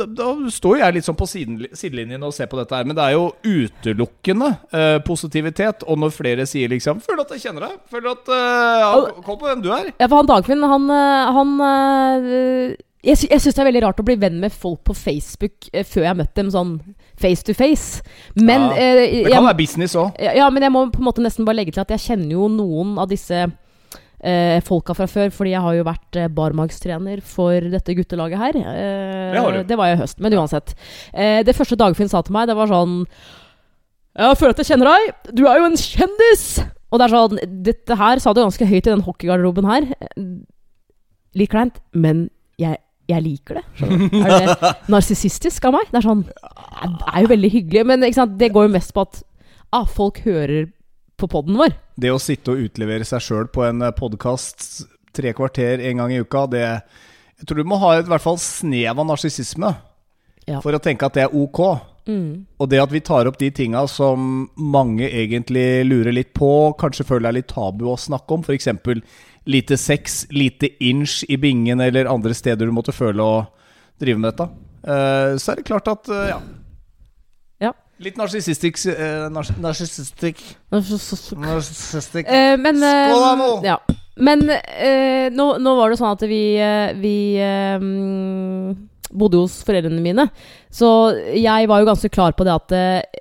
da, 0.00 0.06
da, 0.18 0.28
står 0.52 0.80
jeg 0.80 0.96
litt 0.96 1.06
sånn 1.06 1.18
på 1.18 1.28
siden, 1.28 1.62
sidelinjen 1.76 2.24
og 2.26 2.34
ser 2.34 2.48
på 2.50 2.58
dette 2.60 2.76
her. 2.76 2.88
Men 2.88 2.96
det 2.98 3.06
er 3.06 3.16
jo 3.16 3.30
utelukkende 3.44 4.52
uh, 4.72 4.98
positivitet. 5.06 5.84
Og 5.86 6.00
når 6.00 6.14
flere 6.16 6.46
sier 6.48 6.72
liksom 6.72 7.02
'Føler 7.04 7.26
at 7.26 7.34
jeg 7.36 7.44
kjenner 7.46 7.68
deg'. 7.68 7.80
Føler 7.92 8.14
at 8.16 8.30
uh, 8.32 8.78
ja, 8.84 8.92
Kom 9.26 9.40
på 9.40 9.50
hvem 9.50 9.64
du 9.64 9.72
er. 9.74 9.92
Ja, 9.98 10.06
for 10.06 10.22
han 10.22 10.30
Dagfinn, 10.30 10.64
han, 10.64 10.88
eh, 10.90 11.32
han 11.36 11.52
uh, 11.60 12.76
Jeg, 13.04 13.16
sy 13.16 13.28
jeg 13.30 13.40
syns 13.40 13.56
det 13.56 13.62
er 13.62 13.68
veldig 13.70 13.84
rart 13.86 14.00
å 14.00 14.04
bli 14.04 14.16
venn 14.20 14.40
med 14.42 14.52
folk 14.52 14.82
på 14.84 14.96
Facebook 14.96 15.70
eh, 15.72 15.86
før 15.88 16.04
jeg 16.04 16.10
har 16.10 16.18
møtt 16.18 16.34
dem 16.36 16.50
sånn 16.52 16.74
face 17.20 17.44
to 17.44 17.54
face. 17.56 18.04
Men 18.36 18.70
Ja, 18.70 18.76
eh, 18.76 19.00
Det 19.00 19.22
jeg, 19.24 19.32
kan 19.32 19.48
være 19.48 19.60
business 19.60 19.96
òg. 19.96 20.12
Ja, 20.20 20.34
ja, 20.36 20.50
men 20.52 20.64
jeg 20.64 20.72
må 20.72 20.86
på 20.92 21.00
en 21.00 21.08
måte 21.08 21.24
nesten 21.24 21.48
bare 21.48 21.60
legge 21.60 21.72
til 21.76 21.84
at 21.84 21.92
jeg 21.96 22.06
kjenner 22.10 22.36
jo 22.36 22.48
noen 22.52 22.98
av 23.00 23.08
disse 23.08 23.48
eh, 24.22 24.60
folka 24.66 24.94
fra 24.96 25.06
før, 25.10 25.30
fordi 25.34 25.52
jeg 25.54 25.62
har 25.64 25.74
jo 25.78 25.84
vært 25.88 26.16
eh, 26.20 26.28
barmagstrener 26.28 27.20
for 27.24 27.60
dette 27.72 27.94
guttelaget 27.98 28.38
her. 28.38 28.58
Eh, 28.60 29.30
Det. 29.34 29.66
Det 29.68 29.78
var 29.78 29.86
jeg 29.90 29.98
i 29.98 30.00
høst, 30.02 30.20
men 30.20 30.34
uansett. 30.38 30.74
Eh, 31.14 31.42
det 31.46 31.56
første 31.56 31.78
Dagfinn 31.80 32.08
sa 32.12 32.22
til 32.22 32.34
meg, 32.36 32.48
det 32.50 32.56
var 32.58 32.68
sånn 32.70 33.06
Jeg 34.18 34.36
føler 34.40 34.50
at 34.56 34.58
jeg 34.64 34.70
kjenner 34.72 34.90
deg. 34.90 35.32
Du 35.38 35.46
er 35.46 35.58
jo 35.60 35.68
en 35.70 35.76
kjendis! 35.78 36.44
Og 36.90 36.98
det 36.98 37.06
er 37.06 37.12
sånn 37.14 37.38
Dette 37.62 37.96
her 37.96 38.18
sa 38.18 38.32
du 38.34 38.40
ganske 38.42 38.66
høyt 38.66 38.86
i 38.86 38.90
den 38.90 39.04
hockeygarderoben 39.06 39.68
her. 39.70 39.86
Litt 41.38 41.50
kleint, 41.52 41.76
men 41.94 42.24
jeg, 42.58 42.80
jeg 43.08 43.22
liker 43.22 43.60
det. 43.60 43.64
Er 44.18 44.32
det 44.34 44.72
narsissistisk 44.90 45.64
av 45.68 45.76
meg? 45.78 45.86
Det 45.92 46.00
er 46.00 46.06
sånn 46.08 46.24
Det 46.26 47.06
er 47.14 47.22
jo 47.22 47.30
veldig 47.30 47.50
hyggelig, 47.54 47.84
men 47.86 48.02
det 48.02 48.50
går 48.52 48.66
jo 48.66 48.74
mest 48.74 48.92
på 48.96 49.04
at 49.06 49.22
ah, 49.72 49.86
folk 49.86 50.18
hører 50.26 50.66
på 51.20 51.28
poden 51.30 51.58
vår. 51.60 51.74
Det 52.00 52.10
å 52.12 52.20
sitte 52.22 52.54
og 52.54 52.64
utlevere 52.64 53.06
seg 53.08 53.22
sjøl 53.24 53.50
på 53.52 53.64
en 53.68 53.84
podkast 53.96 54.86
tre 55.16 55.32
kvarter 55.36 55.82
en 55.90 56.02
gang 56.02 56.12
i 56.14 56.20
uka, 56.22 56.46
det 56.50 56.64
Jeg 57.40 57.46
tror 57.48 57.56
du 57.62 57.68
må 57.70 57.78
ha 57.80 57.94
et 57.96 58.04
i 58.04 58.10
hvert 58.12 58.24
fall 58.24 58.36
snev 58.40 58.98
av 59.00 59.06
narsissisme 59.08 59.70
Ja. 60.46 60.58
for 60.60 60.72
å 60.76 60.80
tenke 60.82 61.06
at 61.06 61.14
det 61.16 61.22
er 61.24 61.34
ok. 61.36 61.60
Mm. 62.08 62.46
Og 62.60 62.68
det 62.68 62.80
at 62.82 62.90
vi 62.92 63.00
tar 63.00 63.28
opp 63.28 63.38
de 63.38 63.50
tinga 63.54 63.86
som 63.88 64.48
mange 64.56 65.06
egentlig 65.08 65.84
lurer 65.86 66.12
litt 66.12 66.32
på, 66.34 66.74
kanskje 66.80 67.06
føler 67.06 67.28
det 67.28 67.30
er 67.30 67.38
litt 67.38 67.52
tabu 67.54 67.86
å 67.92 67.96
snakke 68.00 68.34
om, 68.36 68.42
f.eks. 68.44 68.68
lite 69.46 69.76
sex, 69.80 70.26
lite 70.30 70.68
inch 70.84 71.22
i 71.28 71.36
bingen 71.40 71.80
eller 71.80 72.10
andre 72.10 72.34
steder 72.34 72.66
du 72.68 72.72
måtte 72.76 72.92
føle 72.92 73.22
å 73.24 73.46
drive 74.00 74.18
med 74.20 74.32
dette, 74.32 74.48
eh, 74.84 75.36
så 75.40 75.52
er 75.52 75.60
det 75.60 75.68
klart 75.68 75.88
at 75.88 76.08
eh, 76.08 76.28
ja. 76.34 76.40
Litt 78.00 78.16
narsissistisk 78.16 78.86
uh, 78.88 79.28
Narsissistisk 79.60 80.40
Narsissistisk 80.72 82.30
Uh, 82.30 82.56
men 82.60 82.80
uh, 82.80 83.10
Skål 83.10 83.24
da, 83.24 83.32
nå! 83.36 83.48
Ja. 83.66 83.80
Men 84.20 84.42
nå, 85.32 85.44
nå 85.64 85.72
var 85.78 85.88
det 85.88 85.96
sånn 85.96 86.10
at 86.12 86.22
vi, 86.28 86.42
vi 87.00 87.12
mm, 87.40 88.74
bodde 89.16 89.38
hos 89.40 89.54
foreldrene 89.64 90.02
mine. 90.04 90.26
Så 90.68 90.90
jeg 91.32 91.70
var 91.70 91.80
jo 91.80 91.88
ganske 91.88 92.10
klar 92.12 92.34
på 92.36 92.44
det 92.44 92.52
at 92.52 92.74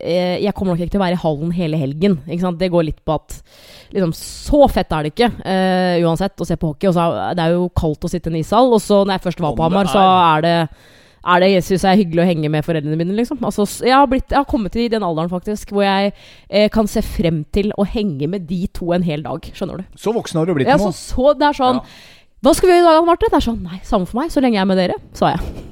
jeg 0.03 0.51
kommer 0.57 0.73
nok 0.73 0.83
ikke 0.83 0.97
til 0.97 0.99
å 0.99 1.05
være 1.05 1.15
i 1.15 1.21
hallen 1.21 1.55
hele 1.55 1.79
helgen. 1.79 2.17
Det 2.27 2.67
går 2.73 2.89
litt 2.89 2.99
på 3.07 3.15
at 3.15 3.37
liksom, 3.95 4.11
Så 4.17 4.59
fett 4.75 4.91
er 4.91 5.07
det 5.07 5.13
ikke 5.13 5.31
uansett 6.03 6.43
å 6.43 6.49
se 6.49 6.59
på 6.59 6.73
hockey. 6.73 6.91
Og 6.91 6.97
så 6.99 7.07
er 7.29 7.39
det 7.39 7.47
er 7.47 7.55
jo 7.55 7.71
kaldt 7.79 8.03
å 8.03 8.11
sitte 8.11 8.27
i 8.27 8.35
en 8.35 8.41
ishall. 8.41 8.75
Og 8.75 8.83
så 8.83 9.05
når 9.05 9.15
jeg 9.15 9.27
først 9.29 9.45
var 9.45 9.55
på 9.55 9.69
Hamar, 9.69 9.93
så 9.93 10.03
er 10.03 10.47
det 10.49 10.57
er 11.23 11.43
det, 11.43 11.49
jeg 11.55 11.79
er 11.83 11.99
hyggelig 11.99 12.23
å 12.23 12.27
henge 12.29 12.51
med 12.51 12.65
foreldrene 12.65 12.99
mine, 12.99 13.15
liksom. 13.17 13.41
Altså, 13.43 13.65
jeg, 13.85 13.95
har 13.95 14.07
blitt, 14.11 14.29
jeg 14.31 14.39
har 14.39 14.47
kommet 14.49 14.73
til 14.75 14.89
den 14.91 15.03
alderen, 15.05 15.31
faktisk, 15.31 15.73
hvor 15.75 15.83
jeg 15.85 16.13
eh, 16.49 16.69
kan 16.73 16.87
se 16.87 17.03
frem 17.05 17.43
til 17.55 17.73
å 17.77 17.87
henge 17.87 18.29
med 18.31 18.47
de 18.49 18.65
to 18.73 18.93
en 18.95 19.05
hel 19.05 19.25
dag. 19.25 19.51
Skjønner 19.55 19.81
du? 19.83 19.99
Så 19.99 20.13
voksen 20.15 20.39
har 20.39 20.47
du 20.49 20.55
blitt 20.57 20.69
Ja, 20.71 20.79
nå. 20.79 20.91
så, 20.91 21.15
så 21.15 21.33
det 21.39 21.49
er 21.51 21.59
sånn 21.59 21.83
Ja. 21.83 22.15
Hva 22.39 22.53
skal 22.55 22.69
vi 22.69 22.75
gjøre 22.77 22.85
i 22.85 22.87
dag, 22.87 22.97
Anne 23.01 23.09
Marte? 23.09 23.27
Det 23.27 23.35
er 23.35 23.43
sånn 23.43 23.59
Nei, 23.67 23.81
samme 23.83 24.07
for 24.07 24.21
meg, 24.21 24.31
så 24.31 24.39
lenge 24.39 24.55
jeg 24.55 24.63
er 24.63 24.69
med 24.69 24.79
dere, 24.79 24.95
sa 25.17 25.33
jeg. 25.33 25.65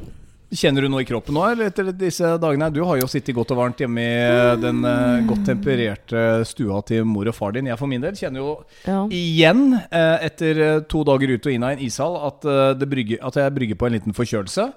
Kjenner 0.47 0.85
du 0.85 0.87
noe 0.87 1.01
i 1.03 1.07
kroppen 1.07 1.35
nå, 1.35 1.41
eller 1.43 1.67
etter 1.67 1.89
disse 1.91 2.29
dagene? 2.39 2.69
Du 2.71 2.79
har 2.87 2.95
jo 3.01 3.07
sittet 3.11 3.35
godt 3.35 3.49
og 3.51 3.59
varmt 3.59 3.81
hjemme 3.83 3.99
i 3.99 4.11
eh, 4.23 4.53
den 4.63 4.79
eh, 4.87 5.25
godt 5.27 5.43
tempererte 5.49 6.21
stua 6.47 6.79
til 6.87 7.03
mor 7.07 7.27
og 7.27 7.35
far 7.35 7.51
din. 7.55 7.67
Jeg 7.67 7.79
for 7.79 7.91
min 7.91 8.03
del 8.03 8.15
kjenner 8.15 8.39
jo 8.39 8.53
Ja. 8.87 9.01
igjen, 9.11 9.73
eh, 9.91 10.27
etter 10.29 10.61
to 10.87 11.03
dager 11.07 11.33
ut 11.35 11.49
og 11.49 11.51
inn 11.51 11.65
av 11.67 11.75
en 11.75 11.83
ishall, 11.83 12.15
at, 12.29 12.47
det 12.79 12.87
brygger, 12.87 13.19
at 13.27 13.39
jeg 13.41 13.55
brygger 13.59 13.79
på 13.79 13.89
en 13.89 13.97
liten 13.97 14.15
forkjølelse. 14.15 14.69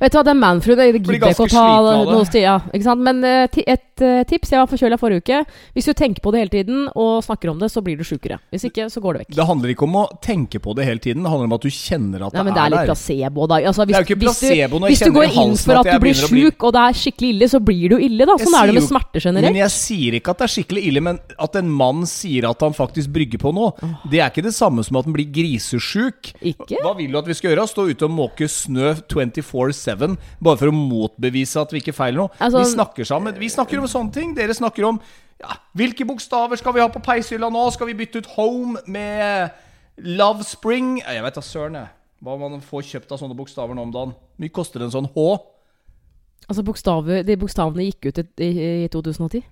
Vet 0.00 0.12
du 0.12 0.18
hva, 0.18 0.24
den 0.30 0.38
manfru 0.40 0.76
det 0.78 0.86
Blir 0.94 1.00
gidder 1.18 1.30
jeg 1.32 1.36
ikke 1.36 1.46
å 1.46 1.50
ta 1.50 1.66
det. 1.88 1.96
noe 2.12 2.24
sted. 2.28 2.42
Ja, 2.44 2.56
ikke 2.70 2.86
sant? 2.86 3.00
Men 3.06 3.24
eh, 3.24 3.48
et 3.66 4.04
eh, 4.04 4.22
tips. 4.28 4.52
Jeg 4.54 4.60
var 4.62 4.68
forkjøla 4.70 4.98
forrige 5.00 5.24
uke. 5.24 5.40
Hvis 5.76 5.88
du 5.90 5.92
tenker 5.98 6.22
på 6.24 6.32
det 6.34 6.40
hele 6.44 6.52
tiden 6.54 6.86
og 6.94 7.24
snakker 7.24 7.50
om 7.52 7.58
det, 7.60 7.70
så 7.72 7.82
blir 7.84 7.98
du 8.00 8.04
sjukere. 8.06 8.38
Hvis 8.52 8.64
ikke, 8.70 8.86
så 8.92 9.00
går 9.02 9.18
det 9.18 9.24
vekk. 9.24 9.34
Det 9.36 9.46
handler 9.48 9.72
ikke 9.74 9.86
om 9.88 9.96
å 10.00 10.04
tenke 10.24 10.60
på 10.62 10.74
det 10.78 10.86
hele 10.88 11.02
tiden, 11.02 11.24
det 11.24 11.30
handler 11.32 11.50
om 11.50 11.56
at 11.58 11.66
du 11.66 11.70
kjenner 11.70 12.26
at 12.28 12.36
Nei, 12.36 12.44
men 12.46 12.52
det 12.54 12.56
det 12.56 12.62
er 12.62 12.66
er 12.66 12.70
litt 12.70 12.80
der. 12.80 12.90
placebo, 12.94 13.46
da. 13.50 13.58
Altså, 13.70 13.84
hvis, 13.88 13.96
Det 13.96 14.00
er 14.00 14.04
jo 14.04 14.08
ikke 14.14 14.20
placebo 14.24 14.80
når 14.80 14.92
jeg 14.94 15.00
kjenner 15.00 15.00
i 15.00 15.00
halsen 15.00 15.00
Hvis 15.00 15.04
du 15.04 15.16
går 15.16 15.28
inn 15.44 15.56
for 15.60 15.72
at 15.80 15.86
at 15.86 15.92
du 15.94 16.04
blir 16.04 16.18
sjuk, 16.20 16.64
og 16.68 16.72
det 16.76 16.82
er 16.86 16.98
skikkelig 17.00 17.30
ille, 17.34 17.48
så 17.50 17.60
blir 17.64 17.88
du 17.90 17.96
ille, 17.98 18.26
da. 18.28 18.36
Sånn 18.40 18.56
er 18.60 18.66
det 18.70 18.74
med 18.80 18.86
smerte 18.88 19.20
generelt. 19.24 19.50
Men 19.50 19.60
jeg 19.62 19.74
sier 19.76 20.18
ikke 20.20 20.34
at 20.34 20.38
det 20.42 20.46
er 20.48 20.54
skikkelig 20.56 20.84
ille, 20.90 21.00
men 21.10 21.20
at 21.38 21.56
en 21.60 21.70
mann 21.80 22.04
sier 22.08 22.48
at 22.50 22.60
han 22.66 22.76
faktisk 22.76 23.12
brygger 23.14 23.38
på 23.42 23.52
noe, 23.56 23.72
det 24.10 24.20
er 24.20 24.30
ikke 24.32 24.44
det 24.48 24.54
samme 24.56 24.84
som 24.86 24.96
at 25.00 25.08
han 25.08 25.14
blir 25.16 25.28
grisesjuk. 25.32 26.32
Ikke? 26.40 26.78
Hva 26.82 26.94
vil 26.98 27.12
du 27.12 27.18
at 27.20 27.28
vi 27.30 27.36
skal 27.38 27.52
gjøre? 27.54 27.66
Stå 27.70 27.86
ute 27.90 28.06
og 28.08 28.14
måke 28.16 28.48
snø 28.50 28.94
24-7 29.80 30.16
bare 30.40 30.60
for 30.60 30.70
å 30.70 30.76
motbevise 30.76 31.60
at 31.60 31.72
vi 31.72 31.80
ikke 31.82 31.96
feiler 31.96 32.24
noe? 32.24 32.34
Altså- 32.38 32.62
vi 32.62 32.72
snakker 32.74 33.04
sammen. 33.04 33.38
Vi 33.38 33.48
snakker 33.48 33.78
om 33.78 33.86
sånne 33.86 34.12
ting. 34.12 34.34
Dere 34.34 34.54
snakker 34.54 34.86
om 34.88 35.00
ja, 35.40 35.56
hvilke 35.74 36.04
bokstaver 36.04 36.56
skal 36.60 36.74
vi 36.76 36.80
ha 36.80 36.88
på 36.88 37.00
peishylla 37.00 37.48
nå? 37.50 37.70
Skal 37.72 37.86
vi 37.86 37.94
bytte 37.94 38.20
ut 38.20 38.26
Home 38.36 38.80
med 38.86 39.50
Love 39.96 40.44
Spring? 40.44 40.98
Jeg 41.00 41.22
vet 41.22 41.34
da 41.34 41.40
søren, 41.40 41.74
jeg. 41.74 41.88
Hva 42.20 42.36
man 42.36 42.60
får 42.60 42.82
kjøpt 42.84 43.12
av 43.12 43.18
sånne 43.22 43.36
bokstaver 43.36 43.74
nå 43.74 43.82
om 43.82 43.92
dagen. 43.94 44.12
Hvor 44.12 44.44
mye 44.44 44.52
koster 44.52 44.82
en 44.84 44.92
sånn 44.92 45.08
H? 45.14 45.38
Altså, 46.50 46.64
bokstaver, 46.66 47.22
de 47.24 47.36
bokstavene 47.40 47.86
gikk 47.88 48.10
ut 48.10 48.18
i, 48.18 48.26
i, 48.44 48.84
i 48.84 48.88
2010. 48.92 49.42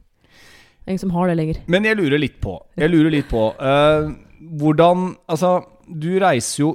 Ingen 0.88 1.00
som 1.00 1.12
har 1.14 1.28
det 1.28 1.36
lenger. 1.38 1.62
Men 1.68 1.84
jeg 1.84 1.98
lurer 1.98 2.20
litt 2.20 2.38
på 2.40 2.54
Jeg 2.80 2.88
lurer 2.88 3.12
litt 3.12 3.26
på 3.28 3.42
uh, 3.60 4.08
Hvordan 4.40 5.10
Altså, 5.28 5.58
du 5.84 6.14
reiser 6.22 6.62
jo 6.62 6.70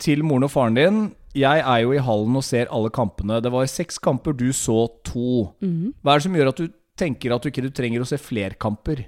til 0.00 0.24
moren 0.26 0.46
og 0.46 0.50
faren 0.50 0.78
din. 0.78 1.00
Jeg 1.34 1.62
er 1.64 1.78
jo 1.82 1.94
i 1.94 2.02
hallen 2.02 2.36
og 2.38 2.44
ser 2.46 2.70
alle 2.70 2.92
kampene. 2.94 3.40
Det 3.42 3.50
var 3.52 3.66
seks 3.70 3.98
kamper, 3.98 4.32
du 4.32 4.52
så 4.54 4.86
to. 5.06 5.54
Mhm. 5.62 5.94
Hva 6.02 6.14
er 6.14 6.20
det 6.20 6.26
som 6.28 6.38
gjør 6.38 6.52
at 6.52 6.62
du 6.62 6.68
tenker 6.96 7.34
at 7.34 7.42
du 7.42 7.50
ikke 7.50 7.64
du 7.64 7.70
trenger 7.74 8.04
å 8.04 8.06
se 8.06 8.18
flere 8.22 8.54
kamper? 8.54 9.06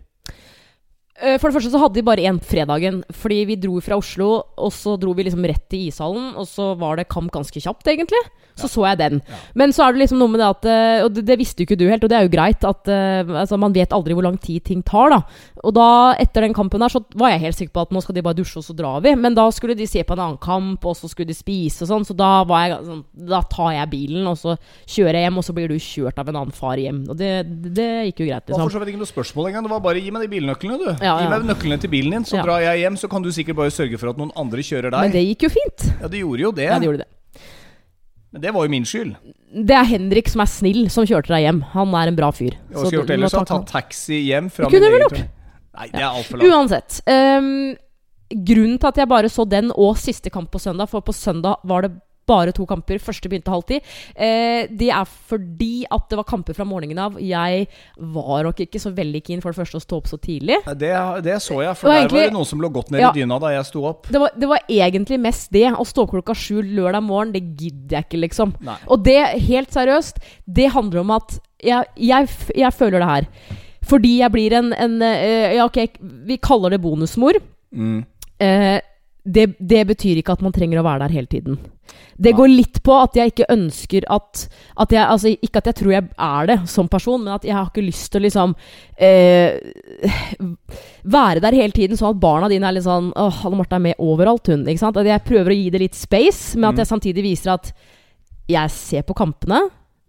Eh, 1.22 1.38
For 1.40 1.48
det 1.48 1.56
første 1.56 1.72
så 1.72 1.80
hadde 1.80 1.96
de 1.96 2.04
bare 2.06 2.24
én 2.28 2.40
fredagen. 2.44 3.02
Fordi 3.14 3.44
vi 3.48 3.56
dro 3.60 3.80
fra 3.84 3.96
Oslo, 4.00 4.42
og 4.56 4.72
så 4.74 4.96
dro 5.00 5.14
vi 5.16 5.24
liksom 5.28 5.44
rett 5.48 5.64
til 5.72 5.88
ishallen. 5.88 6.34
Og 6.36 6.48
så 6.50 6.74
var 6.78 6.96
det 7.00 7.08
kamp 7.12 7.32
ganske 7.32 7.60
kjapt, 7.62 7.86
egentlig. 7.92 8.20
Så 8.56 8.70
så 8.72 8.86
jeg 8.88 8.96
den. 8.98 9.18
Men 9.54 9.68
så 9.76 9.84
er 9.84 9.92
det 9.92 10.00
liksom 10.06 10.16
noe 10.20 10.32
med 10.32 10.40
det 10.40 10.46
at 10.48 10.64
eh, 10.64 11.04
Og 11.04 11.10
det, 11.12 11.26
det 11.28 11.36
visste 11.36 11.60
jo 11.60 11.66
ikke 11.68 11.76
du 11.76 11.84
helt, 11.90 12.04
og 12.04 12.08
det 12.08 12.16
er 12.16 12.24
jo 12.24 12.32
greit. 12.32 12.64
At 12.64 12.88
eh, 12.88 13.28
altså, 13.28 13.58
Man 13.60 13.74
vet 13.76 13.92
aldri 13.92 14.16
hvor 14.16 14.24
lang 14.24 14.38
tid 14.40 14.64
ting 14.64 14.80
tar, 14.86 15.12
da. 15.12 15.18
Og 15.66 15.74
da, 15.76 16.14
etter 16.22 16.44
den 16.46 16.54
kampen 16.56 16.80
der, 16.80 16.92
så 16.92 17.02
var 17.18 17.32
jeg 17.34 17.42
helt 17.42 17.58
sikker 17.58 17.74
på 17.74 17.82
at 17.84 17.92
nå 17.92 18.00
skal 18.04 18.14
de 18.16 18.22
bare 18.24 18.38
dusje, 18.38 18.60
og 18.60 18.64
så 18.64 18.76
drar 18.76 19.02
vi. 19.04 19.12
Men 19.18 19.34
da 19.36 19.44
skulle 19.52 19.76
de 19.76 19.86
se 19.88 20.00
på 20.06 20.16
en 20.16 20.22
annen 20.24 20.40
kamp, 20.40 20.84
og 20.88 20.96
så 20.96 21.10
skulle 21.10 21.28
de 21.28 21.36
spise 21.36 21.84
og 21.84 21.90
sånn. 21.90 22.06
Så 22.08 22.16
da 22.16 22.30
var 22.48 22.64
jeg 22.64 22.78
sånn 22.86 23.02
Da 23.28 23.40
tar 23.50 23.72
jeg 23.76 23.90
bilen, 23.92 24.24
og 24.30 24.38
så 24.40 24.56
kjører 24.88 25.20
jeg 25.20 25.28
hjem, 25.28 25.40
og 25.42 25.44
så 25.48 25.56
blir 25.56 25.68
du 25.72 25.76
kjørt 25.76 26.20
av 26.22 26.28
en 26.32 26.40
annen 26.40 26.56
far 26.56 26.80
hjem. 26.80 27.02
Og 27.12 27.18
det, 27.20 27.32
det, 27.50 27.74
det 27.76 27.88
gikk 28.10 28.24
jo 28.24 28.30
greit, 28.30 28.46
Det 28.46 28.54
var 28.54 28.62
liksom. 28.62 28.70
for 28.70 28.76
så 28.78 28.84
vidt 28.84 28.94
ikke 28.94 29.02
noe 29.04 29.12
spørsmål 29.12 29.50
engang. 29.50 29.66
Det 29.68 29.74
var 29.74 29.84
bare 29.84 30.00
gi 30.04 30.14
meg 30.14 30.24
de 30.24 30.32
bilnøklene, 30.32 30.80
du. 30.80 31.04
Ja, 31.06 31.16
Gi 31.22 31.28
meg 31.30 31.46
nøklene 31.48 31.78
til 31.82 31.92
bilen 31.92 32.16
din, 32.16 32.26
så 32.28 32.42
drar 32.42 32.64
jeg 32.64 32.82
hjem. 32.84 32.98
Så 33.00 33.10
kan 33.12 33.24
du 33.24 33.30
sikkert 33.34 33.58
bare 33.60 33.74
sørge 33.74 34.00
for 34.00 34.12
at 34.12 34.20
noen 34.20 34.32
andre 34.38 34.64
kjører 34.66 34.90
deg. 34.90 35.06
Men 35.06 35.14
det 35.14 35.22
gikk 35.28 35.46
jo 35.46 35.52
fint. 35.54 35.86
Ja, 36.00 36.10
det 36.12 36.22
gjorde 36.24 36.46
jo 36.48 36.52
det. 36.56 36.68
Ja, 36.70 36.80
det 36.82 36.90
gjorde 36.90 37.04
det. 37.04 37.44
Men 38.36 38.42
det 38.42 38.52
var 38.52 38.66
jo 38.66 38.72
min 38.74 38.84
skyld. 38.84 39.14
Det 39.66 39.76
er 39.78 39.86
Henrik 39.88 40.28
som 40.28 40.42
er 40.44 40.50
snill, 40.50 40.82
som 40.92 41.06
kjørte 41.08 41.32
deg 41.32 41.46
hjem. 41.46 41.62
Han 41.72 41.94
er 41.96 42.10
en 42.10 42.18
bra 42.18 42.28
fyr. 42.34 42.52
Jeg 42.52 42.76
skulle 42.76 42.98
gjort 42.98 43.12
ellers? 43.14 43.36
takke 43.38 43.60
taxi 43.70 44.18
hjem 44.26 44.50
fra 44.52 44.68
min 44.68 44.86
egen 44.90 45.06
tur? 45.08 45.22
Nei, 45.76 45.86
det 45.92 46.02
er 46.02 46.08
altfor 46.10 46.40
langt. 46.40 46.52
Uansett. 46.52 46.98
Um, 47.08 47.76
grunnen 48.48 48.76
til 48.82 48.90
at 48.90 49.00
jeg 49.00 49.10
bare 49.12 49.30
så 49.32 49.46
den 49.48 49.70
og 49.72 49.96
siste 50.00 50.32
kamp 50.34 50.50
på 50.52 50.60
søndag, 50.60 50.90
for 50.90 51.04
på 51.06 51.14
søndag 51.16 51.62
var 51.64 51.86
det 51.86 51.94
bare 52.26 52.52
to 52.56 52.66
kamper. 52.66 52.98
Første 53.02 53.30
begynte 53.30 53.52
halv 53.52 53.64
ti. 53.68 53.80
Eh, 54.14 54.66
det 54.70 54.90
er 54.90 55.06
fordi 55.06 55.84
at 55.90 56.08
det 56.10 56.18
var 56.18 56.26
kamper 56.28 56.56
fra 56.56 56.66
morgenen 56.68 56.98
av. 56.98 57.18
Jeg 57.22 57.66
var 57.98 58.44
nok 58.48 58.60
ikke 58.66 58.80
så 58.82 58.92
veldig 58.96 59.22
keen 59.26 59.42
for 59.44 59.52
det 59.52 59.60
første 59.60 59.80
å 59.80 59.84
stå 59.84 60.00
opp 60.00 60.10
så 60.10 60.18
tidlig. 60.22 60.58
Det, 60.78 60.92
det 61.26 61.38
så 61.44 61.60
jeg, 61.62 61.76
for 61.76 61.88
der 61.90 62.02
egentlig- 62.04 62.26
var 62.26 62.30
det 62.30 62.36
noen 62.38 62.50
som 62.50 62.60
lå 62.60 62.72
godt 62.72 62.90
ned 62.90 63.00
Ja. 63.00 63.10
i 63.10 63.20
dyna 63.20 63.38
da 63.42 63.52
jeg 63.56 63.64
sto 63.66 63.84
opp. 63.86 64.08
Det 64.10 64.20
var, 64.20 64.30
det 64.36 64.48
var 64.48 64.58
egentlig 64.68 65.20
mest 65.20 65.52
det. 65.52 65.66
Å 65.72 65.84
stå 65.86 66.02
opp 66.06 66.10
klokka 66.16 66.34
sju 66.34 66.62
lørdag 66.62 67.02
morgen, 67.02 67.32
det 67.32 67.42
gidder 67.56 67.98
jeg 68.00 68.04
ikke, 68.08 68.20
liksom. 68.28 68.54
Nei. 68.60 68.76
Og 68.88 69.04
det, 69.04 69.18
helt 69.46 69.70
seriøst, 69.70 70.18
det 70.46 70.72
handler 70.72 71.00
om 71.00 71.10
at 71.16 71.38
jeg, 71.62 71.84
jeg, 71.96 72.28
jeg 72.56 72.72
føler 72.72 73.00
det 73.00 73.08
her. 73.08 73.26
Fordi 73.86 74.18
jeg 74.18 74.32
blir 74.34 74.52
en, 74.58 74.72
en 74.74 74.96
uh, 75.02 75.54
Ja, 75.54 75.64
ok, 75.64 75.78
vi 76.26 76.36
kaller 76.42 76.70
det 76.74 76.80
bonusmor. 76.82 77.38
Mm. 77.72 78.04
Eh, 78.42 78.80
det, 79.26 79.56
det 79.58 79.82
betyr 79.88 80.20
ikke 80.20 80.36
at 80.36 80.44
man 80.44 80.54
trenger 80.54 80.78
å 80.78 80.86
være 80.86 81.02
der 81.06 81.14
hele 81.16 81.26
tiden. 81.30 81.56
Det 82.16 82.32
ja. 82.32 82.36
går 82.38 82.48
litt 82.50 82.78
på 82.86 82.94
at 82.98 83.14
jeg 83.18 83.30
ikke 83.32 83.46
ønsker 83.52 84.06
at, 84.10 84.46
at 84.82 84.92
jeg, 84.94 85.02
altså 85.04 85.30
Ikke 85.34 85.60
at 85.60 85.68
jeg 85.70 85.76
tror 85.78 85.92
jeg 85.92 86.06
er 86.26 86.48
det 86.48 86.56
som 86.72 86.88
person, 86.90 87.22
men 87.22 87.34
at 87.36 87.44
jeg 87.46 87.54
har 87.54 87.68
ikke 87.68 87.84
lyst 87.84 88.08
til 88.10 88.22
å 88.22 88.24
liksom 88.24 88.54
eh, 88.98 89.54
Være 91.06 91.42
der 91.44 91.58
hele 91.60 91.76
tiden, 91.76 91.98
sånn 91.98 92.14
at 92.16 92.22
barna 92.22 92.48
dine 92.50 92.66
er 92.66 92.74
litt 92.78 92.86
sånn 92.86 93.12
Åh, 93.14 93.44
Anne 93.46 93.60
Marte 93.60 93.78
er 93.78 93.84
med 93.84 94.02
overalt, 94.02 94.50
hun. 94.50 94.64
Ikke 94.66 94.82
sant? 94.82 94.98
At 94.98 95.06
jeg 95.06 95.26
prøver 95.28 95.52
å 95.54 95.58
gi 95.60 95.70
det 95.74 95.82
litt 95.84 95.98
space, 95.98 96.56
men 96.58 96.70
at 96.70 96.76
Mm. 96.76 96.82
jeg 96.82 96.90
samtidig 96.90 97.26
viser 97.28 97.54
at 97.54 97.72
jeg 98.50 98.70
ser 98.70 99.02
på 99.06 99.14
kampene. 99.14 99.60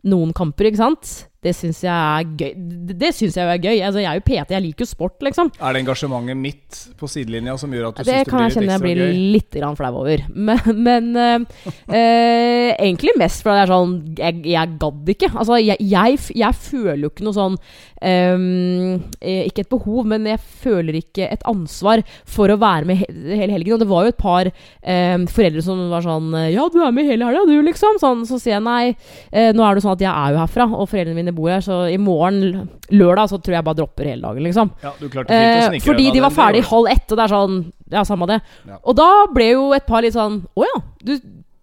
Noen 0.06 0.34
kamper, 0.34 0.72
ikke 0.72 0.82
sant. 0.82 1.27
Det 1.44 1.54
syns 1.54 1.84
jeg 1.86 1.94
er 1.94 2.24
gøy. 2.40 2.54
Det, 2.98 3.12
syns 3.14 3.36
jeg 3.38 3.46
er 3.46 3.60
gøy. 3.62 3.76
Altså, 3.86 4.02
jeg 4.02 4.10
er 4.10 4.18
jo 4.18 4.24
PT, 4.26 4.54
jeg 4.56 4.64
liker 4.66 4.84
jo 4.84 4.90
sport, 4.90 5.18
liksom. 5.24 5.52
Er 5.62 5.76
det 5.76 5.84
engasjementet 5.84 6.40
mitt 6.42 6.80
på 6.98 7.10
sidelinja 7.12 7.54
som 7.62 7.74
gjør 7.76 7.92
at 7.92 8.00
du 8.00 8.04
Det 8.04 8.08
blir 8.08 8.18
litt 8.18 8.24
ekstra 8.24 8.24
gøy? 8.24 8.24
det 8.26 8.32
kan 8.32 8.44
jeg 8.48 8.56
kjenne 8.56 8.74
jeg 8.74 8.84
blir 8.86 9.34
litt 9.38 9.60
grann 9.60 9.78
flau 9.78 9.92
over. 10.02 10.24
Men, 10.48 10.82
men 10.88 11.08
eh, 11.22 11.62
eh, 11.94 12.72
egentlig 12.88 13.14
mest 13.20 13.44
fordi 13.44 13.58
det 13.58 13.64
er 13.66 13.72
sånn 13.74 13.94
Jeg, 14.18 14.42
jeg 14.54 14.74
gadd 14.82 15.12
ikke. 15.14 15.30
Altså, 15.34 15.58
jeg, 15.62 15.78
jeg, 15.82 16.20
jeg 16.42 16.58
føler 16.64 17.06
jo 17.06 17.12
ikke 17.14 17.26
noe 17.28 17.38
sånn 17.38 17.58
eh, 18.02 19.46
Ikke 19.48 19.64
et 19.66 19.72
behov, 19.72 20.06
men 20.10 20.28
jeg 20.30 20.42
føler 20.64 20.98
ikke 21.00 21.28
et 21.34 21.46
ansvar 21.50 22.04
for 22.28 22.52
å 22.54 22.58
være 22.62 22.88
med 22.90 23.02
he 23.02 23.08
hele 23.38 23.54
helgen. 23.56 23.78
Og 23.78 23.82
det 23.84 23.90
var 23.90 24.06
jo 24.08 24.14
et 24.14 24.20
par 24.20 24.50
ehm, 24.50 25.26
foreldre 25.32 25.64
som 25.66 25.82
var 25.92 26.06
sånn 26.06 26.32
Ja, 26.54 26.68
du 26.74 26.80
er 26.84 26.94
med 26.96 27.08
hele 27.10 27.28
helga, 27.28 27.46
du, 27.48 27.56
liksom. 27.66 28.00
Sånn, 28.02 28.26
så 28.30 28.40
sier 28.42 28.58
jeg 28.58 28.66
nei. 28.66 28.96
eh, 29.32 29.52
nå 29.56 29.64
er 29.66 29.78
det 29.78 29.84
sånn 29.86 29.96
at 29.98 30.04
jeg 30.06 30.12
er 30.12 30.36
jo 30.36 30.42
herfra, 30.44 30.68
og 30.74 30.90
foreldrene 30.92 31.18
mine 31.18 31.27
bor 31.36 31.50
her, 31.50 31.62
så 31.66 31.78
i 31.92 31.98
morgen, 31.98 32.68
lørdag, 32.92 33.30
så 33.32 33.40
tror 33.42 33.56
jeg 33.58 33.66
bare 33.68 33.80
dropper 33.82 34.06
hele 34.12 34.22
dagen, 34.28 34.44
liksom. 34.48 34.72
Ja, 34.84 34.94
du 35.00 35.08
klarte 35.10 35.32
fint 35.34 35.74
å 35.74 35.76
Eh, 35.78 35.80
fordi 35.86 36.12
de 36.14 36.22
var 36.24 36.30
det 36.32 36.38
ferdig 36.38 36.62
gjorde 36.64 36.72
halv 36.72 36.88
ett, 36.94 37.12
og 37.12 37.18
det 37.18 37.24
er 37.26 37.34
sånn 37.36 37.58
Ja, 37.92 38.04
samme 38.04 38.28
det. 38.28 38.42
Ja. 38.68 38.78
Og 38.84 38.96
da 39.00 39.10
ble 39.34 39.52
jo 39.54 39.72
et 39.74 39.86
par 39.88 40.02
litt 40.04 40.14
sånn 40.14 40.42
Å 40.56 40.64
ja, 40.68 40.82
du, 41.04 41.14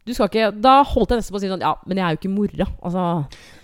du 0.06 0.14
skal 0.14 0.28
ikke 0.30 0.50
Da 0.60 0.78
holdt 0.82 1.10
jeg 1.12 1.20
nesten 1.20 1.34
på 1.34 1.40
å 1.40 1.44
si 1.44 1.50
sånn 1.52 1.60
Ja, 1.64 1.74
men 1.86 2.00
jeg 2.00 2.06
er 2.06 2.16
jo 2.16 2.20
ikke 2.22 2.32
mora. 2.32 2.66
Altså. 2.80 3.04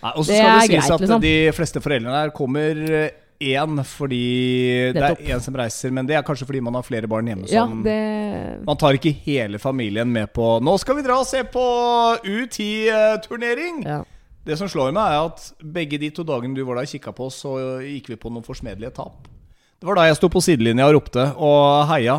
Nei, 0.03 0.13
Og 0.17 0.25
så 0.25 0.29
det 0.33 0.37
skal 0.37 0.51
det 0.51 0.53
er 0.53 0.61
sies 0.61 0.75
greit, 0.77 0.93
at 0.93 1.01
liksom. 1.07 1.21
de 1.25 1.35
fleste 1.57 1.81
foreldrene 1.85 2.21
her 2.25 2.31
kommer 2.37 3.11
én 3.41 3.79
fordi 3.89 4.93
det 4.93 5.01
er 5.01 5.17
én 5.33 5.41
som 5.41 5.55
reiser, 5.57 5.89
men 5.97 6.05
det 6.05 6.13
er 6.19 6.23
kanskje 6.27 6.45
fordi 6.45 6.61
man 6.61 6.75
har 6.77 6.85
flere 6.85 7.09
barn 7.09 7.25
hjemme 7.31 7.49
Ja, 7.49 7.63
som 7.65 7.81
det 7.87 7.97
Man 8.67 8.77
tar 8.77 8.99
ikke 8.99 9.15
hele 9.25 9.57
familien 9.59 10.13
med 10.13 10.29
på 10.37 10.59
Nå 10.61 10.75
skal 10.83 10.99
vi 10.99 11.07
dra 11.07 11.17
og 11.23 11.29
se 11.29 11.41
på 11.49 11.65
U10-turnering! 12.21 13.85
ja. 13.89 14.03
Det 14.51 14.59
som 14.59 14.67
slår 14.71 14.91
meg, 14.91 15.15
er 15.15 15.29
at 15.29 15.45
begge 15.63 15.99
de 16.03 16.11
to 16.11 16.25
dagene 16.27 16.57
du 16.57 16.65
var 16.67 16.81
der 16.81 16.89
og 16.89 16.91
kikka 16.91 17.15
på, 17.15 17.29
så 17.31 17.55
gikk 17.85 18.11
vi 18.11 18.19
på 18.19 18.33
noen 18.35 18.47
forsmedelige 18.47 18.97
tap. 18.97 19.29
Det 19.79 19.87
var 19.87 19.97
da 19.97 20.09
jeg 20.09 20.19
sto 20.19 20.29
på 20.33 20.43
sidelinja 20.43 20.89
og 20.91 20.97
ropte 20.97 21.29
og 21.39 21.87
heia, 21.93 22.19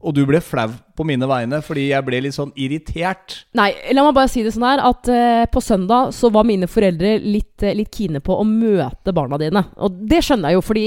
og 0.00 0.14
du 0.16 0.22
ble 0.28 0.40
flau 0.44 0.68
på 0.96 1.04
mine 1.08 1.26
vegne 1.28 1.58
fordi 1.64 1.88
jeg 1.90 2.04
ble 2.06 2.20
litt 2.24 2.36
sånn 2.36 2.52
irritert. 2.60 3.40
Nei, 3.56 3.70
la 3.96 4.04
meg 4.04 4.16
bare 4.16 4.30
si 4.32 4.44
det 4.44 4.52
sånn 4.54 4.68
her 4.68 4.82
at 4.84 5.10
uh, 5.12 5.44
på 5.52 5.62
søndag 5.64 6.14
så 6.16 6.30
var 6.32 6.46
mine 6.48 6.68
foreldre 6.70 7.16
litt, 7.24 7.56
uh, 7.64 7.72
litt 7.76 7.92
kine 7.96 8.22
på 8.24 8.36
å 8.36 8.46
møte 8.46 9.14
barna 9.16 9.40
dine. 9.40 9.64
Og 9.80 10.00
det 10.08 10.22
skjønner 10.26 10.52
jeg 10.52 10.60
jo, 10.60 10.64
fordi 10.64 10.86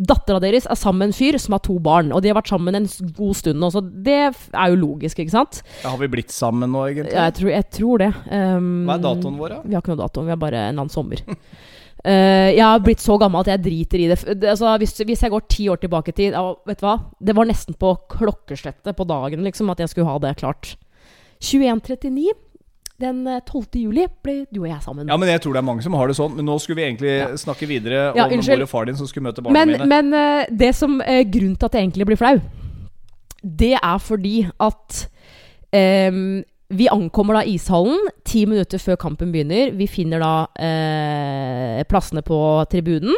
dattera 0.00 0.40
deres 0.42 0.66
er 0.70 0.78
sammen 0.78 1.02
med 1.04 1.10
en 1.10 1.16
fyr 1.16 1.38
som 1.40 1.56
har 1.56 1.62
to 1.64 1.76
barn. 1.82 2.12
Og 2.14 2.22
de 2.22 2.30
har 2.30 2.38
vært 2.38 2.52
sammen 2.52 2.78
en 2.78 2.88
god 3.16 3.36
stund 3.38 3.60
nå, 3.60 3.70
så 3.74 3.82
det 3.82 4.16
er 4.20 4.72
jo 4.72 4.78
logisk, 4.80 5.20
ikke 5.20 5.34
sant? 5.34 5.60
Ja, 5.82 5.92
har 5.92 6.00
vi 6.00 6.10
blitt 6.12 6.32
sammen 6.34 6.72
nå, 6.72 6.86
egentlig? 6.88 7.12
Ja, 7.14 7.28
jeg 7.28 7.36
tror, 7.40 7.52
jeg 7.52 7.68
tror 7.76 8.02
det. 8.04 8.10
Um, 8.30 8.70
Hva 8.88 8.96
er 8.96 9.04
datoen 9.04 9.38
vår, 9.40 9.54
da? 9.54 9.60
Vi 9.66 9.76
har 9.76 9.84
ikke 9.84 9.94
noe 9.94 10.02
dato, 10.02 10.26
vi 10.26 10.34
har 10.34 10.40
bare 10.40 10.64
en 10.70 10.82
annen 10.82 10.92
sommer. 10.92 11.24
Uh, 12.00 12.48
jeg 12.58 12.64
har 12.64 12.84
blitt 12.84 13.04
så 13.04 13.18
gammel 13.20 13.44
at 13.44 13.52
jeg 13.52 13.64
driter 13.66 14.04
i 14.04 14.10
det. 14.12 14.20
Det 14.40 14.52
altså, 14.54 14.74
hvis, 14.80 14.96
hvis 15.04 15.24
jeg 15.26 15.34
går 15.34 15.48
ti 15.52 15.70
år 15.72 15.82
tilbake 15.82 16.14
i 16.14 16.16
tid 16.16 16.36
ja, 16.36 16.44
Vet 16.68 16.80
du 16.80 16.86
hva? 16.86 16.96
Det 17.20 17.36
var 17.36 17.48
nesten 17.50 17.76
på 17.76 17.94
klokkeslettet 18.16 18.96
på 18.96 19.08
dagen 19.08 19.44
liksom, 19.44 19.72
at 19.72 19.82
jeg 19.84 19.92
skulle 19.92 20.08
ha 20.08 20.20
det 20.22 20.38
klart. 20.40 20.76
21.39 21.40 22.32
den 23.00 23.22
eh, 23.26 23.40
12. 23.48 23.80
juli 23.80 24.04
ble 24.22 24.34
du 24.52 24.60
og 24.62 24.68
jeg 24.70 24.82
sammen. 24.84 25.08
Ja, 25.08 25.16
men 25.20 25.28
jeg 25.32 25.40
tror 25.44 25.56
det 25.56 25.62
er 25.62 25.66
mange 25.70 25.82
som 25.86 25.96
har 25.98 26.06
det 26.12 26.16
sånn. 26.18 26.36
Men 26.36 26.46
nå 26.50 26.58
skulle 26.60 26.80
vi 26.82 26.86
egentlig 26.88 27.14
Ja. 27.18 27.28
snakke 27.40 27.66
videre 27.70 28.12
Ja, 28.16 28.26
om 28.26 28.36
unnskyld. 28.36 28.58
mor 28.60 28.68
og 28.68 28.72
far 28.72 28.84
din 28.90 28.96
som 29.00 29.06
skulle 29.10 29.26
møte 29.30 29.42
barna 29.42 29.64
men 29.64 29.74
mine. 29.74 29.86
men 29.88 30.14
eh, 30.14 30.46
det 30.50 30.74
som 30.76 31.00
eh, 31.00 31.24
grunnen 31.24 31.56
til 31.58 31.66
at 31.70 31.72
jeg 31.78 31.88
egentlig 31.88 32.06
blir 32.12 32.20
flau, 32.20 32.36
det 33.42 33.74
er 33.82 33.98
fordi 33.98 34.50
at 34.60 35.06
ehm, 35.72 36.42
vi 36.70 36.86
ankommer 36.92 37.34
da 37.34 37.40
ishallen 37.50 37.98
ti 38.24 38.44
minutter 38.46 38.78
før 38.78 38.94
kampen 39.00 39.32
begynner. 39.32 39.72
Vi 39.74 39.88
finner 39.90 40.20
da 40.22 40.46
eh, 40.54 41.82
plassene 41.90 42.22
på 42.22 42.36
tribunen. 42.70 43.16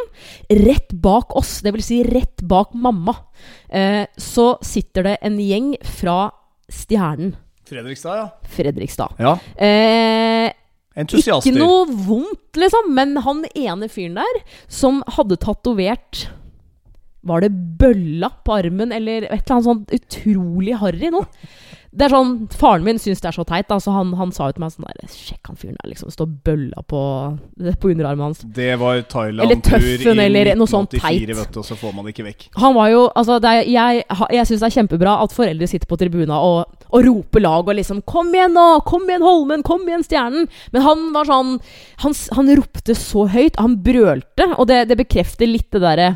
Rett 0.49 0.89
bak 1.03 1.35
oss, 1.37 1.59
dvs. 1.61 1.85
Si 1.91 1.99
rett 2.07 2.41
bak 2.49 2.73
mamma, 2.73 3.13
eh, 3.69 4.05
så 4.17 4.55
sitter 4.65 5.03
det 5.03 5.17
en 5.21 5.37
gjeng 5.37 5.75
fra 5.85 6.31
Stjernen 6.71 7.35
Fredrikstad, 7.73 8.19
ja. 8.21 8.27
Fredrikstad. 8.55 9.17
ja. 9.19 9.37
Eh, 9.57 10.51
Entusiaster. 10.95 11.49
ikke 11.49 11.57
noe 11.57 11.87
vondt, 11.89 12.59
liksom, 12.59 12.91
men 12.93 13.15
han 13.25 13.43
ene 13.57 13.89
fyren 13.89 14.19
der 14.21 14.41
som 14.69 15.01
hadde 15.15 15.39
tatovert 15.41 16.27
Var 17.23 17.45
det 17.45 17.51
bølla 17.79 18.29
på 18.43 18.57
armen, 18.57 18.91
eller 18.95 19.27
et 19.29 19.31
eller 19.31 19.55
annet 19.55 19.69
sånt 19.69 19.93
utrolig 19.95 20.75
harry 20.81 21.11
noe? 21.13 21.27
Det 21.93 22.07
er 22.07 22.13
sånn, 22.13 22.31
Faren 22.57 22.81
min 22.85 22.97
syns 23.01 23.21
det 23.21 23.27
er 23.29 23.35
så 23.35 23.43
teit, 23.45 23.69
Altså 23.69 23.91
så 23.91 23.93
han, 23.99 24.13
han 24.17 24.31
sa 24.33 24.47
jo 24.49 24.55
til 24.55 24.63
meg 24.63 24.73
sånn 24.73 24.87
der 24.87 25.11
Sjekk 25.13 25.51
han 25.51 25.59
fyren 25.59 25.75
der, 25.77 25.91
liksom. 25.91 26.09
Står 26.13 26.29
bølla 26.47 26.81
på, 26.89 27.01
på 27.83 27.91
underarmen 27.91 28.31
hans. 28.31 28.41
Det 28.55 28.71
var 28.81 29.03
Thailand-tur 29.11 29.77
i 29.77 29.97
Tøffen, 29.99 30.21
eller 30.23 30.53
noe 30.57 30.69
sånt 30.69 30.95
1984, 30.95 31.27
teit. 31.27 31.37
vet 31.37 31.53
du, 31.53 31.59
og 31.61 31.67
så 31.67 31.77
får 31.77 31.93
man 31.93 32.07
det 32.07 32.15
ikke 32.15 32.25
vekk. 32.31 32.47
Han 32.63 32.73
var 32.79 32.89
jo 32.93 33.03
Altså, 33.13 33.37
er, 33.45 33.61
jeg, 33.69 34.03
jeg 34.09 34.49
syns 34.49 34.63
det 34.63 34.69
er 34.69 34.75
kjempebra 34.79 35.15
at 35.21 35.35
foreldre 35.35 35.69
sitter 35.69 35.89
på 35.89 35.99
tribuna 36.01 36.39
og, 36.41 36.87
og 36.89 37.05
roper 37.05 37.45
lag 37.45 37.69
og 37.69 37.77
liksom 37.77 38.01
'Kom 38.09 38.33
igjen, 38.33 38.57
nå! 38.57 38.67
Kom 38.89 39.05
igjen, 39.05 39.25
Holmen! 39.27 39.65
Kom 39.65 39.85
igjen, 39.85 40.05
Stjernen!' 40.07 40.49
Men 40.73 40.87
han 40.87 41.09
var 41.13 41.29
sånn 41.29 41.59
Han, 42.01 42.17
han 42.33 42.53
ropte 42.57 42.97
så 42.97 43.27
høyt. 43.29 43.59
Han 43.61 43.77
brølte, 43.85 44.49
og 44.57 44.65
det, 44.67 44.87
det 44.89 44.97
bekrefter 44.97 45.49
litt 45.49 45.69
det 45.71 45.83
derre 45.83 46.09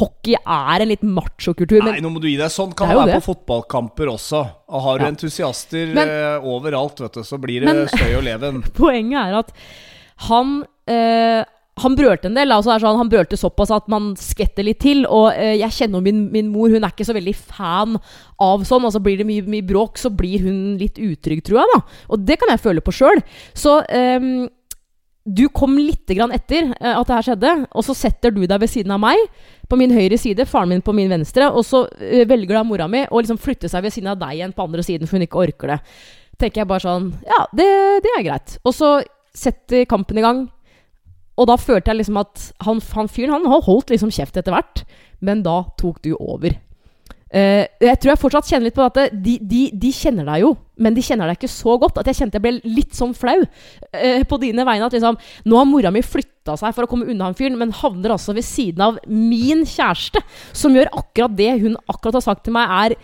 Hockey 0.00 0.34
er 0.38 0.80
en 0.84 0.88
litt 0.88 1.02
machokultur, 1.02 1.82
Nei, 1.84 2.00
nå 2.00 2.10
må 2.12 2.20
du 2.22 2.28
gi 2.28 2.36
deg. 2.36 2.50
Sånn 2.50 2.74
kan 2.76 2.88
Det 2.88 2.96
være 2.96 3.06
det. 3.14 3.22
på 3.22 3.34
fotballkamper 3.34 4.06
også. 4.12 4.42
Og 4.68 4.82
har 4.82 4.98
du 4.98 5.04
Ja. 5.04 5.10
entusiaster 5.10 5.94
Men- 5.94 6.08
uh, 6.08 6.40
overalt, 6.46 7.00
vet 7.00 7.12
du, 7.12 7.20
så 7.22 7.38
blir 7.40 7.60
det 7.60 7.66
Men- 7.74 7.88
støy 7.88 8.16
og 8.18 8.24
leven. 8.24 8.62
poenget 8.74 9.18
er 9.28 9.38
at 9.38 9.52
han 10.28 10.64
uh, 10.88 11.44
han 11.80 11.94
brølte 11.96 12.26
en 12.28 12.34
del. 12.34 12.50
Altså 12.52 12.74
sånn, 12.82 12.98
han 12.98 13.08
brølte 13.08 13.38
såpass 13.40 13.70
at 13.72 13.88
man 13.88 14.14
skvetter 14.20 14.62
litt 14.66 14.80
til. 14.80 15.06
Og 15.08 15.32
eh, 15.32 15.54
jeg 15.56 15.70
kjenner 15.70 16.02
min, 16.04 16.30
min 16.30 16.50
mor, 16.52 16.68
hun 16.68 16.84
er 16.84 16.90
ikke 16.92 17.06
så 17.08 17.14
veldig 17.16 17.34
fan 17.34 17.96
av 18.38 18.64
sånn. 18.68 18.84
Altså 18.84 19.00
Blir 19.00 19.16
det 19.16 19.26
mye, 19.26 19.46
mye 19.48 19.64
bråk, 19.66 19.96
så 19.96 20.10
blir 20.14 20.40
hun 20.44 20.76
litt 20.76 20.98
utrygg, 21.00 21.42
tror 21.46 21.62
jeg. 21.62 21.68
da 21.72 21.80
Og 22.10 22.26
det 22.26 22.38
kan 22.38 22.52
jeg 22.52 22.60
føle 22.60 22.84
på 22.84 22.92
sjøl. 22.92 23.22
Så 23.56 23.78
ehm, 23.88 24.48
du 25.36 25.46
kom 25.54 25.76
litt 25.78 26.10
etter 26.10 26.72
eh, 26.80 26.94
at 26.94 27.06
det 27.06 27.16
her 27.16 27.26
skjedde, 27.28 27.52
og 27.70 27.84
så 27.86 27.94
setter 27.96 28.34
du 28.34 28.42
deg 28.44 28.60
ved 28.60 28.70
siden 28.70 28.94
av 28.94 29.00
meg 29.02 29.20
på 29.70 29.78
min 29.78 29.92
høyre 29.94 30.18
side, 30.18 30.46
faren 30.48 30.72
min 30.72 30.82
på 30.82 30.94
min 30.96 31.10
venstre, 31.12 31.50
og 31.50 31.64
så 31.66 31.84
eh, 32.02 32.26
velger 32.28 32.58
da 32.58 32.64
mora 32.66 32.88
mi 32.90 33.04
å 33.06 33.20
liksom 33.20 33.38
flytte 33.40 33.70
seg 33.70 33.84
ved 33.86 33.94
siden 33.94 34.12
av 34.12 34.20
deg 34.20 34.38
igjen 34.38 34.54
på 34.56 34.66
andre 34.66 34.84
siden, 34.86 35.06
for 35.06 35.18
hun 35.18 35.26
ikke 35.26 35.42
orker 35.44 35.74
det. 35.74 35.80
Tenker 36.40 36.62
jeg 36.62 36.70
bare 36.70 36.84
sånn 36.86 37.10
Ja, 37.28 37.44
det, 37.52 37.68
det 38.04 38.14
er 38.16 38.24
greit. 38.24 38.56
Og 38.64 38.74
så 38.74 38.94
setter 39.36 39.84
kampen 39.88 40.18
i 40.18 40.24
gang. 40.24 40.46
Og 41.40 41.46
da 41.48 41.56
følte 41.60 41.92
jeg 41.92 42.00
liksom 42.00 42.18
at 42.20 42.50
han, 42.64 42.80
han 42.96 43.08
fyren 43.12 43.36
han 43.36 43.62
holdt 43.64 43.92
liksom 43.92 44.12
kjeft 44.12 44.36
etter 44.40 44.52
hvert, 44.52 44.82
men 45.24 45.44
da 45.44 45.62
tok 45.80 46.00
du 46.04 46.14
over. 46.16 46.56
Eh, 47.30 47.62
jeg 47.78 47.98
tror 48.02 48.10
jeg 48.10 48.20
fortsatt 48.24 48.48
kjenner 48.50 48.66
litt 48.66 48.74
på 48.74 48.82
at 48.82 48.96
de, 49.14 49.36
de, 49.38 49.60
de 49.78 49.92
kjenner 49.94 50.26
deg 50.26 50.42
jo, 50.42 50.50
men 50.82 50.96
de 50.96 51.04
kjenner 51.06 51.30
deg 51.30 51.38
ikke 51.38 51.52
så 51.52 51.76
godt. 51.78 52.00
At 52.02 52.10
jeg 52.10 52.18
kjente 52.18 52.40
jeg 52.40 52.46
ble 52.46 52.54
litt 52.66 52.96
sånn 52.98 53.14
flau 53.14 53.38
eh, 53.38 54.24
på 54.26 54.40
dine 54.42 54.66
vegne. 54.66 54.88
At 54.88 54.96
liksom, 54.96 55.18
nå 55.46 55.60
har 55.60 55.68
mora 55.70 55.94
mi 55.94 56.02
flytta 56.02 56.58
seg 56.58 56.74
for 56.74 56.86
å 56.86 56.90
komme 56.90 57.06
unna 57.10 57.30
han 57.30 57.38
fyren, 57.38 57.58
men 57.60 57.74
havner 57.80 58.16
altså 58.16 58.34
ved 58.36 58.46
siden 58.46 58.86
av 58.88 59.00
min 59.06 59.62
kjæreste, 59.68 60.22
som 60.56 60.74
gjør 60.74 60.92
akkurat 61.02 61.36
det 61.38 61.52
hun 61.62 61.78
akkurat 61.86 62.18
har 62.18 62.26
sagt 62.26 62.48
til 62.48 62.56
meg, 62.56 62.70
er 62.70 62.96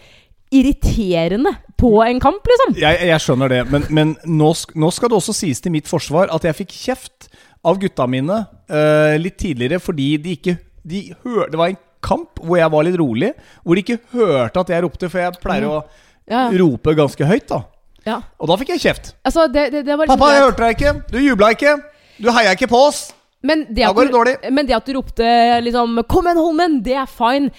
irriterende 0.54 1.52
på 1.78 1.90
en 2.04 2.20
kamp, 2.22 2.46
liksom. 2.46 2.76
Jeg, 2.80 3.00
jeg 3.10 3.22
skjønner 3.22 3.50
det, 3.52 3.64
men, 3.70 3.86
men 3.92 4.12
nå, 4.24 4.52
nå 4.78 4.90
skal 4.94 5.10
det 5.10 5.18
også 5.18 5.34
sies 5.36 5.60
til 5.62 5.74
mitt 5.74 5.90
forsvar 5.90 6.30
at 6.34 6.46
jeg 6.46 6.58
fikk 6.62 6.76
kjeft 6.76 7.28
av 7.66 7.80
gutta 7.82 8.06
mine 8.10 8.44
uh, 8.46 9.16
litt 9.18 9.38
tidligere 9.42 9.82
fordi 9.82 10.14
de 10.22 10.36
ikke 10.38 10.56
de 10.86 11.00
hør, 11.24 11.48
Det 11.50 11.58
var 11.58 11.72
en 11.72 11.78
kamp 12.02 12.40
hvor 12.42 12.58
jeg 12.58 12.70
var 12.72 12.84
litt 12.84 12.98
rolig, 13.00 13.32
hvor 13.64 13.74
de 13.74 13.82
ikke 13.84 13.98
hørte 14.12 14.60
at 14.60 14.68
jeg 14.74 14.82
ropte, 14.84 15.08
for 15.10 15.18
jeg 15.20 15.32
pleier 15.42 15.64
å 15.68 15.84
Ja, 16.28 16.48
rope 16.58 16.94
ganske 16.98 17.24
høyt, 17.26 17.46
da. 17.48 17.62
ja. 18.06 18.20
Og 18.40 18.48
da 18.48 18.56
fikk 18.56 18.68
jeg 18.74 18.80
kjeft. 18.82 19.12
Altså, 19.24 19.46
det, 19.48 19.70
det, 19.72 19.84
det 19.86 19.94
var 19.96 20.06
liksom 20.06 20.18
Pappa, 20.18 20.32
jeg 20.34 20.42
hørte 20.42 20.62
deg 20.64 20.76
ikke. 20.76 20.94
Du 21.12 21.18
jubla 21.22 21.50
ikke. 21.54 21.76
Du 22.18 22.30
heia 22.32 22.52
ikke 22.56 22.66
på 22.68 22.80
oss. 22.88 23.12
Men 23.46 23.66
det, 23.68 23.84
Da 23.84 23.90
at 23.90 23.94
går 23.96 24.08
det 24.08 24.12
dårlig. 24.16 24.36
men 24.50 24.66
det 24.66 24.74
at 24.74 24.86
du 24.86 24.92
ropte 24.96 25.26
liksom 25.62 26.02
'Kom 26.08 26.26
igjen, 26.26 26.38
Holmen!' 26.42 26.82
Det 26.82 26.94
er 26.96 27.06
fine. 27.06 27.50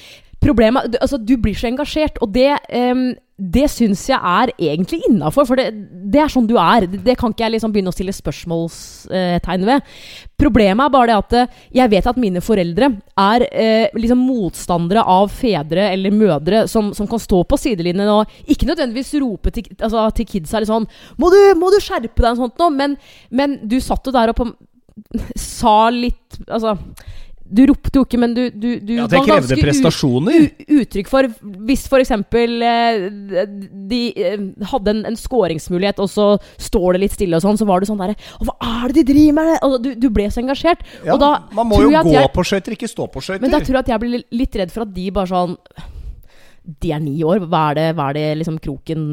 Problemet 0.44 0.98
Altså, 1.02 1.18
du 1.18 1.38
blir 1.42 1.58
så 1.58 1.70
engasjert, 1.72 2.20
og 2.22 2.34
det 2.36 2.52
um, 2.72 3.10
det 3.38 3.68
syns 3.70 4.02
jeg 4.10 4.18
er 4.18 4.50
egentlig 4.58 4.98
innafor, 5.06 5.46
for 5.46 5.60
det, 5.60 5.68
det 6.10 6.24
er 6.24 6.32
sånn 6.34 6.48
du 6.50 6.56
er. 6.58 6.88
Det, 6.90 7.04
det 7.06 7.14
kan 7.20 7.30
ikke 7.30 7.44
jeg 7.44 7.54
liksom 7.54 7.74
begynne 7.74 7.92
å 7.92 7.94
stille 7.94 8.16
spørsmålstegn 8.16 9.66
ved. 9.68 9.92
Problemet 10.42 10.88
er 10.88 10.94
bare 10.96 11.12
det 11.12 11.18
at 11.20 11.36
eh, 11.38 11.60
jeg 11.78 11.92
vet 11.92 12.10
at 12.10 12.18
mine 12.22 12.42
foreldre 12.42 12.90
er 13.22 13.46
eh, 13.52 13.94
liksom 13.98 14.24
motstandere 14.26 15.04
av 15.06 15.30
fedre 15.34 15.86
eller 15.92 16.16
mødre 16.18 16.64
som, 16.72 16.90
som 16.98 17.10
kan 17.10 17.22
stå 17.22 17.44
på 17.46 17.62
sidelinjen 17.62 18.10
og 18.10 18.34
ikke 18.50 18.72
nødvendigvis 18.72 19.14
rope 19.22 19.54
til, 19.54 19.70
altså, 19.78 20.08
til 20.18 20.30
kidsa 20.34 20.64
litt 20.64 20.72
sånn 20.72 20.90
må 21.22 21.30
du, 21.34 21.38
'Må 21.58 21.70
du 21.74 21.78
skjerpe 21.82 22.24
deg?' 22.24 22.34
og 22.34 22.42
sånt 22.42 22.62
noe, 22.62 22.74
men, 22.74 22.98
men 23.30 23.60
du 23.70 23.78
satt 23.82 24.06
jo 24.06 24.14
der 24.16 24.34
og 24.34 24.40
på 24.42 24.50
sa 25.38 25.90
litt 25.94 26.42
Altså, 26.50 26.74
du 27.50 27.62
ropte 27.70 27.96
jo 27.96 28.04
ikke, 28.04 28.20
men 28.20 28.34
du, 28.36 28.42
du, 28.52 28.68
du 28.84 28.94
Ja, 28.98 29.06
Det 29.08 29.20
var 29.22 29.28
krevde 29.28 29.58
prestasjoner. 29.62 30.48
uttrykk 30.68 31.08
for 31.08 31.28
Hvis 31.68 31.86
f.eks. 31.88 32.12
Eh, 32.12 32.98
de 33.92 34.02
eh, 34.16 34.44
hadde 34.72 34.94
en, 34.94 35.02
en 35.12 35.16
skåringsmulighet, 35.20 36.00
og 36.04 36.10
så 36.12 36.28
står 36.60 36.98
det 36.98 37.02
litt 37.06 37.16
stille, 37.16 37.40
og 37.40 37.46
sånn, 37.46 37.60
så 37.60 37.68
var 37.70 37.80
du 37.80 37.88
sånn 37.90 38.02
derre 38.02 38.18
Hva 38.44 38.56
er 38.84 38.92
det 38.94 39.04
de 39.04 39.14
driver 39.14 39.38
med?! 39.40 39.54
Og 39.68 39.78
du, 39.84 39.92
du 39.96 40.10
ble 40.14 40.28
så 40.34 40.42
engasjert. 40.44 40.84
Ja, 41.08 41.16
da 41.22 41.32
man 41.56 41.70
må 41.72 41.82
jo 41.84 41.92
gå 41.96 42.14
jeg- 42.14 42.34
på 42.36 42.44
skøyter, 42.48 42.76
ikke 42.76 42.90
stå 42.92 43.08
på 43.14 43.24
skøyter. 43.24 43.42
Men 43.46 43.54
da 43.56 43.62
tror 43.64 43.80
jeg 43.80 43.86
at 43.88 43.94
jeg 43.96 44.04
blir 44.04 44.26
litt 44.44 44.60
redd 44.64 44.74
for 44.74 44.84
at 44.88 44.94
de 44.96 45.08
bare 45.16 45.32
sånn 45.32 45.56
De 46.84 46.92
er 46.92 47.00
ni 47.00 47.16
år, 47.24 47.40
hva 47.48 47.70
er 47.72 47.80
det, 47.80 47.88
hva 47.96 48.10
er 48.12 48.20
det 48.20 48.26
liksom 48.42 48.60
kroken 48.60 49.08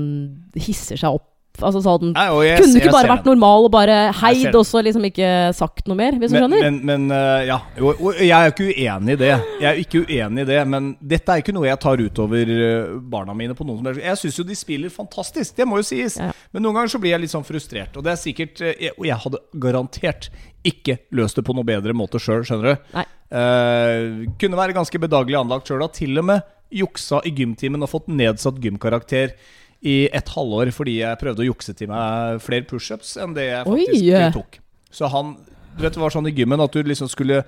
hisser 0.59 0.99
seg 0.99 1.15
opp 1.21 1.31
Altså 1.63 1.79
sånn 1.85 2.13
Nei, 2.17 2.25
jeg- 2.49 2.59
Kunne 2.59 2.73
du 2.73 2.81
ikke 2.81 2.93
bare 2.93 3.11
vært 3.13 3.27
normal 3.29 3.65
og 3.69 3.71
bare 3.71 3.97
heid, 4.13 4.55
og 4.55 4.65
så 4.67 4.83
liksom 4.83 5.05
ikke 5.07 5.55
sagt 5.55 5.87
noe 5.87 5.95
mer? 5.97 6.13
Hvis 6.19 6.33
du 6.33 6.35
men, 6.35 6.51
skjønner? 6.51 6.63
men, 6.65 6.81
men 6.85 7.15
øh, 7.15 7.47
ja. 7.47 7.59
Jo, 7.79 7.93
jeg 8.19 8.31
er 8.35 8.49
jo 8.49 8.55
ikke 8.55 8.67
uenig 8.75 9.13
i 9.13 9.21
det. 9.21 9.31
Jeg 9.61 9.69
er 9.71 9.79
ikke 9.85 10.03
uenig 10.03 10.43
i 10.43 10.49
det, 10.51 10.67
men 10.67 10.97
dette 11.01 11.31
er 11.31 11.43
ikke 11.45 11.55
noe 11.55 11.69
jeg 11.69 11.79
tar 11.85 12.03
utover 12.03 12.51
øh, 12.51 13.01
barna 13.01 13.35
mine. 13.39 13.55
på 13.55 13.65
noen 13.65 13.79
som 13.79 13.87
helst 13.87 14.03
Jeg 14.03 14.19
syns 14.25 14.39
jo 14.39 14.45
de 14.45 14.55
spiller 14.59 14.91
fantastisk, 14.91 15.55
det 15.57 15.69
må 15.69 15.79
jo 15.79 15.87
sies. 15.87 16.19
Ja. 16.19 16.33
Men 16.53 16.67
noen 16.67 16.75
ganger 16.75 16.91
så 16.97 16.99
blir 16.99 17.15
jeg 17.15 17.21
litt 17.21 17.35
sånn 17.37 17.47
frustrert. 17.47 17.97
Og 17.97 18.03
det 18.03 18.13
er 18.17 18.21
sikkert 18.25 18.59
jeg, 18.59 18.91
Og 18.99 19.07
jeg 19.07 19.17
hadde 19.23 19.39
garantert 19.55 20.31
ikke 20.65 20.99
løst 21.13 21.37
det 21.37 21.45
på 21.45 21.55
noe 21.55 21.65
bedre 21.65 21.95
måte 21.95 22.19
sjøl, 22.19 22.43
skjønner 22.43 22.75
du. 22.75 23.05
Eh, 23.35 24.27
kunne 24.41 24.59
være 24.59 24.75
ganske 24.75 24.99
bedagelig 24.99 25.39
anlagt 25.39 25.69
sjøl. 25.71 25.87
Til 25.93 26.19
og 26.19 26.25
med 26.25 26.43
juksa 26.75 27.21
i 27.25 27.31
gymtimen 27.31 27.83
og 27.85 27.91
fått 27.93 28.09
nedsatt 28.11 28.59
gymkarakter 28.63 29.37
i 29.85 29.97
et 30.09 30.31
halvår 30.33 30.73
fordi 30.75 30.99
jeg 31.03 31.21
prøvde 31.21 31.45
å 31.45 31.49
jukse 31.51 31.75
til 31.77 31.91
meg 31.91 32.41
flere 32.45 32.65
pushups 32.69 33.15
enn 33.21 33.37
det 33.37 33.51
jeg 33.51 33.69
faktisk 33.69 34.09
Oi. 34.17 34.31
tok. 34.33 34.59
Så 34.95 35.11
han 35.13 35.37
Du 35.75 35.83
vet 35.83 35.97
det 35.97 36.01
var 36.01 36.13
sånn 36.15 36.29
i 36.31 36.35
gymmen 36.35 36.63
at 36.63 36.73
du 36.73 36.87
liksom 36.87 37.09
skulle 37.11 37.41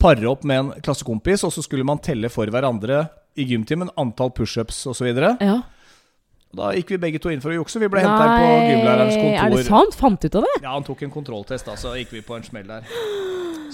pare 0.00 0.24
opp 0.28 0.44
med 0.48 0.58
en 0.58 0.68
klassekompis, 0.80 1.44
og 1.44 1.52
så 1.52 1.62
skulle 1.64 1.84
man 1.84 2.00
telle 2.00 2.30
for 2.32 2.48
hverandre 2.48 3.02
i 3.36 3.44
gymtimen 3.44 3.90
antall 4.00 4.30
pushups 4.32 4.78
osv. 4.88 5.08
Ja. 5.12 5.58
Da 6.56 6.70
gikk 6.72 6.94
vi 6.94 6.98
begge 7.02 7.20
to 7.22 7.28
inn 7.32 7.42
for 7.44 7.52
å 7.52 7.58
jukse. 7.58 7.78
Vi 7.82 7.88
ble 7.92 8.00
henta 8.00 8.16
her 8.24 8.40
på 8.40 8.52
gymlærerens 8.70 9.16
kontor. 9.20 9.40
er 9.44 9.50
det 9.56 9.64
sant? 9.66 9.96
Fant 10.00 10.20
du 10.22 10.26
ut 10.30 10.38
av 10.40 10.46
det? 10.48 10.54
Ja, 10.62 10.70
han 10.72 10.86
tok 10.86 11.02
en 11.04 11.10
kontrolltest, 11.12 11.66
da, 11.68 11.74
så 11.76 11.92
gikk 11.98 12.14
vi 12.16 12.22
på 12.24 12.36
en 12.38 12.46
smell 12.46 12.66
der. 12.70 12.86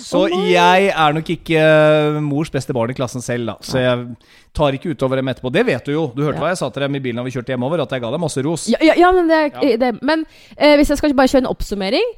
Så 0.03 0.23
jeg 0.33 0.87
er 0.89 1.13
nok 1.15 1.29
ikke 1.31 1.59
eh, 1.61 2.15
mors 2.25 2.49
beste 2.51 2.73
barn 2.75 2.91
i 2.91 2.95
klassen 2.97 3.21
selv, 3.23 3.45
da. 3.51 3.55
Så 3.63 3.77
jeg 3.79 4.07
tar 4.57 4.73
ikke 4.75 4.95
utover 4.97 5.21
dem 5.21 5.29
etterpå. 5.31 5.51
Det 5.53 5.63
vet 5.69 5.85
du 5.87 5.93
jo. 5.93 6.07
Du 6.17 6.23
hørte 6.25 6.41
Ja. 6.41 6.47
hva 6.47 6.49
jeg 6.55 6.59
sa 6.63 6.71
til 6.73 6.83
dem 6.87 6.97
i 6.97 7.01
bilen 7.05 7.21
da 7.21 7.25
vi 7.27 7.31
kjørte 7.35 7.53
hjemover, 7.53 7.83
at 7.85 7.93
jeg 7.93 8.01
ga 8.03 8.11
dem 8.11 8.25
masse 8.25 8.43
ros. 8.43 8.65
Ja, 8.73 8.81
ja, 8.83 8.95
ja 8.99 9.11
men, 9.13 9.29
det, 9.29 9.77
det, 9.79 9.91
men 10.03 10.25
eh, 10.57 10.75
hvis 10.81 10.89
jeg 10.95 10.99
skal 10.99 11.15
bare 11.15 11.29
kjøre 11.31 11.45
en 11.45 11.51
oppsummering 11.53 12.09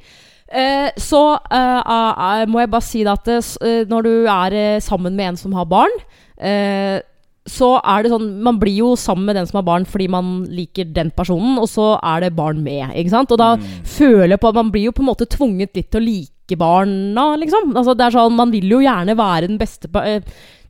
eh, 0.55 0.87
så 1.03 1.21
eh, 1.51 1.91
eh, 1.99 2.45
må 2.49 2.63
jeg 2.63 2.71
bare 2.73 2.87
si 2.87 3.03
at 3.11 3.27
s- 3.35 3.57
eh, 3.61 3.83
når 3.91 4.07
du 4.07 4.13
er 4.23 4.57
eh, 4.63 4.79
sammen 4.81 5.13
med 5.19 5.33
en 5.33 5.37
som 5.43 5.53
har 5.59 5.67
barn 5.69 5.93
eh, 6.39 7.01
så 7.45 7.75
er 7.85 8.03
det 8.03 8.11
sånn 8.13 8.29
Man 8.45 8.57
blir 8.61 8.79
jo 8.79 8.93
sammen 8.99 9.29
med 9.29 9.37
den 9.37 9.47
som 9.49 9.59
har 9.59 9.67
barn 9.67 9.85
fordi 9.89 10.07
man 10.11 10.37
liker 10.49 10.89
den 10.95 11.11
personen, 11.15 11.59
og 11.61 11.69
så 11.69 11.93
er 12.01 12.25
det 12.25 12.35
barn 12.37 12.63
med. 12.65 12.89
Ikke 12.97 13.13
sant? 13.13 13.33
Og 13.33 13.41
da 13.41 13.53
føler 13.85 14.35
jeg 14.35 14.41
på 14.41 14.51
at 14.51 14.59
man 14.59 14.71
blir 14.73 14.89
jo 14.89 14.95
på 14.95 15.05
en 15.05 15.11
måte 15.11 15.29
tvunget 15.29 15.77
litt 15.77 15.91
til 15.93 16.01
å 16.01 16.07
like 16.07 16.57
barna, 16.61 17.31
liksom. 17.41 17.71
Altså, 17.73 17.95
det 17.97 18.05
er 18.07 18.15
sånn, 18.17 18.37
man 18.37 18.53
vil 18.53 18.69
jo 18.75 18.81
gjerne 18.83 19.15
være 19.17 19.49
den 19.49 19.59
beste, 19.61 19.89
eh, 20.01 20.21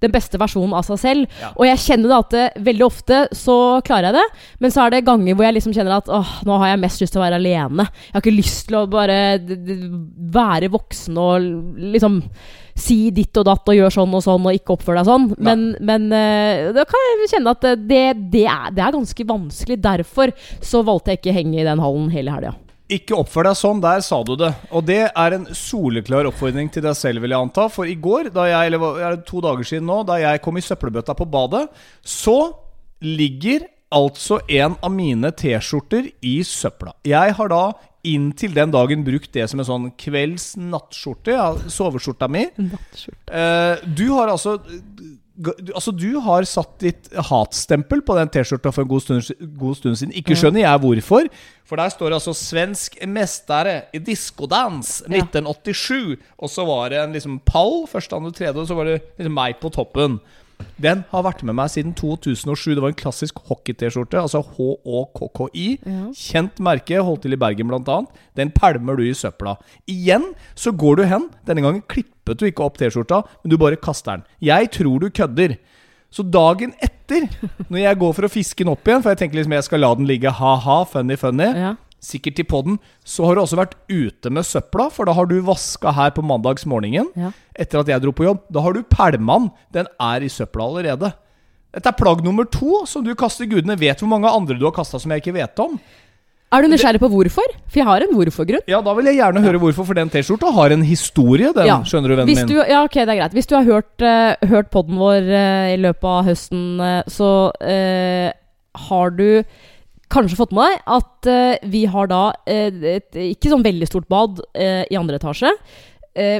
den 0.03 0.11
beste 0.13 0.39
versjonen 0.39 0.75
av 0.75 0.83
seg 0.87 0.99
selv. 0.99 1.39
Ja. 1.41 1.53
Og 1.55 1.67
jeg 1.67 1.81
kjenner 1.83 2.11
det 2.11 2.19
at 2.19 2.35
det, 2.35 2.65
veldig 2.67 2.85
ofte 2.85 3.21
så 3.35 3.57
klarer 3.87 4.11
jeg 4.11 4.19
det, 4.19 4.43
men 4.63 4.75
så 4.75 4.83
er 4.83 4.95
det 4.95 5.05
ganger 5.07 5.35
hvor 5.35 5.47
jeg 5.47 5.57
liksom 5.57 5.75
kjenner 5.75 5.97
at 5.97 6.11
åh, 6.11 6.35
nå 6.47 6.59
har 6.61 6.73
jeg 6.73 6.83
mest 6.83 7.03
lyst 7.03 7.15
til 7.15 7.23
å 7.23 7.25
være 7.25 7.39
alene. 7.39 7.87
Jeg 7.87 8.17
har 8.17 8.23
ikke 8.23 8.35
lyst 8.35 8.67
til 8.67 8.79
å 8.81 8.85
bare 8.91 9.19
være 10.35 10.71
voksen 10.75 11.23
og 11.23 11.49
liksom 11.95 12.21
si 12.75 13.09
ditt 13.15 13.37
og 13.39 13.47
datt 13.47 13.71
og 13.71 13.77
gjør 13.77 13.93
sånn 13.93 14.17
og 14.17 14.23
sånn 14.25 14.49
og 14.49 14.57
ikke 14.57 14.75
oppføre 14.75 14.99
deg 14.99 15.07
sånn. 15.07 15.29
Men, 15.39 15.63
men 15.79 16.09
uh, 16.11 16.73
da 16.75 16.83
kan 16.89 17.07
jeg 17.07 17.31
kjenne 17.31 17.55
at 17.55 17.63
det, 17.63 18.03
det, 18.33 18.43
er, 18.51 18.69
det 18.75 18.83
er 18.83 18.97
ganske 18.97 19.27
vanskelig. 19.31 19.79
Derfor 19.85 20.35
så 20.59 20.83
valgte 20.85 21.13
jeg 21.13 21.21
ikke 21.21 21.33
å 21.33 21.37
henge 21.39 21.59
i 21.61 21.67
den 21.67 21.83
hallen 21.83 22.11
hele 22.13 22.35
helga. 22.35 22.55
Ikke 22.85 23.15
oppfør 23.17 23.47
deg 23.47 23.57
sånn, 23.57 23.79
der 23.81 24.03
sa 24.05 24.19
du 24.21 24.35
det. 24.37 24.51
Og 24.69 24.83
det 24.85 25.07
er 25.07 25.35
en 25.37 25.47
soleklar 25.57 26.27
oppfordring 26.29 26.67
til 26.69 26.83
deg 26.85 26.93
selv, 26.99 27.23
vil 27.23 27.33
jeg 27.33 27.47
anta. 27.47 27.65
For 27.73 27.89
i 27.89 27.95
går, 27.97 28.29
da 28.35 28.45
jeg, 28.51 28.69
eller 28.69 28.99
er 29.01 29.15
det 29.15 29.25
to 29.29 29.41
dager 29.41 29.65
siden 29.65 29.87
nå, 29.89 30.03
da 30.05 30.19
jeg 30.21 30.43
kom 30.45 30.59
i 30.59 30.65
søppelbøtta 30.65 31.15
på 31.17 31.25
badet, 31.33 31.63
så 32.05 32.37
ligger 33.01 33.65
altså 33.95 34.37
en 34.51 34.75
av 34.83 34.93
mine 34.93 35.31
T-skjorter 35.33 36.11
i 36.25 36.37
søpla. 36.45 36.93
Jeg 37.07 37.33
har 37.39 37.49
da 37.49 37.63
inntil 38.13 38.53
den 38.55 38.71
dagen 38.73 39.03
brukt 39.07 39.31
det 39.35 39.47
som 39.51 39.59
en 39.61 39.67
sånn 39.67 39.89
kvelds-nattskjorte, 40.01 41.35
ja, 41.35 41.49
soveskjorta 41.71 42.29
mi. 42.31 42.45
Eh, 42.55 43.85
du 43.85 44.07
har 44.13 44.31
altså 44.33 44.59
Altså 45.75 45.91
Du 45.91 46.13
har 46.23 46.45
satt 46.47 46.77
ditt 46.79 47.09
hatstempel 47.27 47.99
på 48.07 48.15
den 48.15 48.29
T-skjorta 48.31 48.71
for 48.71 48.85
en 48.85 48.87
god 48.87 49.03
stund, 49.03 49.33
god 49.59 49.75
stund 49.75 49.97
siden. 49.99 50.13
Ikke 50.15 50.31
skjønner 50.39 50.61
jeg 50.63 50.79
hvorfor. 50.79 51.27
For 51.67 51.75
der 51.75 51.91
står 51.91 52.13
det 52.13 52.19
altså 52.21 52.31
'Svensk 52.31 52.95
mestere 53.03 53.73
i 53.91 53.99
diskodans 53.99 55.01
Ja. 55.09 55.19
1987'. 55.25 56.15
Og 56.39 56.47
så 56.49 56.65
var 56.65 56.89
det 56.89 56.99
en 57.03 57.11
liksom 57.11 57.41
pall, 57.43 57.83
første, 57.85 58.15
andre, 58.15 58.31
tredje, 58.31 58.55
og 58.55 58.67
så 58.67 58.75
var 58.75 58.85
det 58.85 59.01
liksom 59.17 59.33
meg 59.35 59.59
på 59.59 59.69
toppen. 59.75 60.21
Den 60.81 61.03
har 61.11 61.23
vært 61.23 61.43
med 61.47 61.55
meg 61.57 61.71
siden 61.71 61.93
2007. 61.95 62.73
Det 62.75 62.83
var 62.83 62.91
en 62.91 62.97
klassisk 62.99 63.39
hockey-T-skjorte. 63.47 64.19
Altså 64.19 64.41
HÅKKI. 64.43 65.67
Ja. 65.85 66.01
Kjent 66.15 66.59
merke, 66.63 66.99
holdt 67.03 67.23
til 67.25 67.35
i 67.37 67.39
Bergen 67.39 67.71
bl.a. 67.71 67.99
Den 68.35 68.51
pælmer 68.55 68.99
du 68.99 69.05
i 69.05 69.13
søpla. 69.15 69.55
Igjen 69.91 70.31
så 70.55 70.73
går 70.75 70.99
du 70.99 71.05
hen. 71.09 71.29
Denne 71.47 71.63
gangen 71.65 71.85
klippet 71.91 72.41
du 72.41 72.47
ikke 72.49 72.65
opp 72.65 72.79
T-skjorta, 72.81 73.23
men 73.43 73.53
du 73.53 73.57
bare 73.61 73.79
kaster 73.79 74.17
den. 74.19 74.27
Jeg 74.43 74.71
tror 74.75 74.99
du 74.99 75.09
kødder. 75.09 75.57
Så 76.15 76.23
dagen 76.31 76.71
etter, 76.83 77.25
når 77.67 77.79
jeg 77.81 77.97
går 77.99 78.13
for 78.15 78.27
å 78.27 78.31
fiske 78.31 78.63
den 78.63 78.71
opp 78.71 78.87
igjen, 78.87 79.01
for 79.03 79.11
jeg 79.11 79.19
tenker 79.23 79.39
liksom 79.39 79.55
jeg 79.57 79.65
skal 79.67 79.81
la 79.83 79.89
den 79.99 80.07
ligge 80.07 80.31
ha-ha, 80.31 80.77
funny, 80.87 81.17
funny, 81.19 81.49
Ja. 81.51 81.73
Sikkert 82.05 82.37
til 82.39 82.47
podden, 82.49 82.79
så 83.03 83.25
har 83.27 83.35
du 83.35 83.43
også 83.43 83.59
vært 83.59 83.75
ute 83.89 84.31
med 84.33 84.47
søpla, 84.47 84.87
for 84.93 85.09
da 85.09 85.15
har 85.17 85.29
du 85.29 85.39
vaska 85.45 85.93
her 85.97 86.13
på 86.15 86.23
mandagsmorgenen. 86.25 87.11
Ja. 87.17 87.33
Etter 87.57 87.81
at 87.81 87.91
jeg 87.91 88.03
dro 88.03 88.13
på 88.15 88.27
jobb. 88.27 88.45
Da 88.53 88.63
har 88.65 88.75
du 88.75 88.85
pælma 88.85 89.39
den. 89.73 89.89
Er 90.01 90.25
i 90.25 90.31
søpla 90.31 90.69
allerede. 90.69 91.11
Dette 91.75 91.91
er 91.91 91.97
plagg 91.99 92.23
nummer 92.23 92.47
to 92.47 92.85
som 92.87 93.03
du 93.03 93.11
kaster. 93.19 93.49
Gudene 93.51 93.75
vet 93.79 93.99
hvor 93.99 94.11
mange 94.11 94.31
andre 94.31 94.55
du 94.59 94.67
har 94.67 94.75
kasta 94.75 95.01
som 95.01 95.11
jeg 95.11 95.23
ikke 95.23 95.35
vet 95.35 95.59
om. 95.63 95.79
Er 96.53 96.63
du 96.63 96.69
nysgjerrig 96.71 97.01
på 97.01 97.09
hvorfor? 97.11 97.55
For 97.67 97.81
jeg 97.81 97.87
har 97.87 98.03
en 98.05 98.13
hvorfor-grunn. 98.15 98.63
Ja, 98.69 98.79
da 98.85 98.93
vil 98.95 99.09
jeg 99.09 99.17
gjerne 99.17 99.41
høre 99.43 99.59
hvorfor, 99.59 99.87
for 99.89 99.97
den 99.97 100.11
T-skjorta 100.13 100.53
har 100.55 100.71
en 100.71 100.85
historie, 100.87 101.49
den. 101.55 101.67
Ja. 101.67 101.79
Skjønner 101.83 102.13
du, 102.13 102.15
vennen 102.15 102.31
Hvis 102.31 102.45
min? 102.45 102.61
ja, 102.69 102.83
ok, 102.85 102.95
det 103.01 103.11
er 103.11 103.19
greit. 103.19 103.35
Hvis 103.35 103.49
du 103.49 103.55
har 103.57 103.67
hørt, 103.67 104.05
uh, 104.05 104.47
hørt 104.47 104.69
podden 104.71 105.01
vår 105.01 105.25
uh, 105.25 105.73
i 105.73 105.79
løpet 105.81 106.07
av 106.11 106.29
høsten, 106.29 106.63
uh, 106.79 107.01
så 107.11 107.31
har 108.85 109.15
du 109.17 109.27
kanskje 110.13 110.37
fått 110.39 110.53
med 110.55 110.69
deg 110.69 110.93
at 110.97 111.29
uh, 111.31 111.69
vi 111.71 111.83
har 111.89 112.09
da 112.11 112.21
uh, 112.35 112.79
et 112.95 113.19
ikke 113.31 113.51
sånn 113.51 113.65
veldig 113.65 113.89
stort 113.89 114.07
bad 114.11 114.41
uh, 114.41 114.83
i 114.85 114.97
andre 114.99 115.19
etasje. 115.21 115.51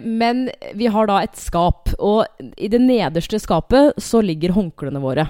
men 0.07 0.45
vi 0.79 0.87
har 0.87 1.07
da 1.09 1.17
et 1.19 1.35
skap, 1.35 1.89
og 1.99 2.23
i 2.55 2.69
det 2.71 2.79
nederste 2.79 3.35
skapet 3.43 3.97
så 3.99 4.21
ligger 4.23 4.53
håndklærne 4.55 5.01
våre. 5.03 5.25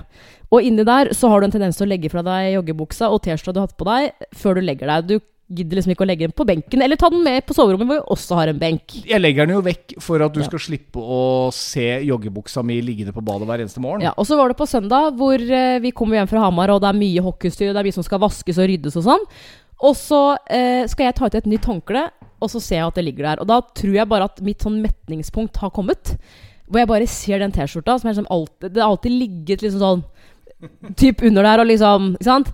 Og 0.53 0.61
inni 0.61 0.85
der 0.85 1.09
så 1.17 1.31
har 1.31 1.41
du 1.41 1.47
en 1.47 1.55
tendens 1.55 1.79
til 1.79 1.87
å 1.87 1.89
legge 1.89 2.11
fra 2.13 2.21
deg 2.21 2.51
joggebuksa 2.53 3.09
og 3.09 3.23
T-skjorta 3.25 3.55
du 3.55 3.59
har 3.63 3.65
hatt 3.65 3.79
på 3.79 3.87
deg, 3.89 4.27
før 4.37 4.59
du 4.59 4.61
legger 4.61 4.91
deg. 4.91 5.09
Du 5.09 5.15
gidder 5.51 5.77
liksom 5.77 5.91
ikke 5.93 6.05
å 6.05 6.07
legge 6.09 6.25
den 6.25 6.33
på 6.33 6.45
benken, 6.47 6.81
eller 6.81 6.97
ta 6.97 7.09
den 7.13 7.21
med 7.23 7.45
på 7.45 7.53
soverommet, 7.53 7.85
hvor 7.85 7.99
vi 7.99 8.13
også 8.15 8.37
har 8.39 8.49
en 8.49 8.57
benk. 8.59 8.95
Jeg 9.05 9.21
legger 9.21 9.45
den 9.45 9.55
jo 9.57 9.61
vekk 9.61 9.93
for 10.01 10.23
at 10.25 10.33
du 10.33 10.39
Ja. 10.41 10.45
skal 10.47 10.59
slippe 10.59 10.97
å 10.97 11.51
se 11.53 12.01
joggebuksa 12.07 12.63
mi 12.65 12.79
liggende 12.81 13.13
på 13.13 13.21
badet 13.23 13.45
hver 13.47 13.61
eneste 13.61 13.79
morgen. 13.79 14.01
Ja, 14.01 14.13
og 14.17 14.25
så 14.25 14.37
var 14.37 14.49
det 14.49 14.57
på 14.57 14.65
søndag 14.65 15.13
hvor 15.19 15.35
eh, 15.37 15.77
vi 15.79 15.91
kommer 15.91 16.17
hjem 16.17 16.27
fra 16.31 16.39
Hamar, 16.47 16.69
og 16.73 16.81
det 16.81 16.89
er 16.89 16.97
mye 16.97 17.21
hockeystyr, 17.21 17.73
det 17.73 17.77
er 17.77 17.83
mye 17.85 17.93
som 17.93 18.03
skal 18.03 18.19
vaskes 18.25 18.57
og 18.57 18.67
ryddes 18.71 18.97
og 18.97 19.03
sånn. 19.05 19.25
Og 19.85 19.93
så 19.95 20.37
eh, 20.49 20.87
skal 20.87 21.05
jeg 21.11 21.15
ta 21.15 21.25
ut 21.27 21.35
et 21.35 21.45
nytt 21.45 21.65
håndkle, 21.69 22.09
og 22.41 22.49
så 22.49 22.59
ser 22.61 22.77
jeg 22.81 22.87
at 22.87 22.95
det 22.95 23.05
ligger 23.05 23.23
der. 23.29 23.41
Og 23.41 23.47
da 23.47 23.61
tror 23.61 23.93
jeg 23.93 24.07
bare 24.09 24.23
at 24.25 24.41
mitt 24.41 24.59
sånn 24.65 24.81
metningspunkt 24.81 25.57
har 25.57 25.69
kommet. 25.69 26.15
Hvor 26.65 26.79
jeg 26.81 26.87
bare 26.89 27.05
ser 27.07 27.37
den 27.39 27.51
T-skjorta 27.53 27.99
som 27.99 28.09
er 28.09 28.13
liksom 28.15 28.31
alltid 28.33 28.73
Det 28.73 28.81
har 28.81 28.89
alltid 28.89 29.11
ligget 29.13 29.61
liksom 29.61 29.79
sånn 29.83 30.03
Typ 30.97 31.21
under 31.21 31.43
der 31.45 31.61
og 31.61 31.67
liksom 31.69 32.07
Ikke 32.15 32.25
sant? 32.25 32.49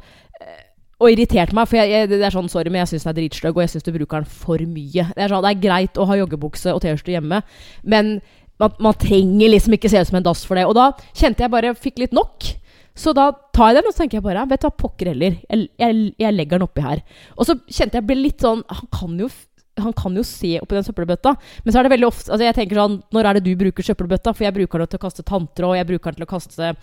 Og 1.01 1.15
irritert 1.15 1.53
meg, 1.57 1.65
for 1.69 1.79
jeg, 1.79 1.89
jeg, 1.89 2.09
det 2.11 2.21
er 2.21 2.33
sånn, 2.33 2.49
sorry, 2.51 2.69
men 2.69 2.83
jeg 2.83 2.93
syns 2.93 3.07
den 3.07 3.13
er 3.15 3.17
dritstygg, 3.17 3.55
og 3.55 3.63
jeg 3.63 3.73
syns 3.73 3.87
du 3.87 3.93
bruker 3.95 4.21
den 4.21 4.29
for 4.29 4.61
mye. 4.61 5.07
Det 5.15 5.23
er, 5.25 5.31
sånn, 5.33 5.41
det 5.41 5.53
er 5.55 5.63
greit 5.63 5.97
å 5.97 6.05
ha 6.05 6.19
joggebukse 6.19 6.75
og 6.75 6.83
T-skjorte 6.83 7.15
hjemme, 7.15 7.41
men 7.81 8.19
man, 8.61 8.75
man 8.77 8.97
trenger 9.01 9.49
liksom 9.49 9.75
ikke 9.75 9.89
se 9.89 10.01
ut 10.01 10.11
som 10.11 10.19
en 10.19 10.25
dass 10.25 10.43
for 10.45 10.59
det. 10.59 10.67
Og 10.69 10.77
da 10.77 10.91
kjente 11.17 11.41
jeg 11.41 11.53
bare 11.53 11.73
fikk 11.73 12.01
litt 12.03 12.13
nok. 12.13 12.51
Så 12.97 13.13
da 13.17 13.29
tar 13.55 13.71
jeg 13.71 13.79
den, 13.79 13.87
og 13.87 13.95
så 13.95 14.03
tenker 14.03 14.19
jeg 14.19 14.25
bare 14.25 14.43
Vet 14.51 14.61
du 14.61 14.67
hva, 14.67 14.73
pokker 14.83 15.13
heller. 15.13 15.37
Jeg, 15.47 15.69
jeg, 15.79 16.01
jeg 16.21 16.35
legger 16.35 16.59
den 16.59 16.67
oppi 16.67 16.83
her. 16.85 17.01
Og 17.37 17.47
så 17.47 17.55
kjente 17.65 17.97
jeg 17.97 18.07
ble 18.09 18.19
litt 18.19 18.43
sånn 18.43 18.65
Han 18.67 18.91
kan 18.93 19.15
jo 19.23 19.31
han 19.79 19.93
kan 19.95 20.13
jo 20.13 20.21
se 20.27 20.57
oppi 20.59 20.75
den 20.75 20.83
søppelbøtta. 20.85 21.31
Men 21.63 21.73
så 21.73 21.79
er 21.79 21.87
det 21.87 21.93
veldig 21.93 22.07
ofte 22.09 22.33
altså 22.33 22.43
jeg 22.43 22.57
tenker 22.57 22.81
sånn 22.81 22.97
Når 23.15 23.29
er 23.29 23.37
det 23.37 23.45
du 23.45 23.53
bruker 23.57 23.87
søppelbøtta? 23.87 24.33
For 24.35 24.45
jeg 24.45 24.55
bruker 24.59 24.83
den 24.83 24.91
til 24.91 24.99
å 24.99 25.05
kaste 25.05 25.25
tanntråd, 25.25 25.77
jeg 25.79 25.87
bruker 25.93 26.11
den 26.11 26.19
til 26.19 26.27
å 26.27 26.29
kaste 26.29 26.73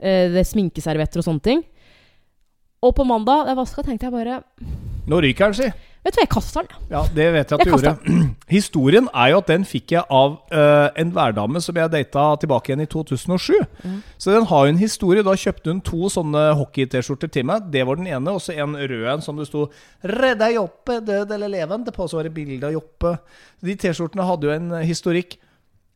eh, 0.00 0.38
sminkeservietter 0.48 1.20
og 1.20 1.28
sånne 1.28 1.44
ting. 1.44 1.62
Og 2.82 2.94
på 2.94 3.06
mandag 3.06 3.46
da 3.46 3.54
jeg 3.54 3.58
vaska, 3.58 3.84
tenkte 3.86 4.06
jeg 4.06 4.14
bare 4.14 4.40
Nå 5.08 5.22
ryker 5.24 5.48
den, 5.48 5.56
si. 5.56 5.68
Vet 6.04 6.14
du 6.14 6.18
hva, 6.20 6.24
jeg 6.24 6.30
kaster 6.30 6.66
den. 6.68 6.82
Ja, 6.92 7.00
det 7.16 7.24
vet 7.34 7.50
jeg 7.50 7.58
at 7.58 7.64
du 7.64 7.70
gjorde. 7.72 8.14
Historien 8.58 9.08
er 9.10 9.32
jo 9.32 9.40
at 9.40 9.48
den 9.50 9.64
fikk 9.66 9.94
jeg 9.96 10.04
av 10.14 10.36
uh, 10.52 10.88
en 11.00 11.10
værdame 11.16 11.62
som 11.64 11.80
jeg 11.80 11.90
data 11.92 12.26
tilbake 12.40 12.70
igjen 12.70 12.84
i 12.84 12.88
2007. 12.92 13.56
Så 14.20 14.36
den 14.36 14.46
har 14.50 14.66
jo 14.66 14.74
en 14.74 14.80
historie. 14.80 15.24
Da 15.26 15.34
kjøpte 15.36 15.72
hun 15.72 15.82
to 15.84 16.12
sånne 16.12 16.44
hockey-T-skjorter 16.60 17.32
til 17.34 17.48
meg. 17.48 17.66
Det 17.72 17.82
var 17.88 17.98
den 17.98 18.08
ene. 18.12 18.36
Og 18.36 18.44
så 18.44 18.54
en 18.54 18.76
rød 18.78 19.08
en 19.14 19.24
som 19.24 19.40
det 19.40 19.48
sto 19.48 19.66
'Redda 20.04 20.52
Joppe, 20.54 21.00
død 21.08 21.34
eller 21.34 21.52
levende'. 21.56 21.96
På 21.96 22.06
så 22.08 22.20
var 22.20 22.28
det 22.28 22.36
bilde 22.36 22.68
av 22.68 22.76
Joppe. 22.76 23.16
De 23.64 23.74
T-skjortene 23.74 24.28
hadde 24.28 24.48
jo 24.48 24.54
en 24.54 24.70
historikk. 24.84 25.38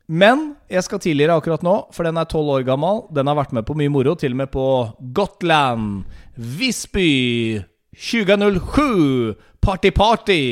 Men 0.09 0.55
jeg 0.71 0.85
skal 0.85 1.01
tidligere 1.01 1.37
akkurat 1.39 1.63
nå, 1.63 1.77
for 1.95 2.07
den 2.07 2.19
er 2.19 2.29
tolv 2.29 2.51
år 2.57 2.67
gammel. 2.67 3.05
Den 3.15 3.31
har 3.31 3.39
vært 3.39 3.55
med 3.55 3.67
på 3.69 3.77
mye 3.79 3.93
moro, 3.93 4.15
til 4.19 4.35
og 4.35 4.43
med 4.43 4.53
på 4.53 4.67
Gotland, 5.15 6.05
Visby, 6.37 7.63
2007, 7.95 9.35
Party 9.63 9.93
Party. 9.95 10.43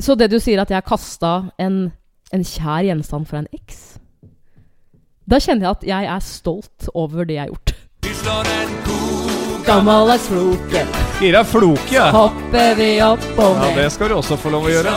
Så 0.00 0.16
det 0.16 0.30
du 0.32 0.38
sier 0.40 0.62
at 0.62 0.70
jeg 0.72 0.86
kasta 0.88 1.50
en, 1.60 1.90
en 2.32 2.46
kjær 2.46 2.86
gjenstand 2.88 3.28
fra 3.28 3.42
en 3.42 3.50
eks 3.52 3.82
Da 5.28 5.40
kjenner 5.42 5.68
jeg 5.68 5.76
at 5.76 5.84
jeg 5.90 6.08
er 6.14 6.24
stolt 6.24 6.88
over 6.94 7.28
det 7.28 7.36
jeg 7.36 7.44
har 7.44 7.52
gjort. 7.52 7.76
Vi 8.06 8.16
slår 8.22 8.54
en 8.56 8.74
god 8.88 9.39
Gammeldags 9.66 10.26
floke, 10.28 10.84
Gir 11.20 11.34
deg 11.36 11.46
floke. 11.48 12.04
hopper 12.14 12.74
vi 12.78 12.90
opp 13.04 13.24
og 13.38 13.56
Ja, 13.60 13.70
det 13.76 13.88
skal 13.94 14.08
du 14.12 14.16
også 14.16 14.38
få 14.40 14.52
lov 14.54 14.68
å 14.68 14.72
gjøre. 14.72 14.94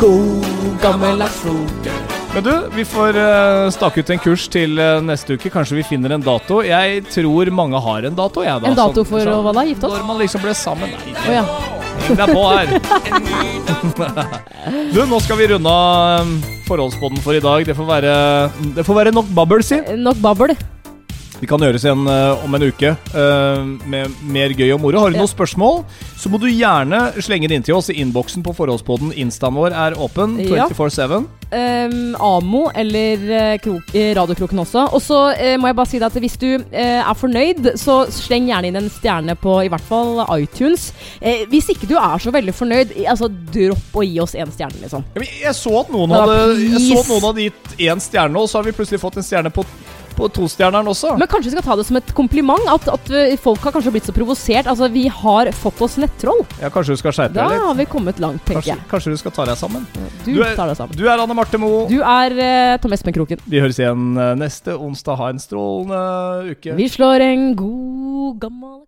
God 0.00 0.44
gammeldags 0.82 1.40
floke. 1.42 1.94
Men 2.34 2.42
du, 2.42 2.52
vi 2.74 2.82
får 2.82 3.14
eh, 3.14 3.68
stake 3.70 4.02
ut 4.02 4.10
en 4.10 4.18
kurs 4.18 4.48
til 4.50 4.78
eh, 4.82 4.98
neste 5.06 5.36
uke. 5.38 5.52
Kanskje 5.54 5.78
vi 5.78 5.84
finner 5.86 6.16
en 6.16 6.24
dato. 6.24 6.62
Jeg 6.66 7.04
tror 7.06 7.50
mange 7.54 7.78
har 7.78 8.08
en 8.08 8.16
dato. 8.18 8.42
Jeg, 8.42 8.58
da, 8.58 8.72
En 8.72 8.78
dato 8.78 9.04
for 9.06 9.22
å 9.22 9.36
hva 9.44 9.54
da? 9.54 9.62
Gifte 9.68 9.86
oss? 9.86 9.94
Når 10.00 10.08
man 10.08 10.18
liksom 10.18 10.42
ble 10.42 10.54
sammen. 10.58 10.90
Nei, 10.90 11.14
oh, 11.14 11.32
ja. 11.38 11.44
det 12.10 12.18
er 12.18 12.34
på 12.34 12.42
her. 12.50 12.66
Du, 14.94 15.00
nå 15.06 15.18
skal 15.22 15.38
vi 15.38 15.46
runde 15.54 15.70
av 15.70 16.26
forholdsboden 16.64 16.64
forholdspodden 16.66 17.22
for 17.22 17.38
i 17.38 17.42
dag. 17.44 17.66
Det 17.66 17.76
får 17.76 17.90
være, 17.90 18.14
det 18.76 18.86
får 18.86 19.02
være 19.02 19.14
nok 19.14 19.34
babbel, 19.36 19.62
si. 19.62 19.78
Nok 20.00 20.22
babbel. 20.24 20.56
Vi 21.44 21.48
kan 21.50 21.60
gjøres 21.60 21.82
igjen 21.84 22.06
eh, 22.08 22.44
om 22.46 22.54
en 22.56 22.62
uke 22.64 22.94
eh, 22.96 23.64
med 23.92 24.12
mer 24.32 24.54
gøy 24.56 24.70
og 24.72 24.80
moro. 24.80 25.02
Har 25.02 25.12
du 25.12 25.18
noen 25.18 25.28
spørsmål, 25.28 25.82
så 26.16 26.30
må 26.32 26.38
du 26.40 26.46
gjerne 26.48 27.10
slenge 27.20 27.50
det 27.50 27.58
inn 27.58 27.66
til 27.66 27.76
oss 27.76 27.90
i 27.92 27.98
innboksen 28.00 28.40
på 28.46 28.54
forholdspodden. 28.56 29.10
Instaen 29.20 29.58
vår 29.58 29.76
er 29.76 29.96
åpen 30.00 30.38
24-7. 30.40 31.26
Um, 31.54 32.14
Amo 32.16 32.62
eller 32.74 33.20
eh, 33.28 33.58
krok, 33.62 33.92
Radiokroken 33.92 34.62
også. 34.62 34.86
Og 34.96 35.02
så 35.04 35.18
uh, 35.36 35.50
må 35.60 35.68
jeg 35.68 35.76
bare 35.76 35.90
si 35.90 36.00
deg 36.00 36.08
at 36.08 36.16
hvis 36.24 36.38
du 36.40 36.48
uh, 36.56 36.78
er 36.80 37.18
fornøyd, 37.18 37.68
så 37.78 37.98
sleng 38.08 38.48
gjerne 38.48 38.70
inn 38.70 38.80
en 38.80 38.88
stjerne 38.90 39.36
på 39.38 39.58
i 39.66 39.68
hvert 39.70 39.84
fall 39.84 40.24
iTunes. 40.38 40.88
Uh, 41.20 41.44
hvis 41.52 41.68
ikke 41.74 41.90
du 41.92 41.98
er 42.00 42.24
så 42.24 42.32
veldig 42.34 42.56
fornøyd, 42.56 42.96
altså 43.04 43.28
dropp 43.28 44.00
å 44.00 44.06
gi 44.06 44.16
oss 44.24 44.32
én 44.32 44.48
stjerne, 44.54 44.80
liksom. 44.86 45.04
Jeg 45.20 45.52
så 45.60 45.76
at 45.82 45.92
noen 45.92 46.16
hadde 46.16 46.40
så 46.88 47.02
at 47.04 47.12
noen 47.12 47.28
hadde 47.28 47.50
gitt 47.50 47.76
én 47.84 48.02
stjerne, 48.02 48.40
og 48.40 48.48
så 48.48 48.62
har 48.62 48.70
vi 48.70 48.74
plutselig 48.80 49.04
fått 49.04 49.20
en 49.20 49.28
stjerne 49.28 49.52
på, 49.52 49.66
på 50.16 50.28
tostjerneren 50.32 50.86
også. 50.90 51.14
Men 51.18 51.28
kanskje 51.30 51.50
vi 51.50 51.56
skal 51.56 51.66
ta 51.66 51.76
det 51.80 51.86
som 51.88 51.98
et 52.00 52.12
kompliment? 52.16 52.64
At, 52.70 52.88
at 52.94 53.10
folk 53.42 53.60
har 53.66 53.74
kanskje 53.76 53.92
blitt 53.94 54.06
så 54.08 54.14
provosert. 54.16 54.66
Altså, 54.70 54.88
vi 54.94 55.06
har 55.10 55.50
fått 55.58 55.80
oss 55.84 55.96
nettroll. 56.00 56.44
Ja, 56.62 56.70
Kanskje 56.74 56.94
du 56.96 57.00
skal 57.02 57.12
skjerpe 57.16 57.34
deg 57.36 57.50
litt? 57.54 57.60
Da 57.60 57.68
har 57.70 57.78
vi 57.78 57.86
kommet 57.90 58.20
langt, 58.22 58.42
tenker 58.46 58.60
Kanskje, 58.62 58.76
jeg. 58.78 58.88
kanskje 58.90 59.14
du 59.14 59.20
skal 59.22 59.34
ta 59.36 59.44
deg 59.50 59.58
sammen? 59.60 59.86
Du, 60.24 60.32
Du 60.32 60.42
er- 60.42 60.54
tar 60.56 60.70
deg 60.70 60.76
sammen. 60.78 60.96
Du 60.98 61.04
er 61.08 61.18
Anne 61.18 61.34
Marte 61.36 61.58
Moe. 61.60 61.84
Du 61.90 61.98
er 62.00 62.38
uh, 62.38 62.76
Tom 62.82 62.92
Espen 62.96 63.14
Kroken. 63.16 63.42
Vi 63.46 63.60
høres 63.62 63.78
igjen 63.82 64.16
eh, 64.16 64.34
neste 64.38 64.74
onsdag. 64.78 65.18
Ha 65.20 65.28
en 65.34 65.38
strålende 65.42 66.54
uke. 66.54 66.74
Vi 66.78 66.88
slår 66.90 67.20
en 67.28 67.44
god 67.58 68.40
gammel 68.42 68.80